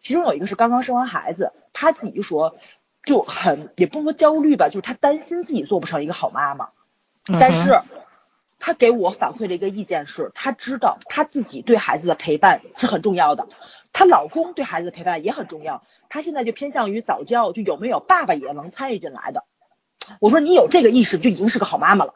[0.00, 2.54] 其中有一个是刚刚生完孩子，他自己就说
[3.04, 6.68] 就很也不能说焦虑吧，就是她担心自己做不成一个好妈妈，
[7.40, 7.80] 但是
[8.58, 13.48] 她给我反馈的一个意见是，她知道她自己对孩子的陪伴是很重要的，
[13.92, 15.82] 她老公对孩子的陪伴也很重要。
[16.08, 19.44] 她现在就偏向于早教，就有没有爸爸也能参与进来的。
[20.20, 22.14] 我说你有这个意识，就已经是个好妈妈了，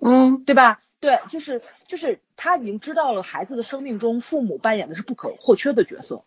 [0.00, 0.80] 嗯对吧？
[1.00, 6.22] 对，就是就是她已经知道了孩子的生命中，父母扮演的是不可或缺的角色，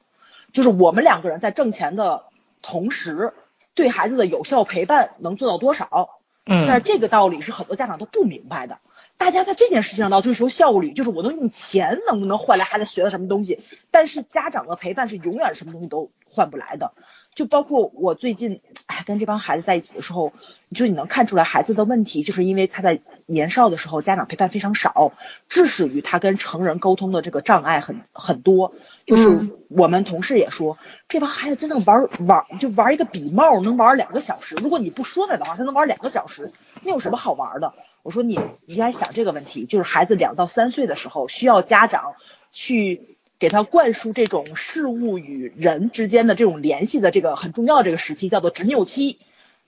[0.53, 2.23] 就是我们两个人在挣钱的
[2.61, 3.33] 同时，
[3.73, 6.19] 对孩子的有效陪伴能做到多少？
[6.45, 8.79] 嗯但是嗯这个道理是很多家长都不明白的。
[9.17, 13.59] 大家在这件事情上都要追求效率，就是我能用钱能不能换来孩子学的什么东西，
[13.91, 16.93] 但是家长的陪伴是永远什么东西都换不来的。
[17.33, 20.33] 就包括我最近，哎，跟这帮孩子在一起的时候，
[20.75, 25.13] 就你能看出来孩子的问题，就是因为他在年少的时候家长陪伴非常少，
[25.47, 28.73] 致使于他跟成人沟通的这个障碍很很多。
[29.05, 30.77] 就是嗯我们同事也说，
[31.07, 36.51] 这帮孩子真正玩玩就玩一个笔帽能玩两个小时，如果你不说他的话，他能玩两个小时，
[36.83, 37.73] 那有什么好玩的？
[38.03, 42.15] 我说你你应该想这个问题，就是孩子两到三岁的时候，需要家长
[42.51, 49.17] 去给他灌输这种事物与人之间的这种联系的这个很重要的这个时期，叫做执拗期，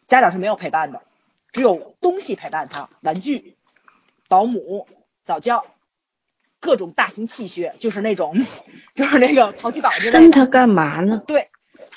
[0.06, 1.02] 家长是没有陪伴的，
[1.52, 3.56] 只有东西陪伴他，玩具、
[4.28, 4.88] 保姆、
[5.26, 5.66] 早教，
[6.60, 8.46] 各种大型器械，就是那种
[8.94, 10.20] 就是那个淘气堡之类的。
[10.20, 11.24] 生它干嘛呢？
[11.26, 11.50] 对，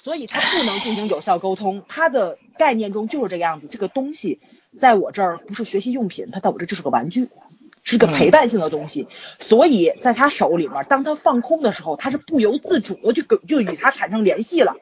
[0.03, 1.83] 所以他不能进行有效沟通。
[1.89, 4.41] 他的概念中就是这个样子，这个东西
[4.81, 7.29] 在我这儿不是学习用品，它在我这就是个玩具，
[7.87, 9.09] 是个陪伴性的东西。
[9.39, 14.77] 所以在他手里面，当他放空的时候，他是不由自主的就跟就与他产生联系了，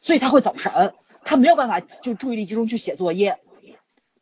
[0.00, 3.38] 所以他会走神，他没有办法就注意力集中去写作业。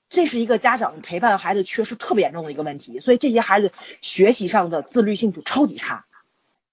[0.09, 6.06] 这是一个家长陪伴孩子缺失特别严重的一个问题，所以这些孩子学习上的自律性就超级差，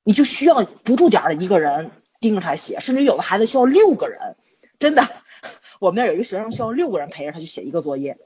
[0.04, 4.38] 你就需要不住点儿的一个人盯着他写，甚至有的孩子需要六个人，
[4.80, 5.10] 真的，
[5.82, 8.18] 我们那儿有一个学生需要六个人陪着他去写一个作业，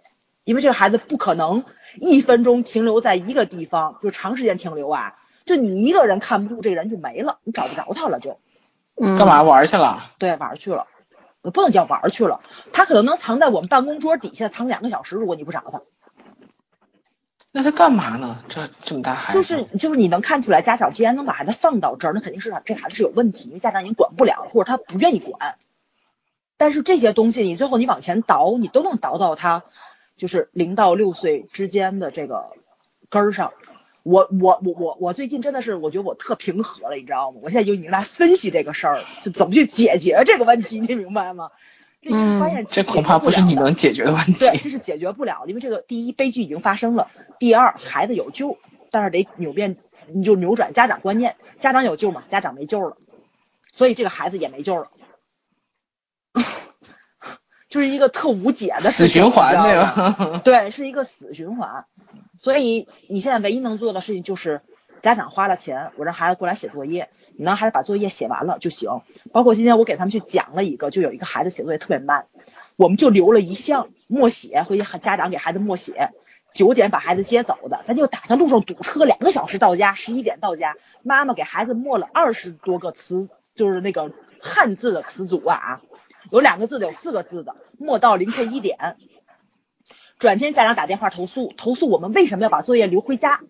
[0.49, 1.63] 因为这个孩子不可能
[2.01, 5.13] 一分钟停留在一个地方就长时间停留啊，
[5.45, 8.39] 就你一个人看不住，这个人就没了，你找不着他了就，
[8.99, 10.09] 嗯，干嘛玩去了？
[10.17, 10.87] 对，玩儿去了。
[11.53, 12.41] 不能叫玩儿去了，
[12.73, 15.83] 他可能能藏在我们办公桌底下藏两个小时，如果你不找他。
[17.51, 18.39] 那他干嘛呢？
[18.49, 25.57] 这这么大孩子，就是就是你能看出来，家长既然能把孩子放到这儿，那肯定是这孩子是有问题，因为家长已经管不了，或者他不愿意管。
[26.57, 29.63] 但是这些东西，你最后你往前倒，你都能倒到他
[30.19, 32.51] 就是零到六岁之间的这个
[33.09, 33.53] 根儿上。
[34.03, 37.39] 我我我我我最近真的是，我觉得我特平和了，你知道吗？
[37.43, 41.49] 我现在就已经来分析这个事儿，就怎么去解决这个问题，你明白吗？
[42.01, 44.33] 嗯，发现这恐怕不是你能解决的问题。
[44.33, 47.09] 对，这是解决不了，因为这个第一悲剧已经发生了，
[47.39, 48.57] 第二孩子有救，
[48.89, 49.75] 但是得扭变，
[50.07, 52.95] 你就扭转家长观念，家长有救嘛，家长没救了，
[53.73, 54.89] 所以这个孩子也没救了，
[57.69, 60.41] 就是一个特无解的死循环，对吧？
[60.43, 61.85] 对，是一个死循环。
[62.37, 64.61] 所以你现在唯一能做的事情就是，
[65.01, 69.01] 家长花了钱，我让孩子过来写作业，你让孩子把作业写完了就行。
[69.31, 72.25] 包括今天我给他们去讲了一个，就有一个孩子写作业特别慢，
[72.75, 76.11] 我们就留了一项默写，回去家长给孩子默写。
[76.51, 85.81] 九点把孩子接走的，咱就打他路上堵车两个小时到家，十一点到家，妈妈给孩子默了二十多个词，就是那个汉字的词组啊，
[86.31, 88.97] 有两个字的，有四个字的，默到凌晨一点。
[90.17, 93.41] 转天家长打电话投诉，投诉我们为什么要把作业留回家？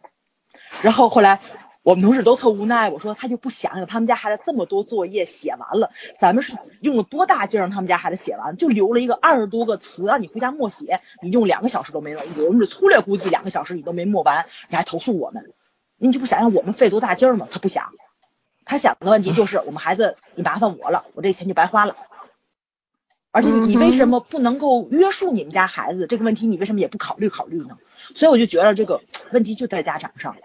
[0.82, 1.42] 然后后来
[1.82, 15.54] 我们同事都特无奈，我说他就不想想他们家孩子这么多作业写完了，咱们是用了多大劲让他们家孩子写完，就留了一个二十多个词让你回家默写，你用两个小时都没能，我们是粗略估计两个小时你都没默完，你还投诉我们，
[15.98, 17.48] 你就不想想我们费多大劲吗？
[17.50, 17.92] 他不想，
[18.64, 21.96] 他想的问题就是我们孩子你麻烦我了，我这钱就白花了。
[23.32, 26.48] 而且你为什么不能够约束你们家孩子这个问题？
[26.48, 27.78] 你为什么也不考虑考虑呢？
[28.16, 29.02] 所以我就觉得这个
[29.32, 30.36] 问题就在家长上，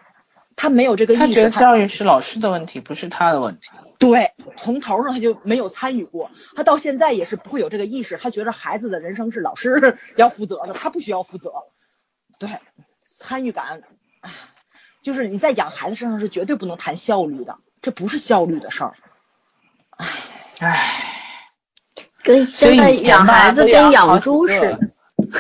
[0.55, 1.23] 他没有这个意识。
[1.23, 3.71] 他觉得教育是老师的问题，不是他的问题。
[3.99, 8.19] 对，从头上他就没有参与过，他到现在也是不会有这个意识。
[8.19, 11.53] 他觉得孩子的人生是老师 要负责的，他不需要负责。
[12.39, 12.51] 对，
[13.19, 13.81] 参与感，
[14.21, 14.31] 唉，
[15.01, 18.95] 就是你在养孩子身上是绝对不能谈效率的，这不是效率的事儿。
[19.97, 20.09] 唉，
[20.61, 21.14] 唉。
[22.25, 24.81] 跟现在养孩子跟养猪似的，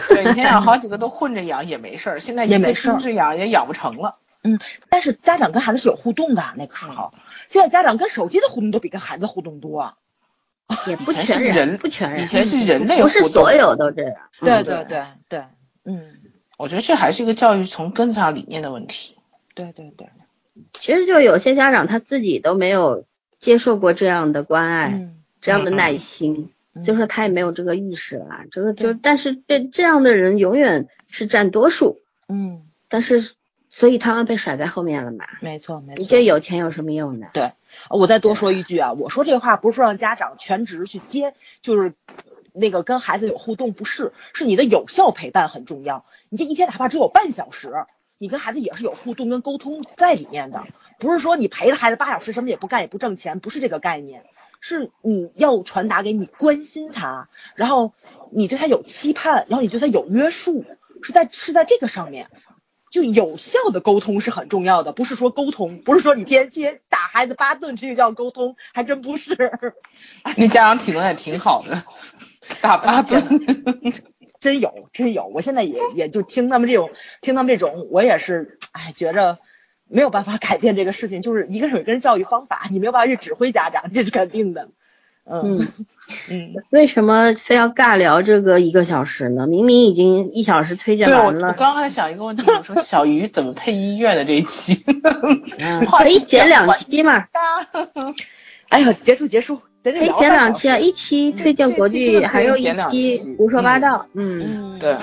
[0.08, 4.18] 对，以前养 好几个都混着养也没事儿，现在一个猪是养也养不成了。
[4.44, 7.12] 嗯，但是家长跟孩子是有互动的，那个时候，
[7.48, 9.94] 现在家长跟手机的互动都比跟孩子互动多。
[10.86, 14.14] 也不全然，不全然，以前是人类不是所有都这样。
[14.40, 15.44] 对对对对，
[15.84, 16.14] 嗯，
[16.56, 19.18] 我觉得这还是一个教育从根子上理念的问题。
[19.54, 20.08] 对对对，
[20.72, 23.04] 其实就有些家长他自己都没有
[23.40, 25.10] 接受过这样的关爱，
[25.42, 26.50] 这样的耐心。
[26.82, 33.34] 就是他也没有这个意识了，这个就但是这这样的人永远是占多数，嗯，但是
[33.70, 37.28] 所以他们被甩在后面了嘛，没错没错，你这有钱有什么用呢？
[37.32, 37.52] 对，
[37.90, 41.92] 我再多说一句啊，我说这话不是说让家长全职去接，就是
[42.52, 47.72] 那个跟孩子有互动，不是，是你的有效陪伴很重要，你这一天哪怕只有半小时，
[48.18, 50.64] 你跟孩子也是有互动跟沟通在里面的，
[50.98, 54.24] 不是说你陪着孩子八小时什么也不干也不挣钱，不是这个概念。
[54.66, 57.92] 是你要传达给你关心他，然后
[58.32, 60.64] 你对他有期盼，然后你对他有约束，
[61.02, 62.30] 是在是在这个上面，
[62.90, 69.36] 就有效的沟通是很重要的，不是说沟通，不是说你天天打孩子八顿这就叫沟通，还真不是。
[70.38, 71.84] 那家长体能也挺好的，
[72.62, 73.22] 打八顿，
[74.40, 79.38] 真有真有，我现在也也就听他们这种听他们这种，我也是哎觉着。
[79.88, 84.68] 没有办法改变这个事情， 就是一个人有一个人教育方法，你没有办法去指挥家长，这是肯定的。
[85.26, 85.66] 嗯
[86.28, 89.46] 嗯，为什么非要尬聊这个一个小时呢？
[89.46, 91.48] 明明已经一小时推荐完了。
[91.48, 94.84] 我刚刚还想一个问题，我说小鱼怎么配音乐的这一期？
[95.90, 97.26] 可以剪两期嘛？
[98.68, 104.04] 哎呀，结束结束，可以剪两期啊，一期推荐国剧，还有一期胡说八道。
[104.12, 104.98] 嗯，对，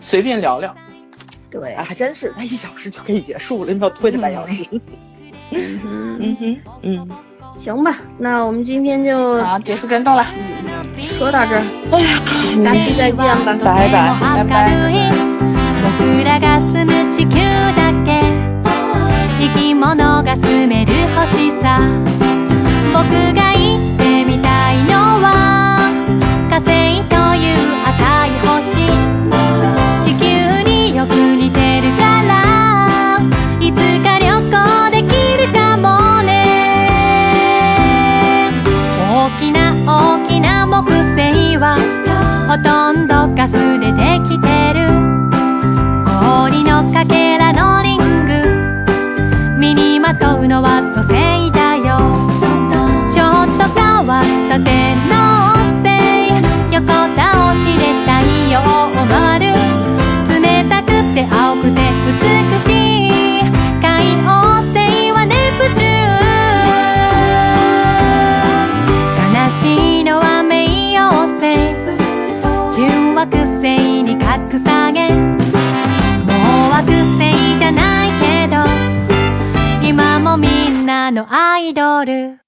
[0.00, 0.74] 随便聊聊。
[1.53, 4.65] 对啊，，还真是，它一小时就可以结束了，没有推着半小时。
[5.51, 7.09] 嗯哼，嗯哼，嗯，
[7.55, 10.25] 行吧，那我们今天就好，结束战斗了。
[10.97, 12.21] 说到这儿，哎呀，
[12.63, 13.35] 下期再见吧。
[13.45, 15.11] 拜拜拜拜
[15.81, 17.39] 僕らが住む地球
[17.75, 18.21] だけ
[19.39, 21.79] 生き物が住める星さ
[22.93, 24.91] 僕が行ってみたいの
[25.21, 25.89] は
[26.49, 29.12] 火星という赤い星地球に
[31.04, 33.20] よく似てるから
[33.60, 34.50] いつか旅行
[34.90, 36.32] できるかもね。
[39.12, 41.76] 大きな大きな木星は
[42.48, 44.88] ほとんどガスでできてる。
[46.06, 48.32] 氷のかけらのリング
[49.60, 51.98] 身にまとうのは土星だよ。
[53.12, 55.12] ちょっと変わった天王
[55.82, 55.86] 星
[56.72, 59.23] 横倒しで太陽を
[61.28, 62.20] て青くて美
[62.60, 63.40] しい
[63.80, 64.76] 海王星
[65.12, 66.24] はネプチュー
[69.20, 70.52] ン悲しいのは冥
[71.00, 71.42] 王星
[72.76, 75.30] 純惑星に格下げも
[76.68, 78.56] う惑星じゃないけど
[79.86, 82.38] 今もみんなのアイドル。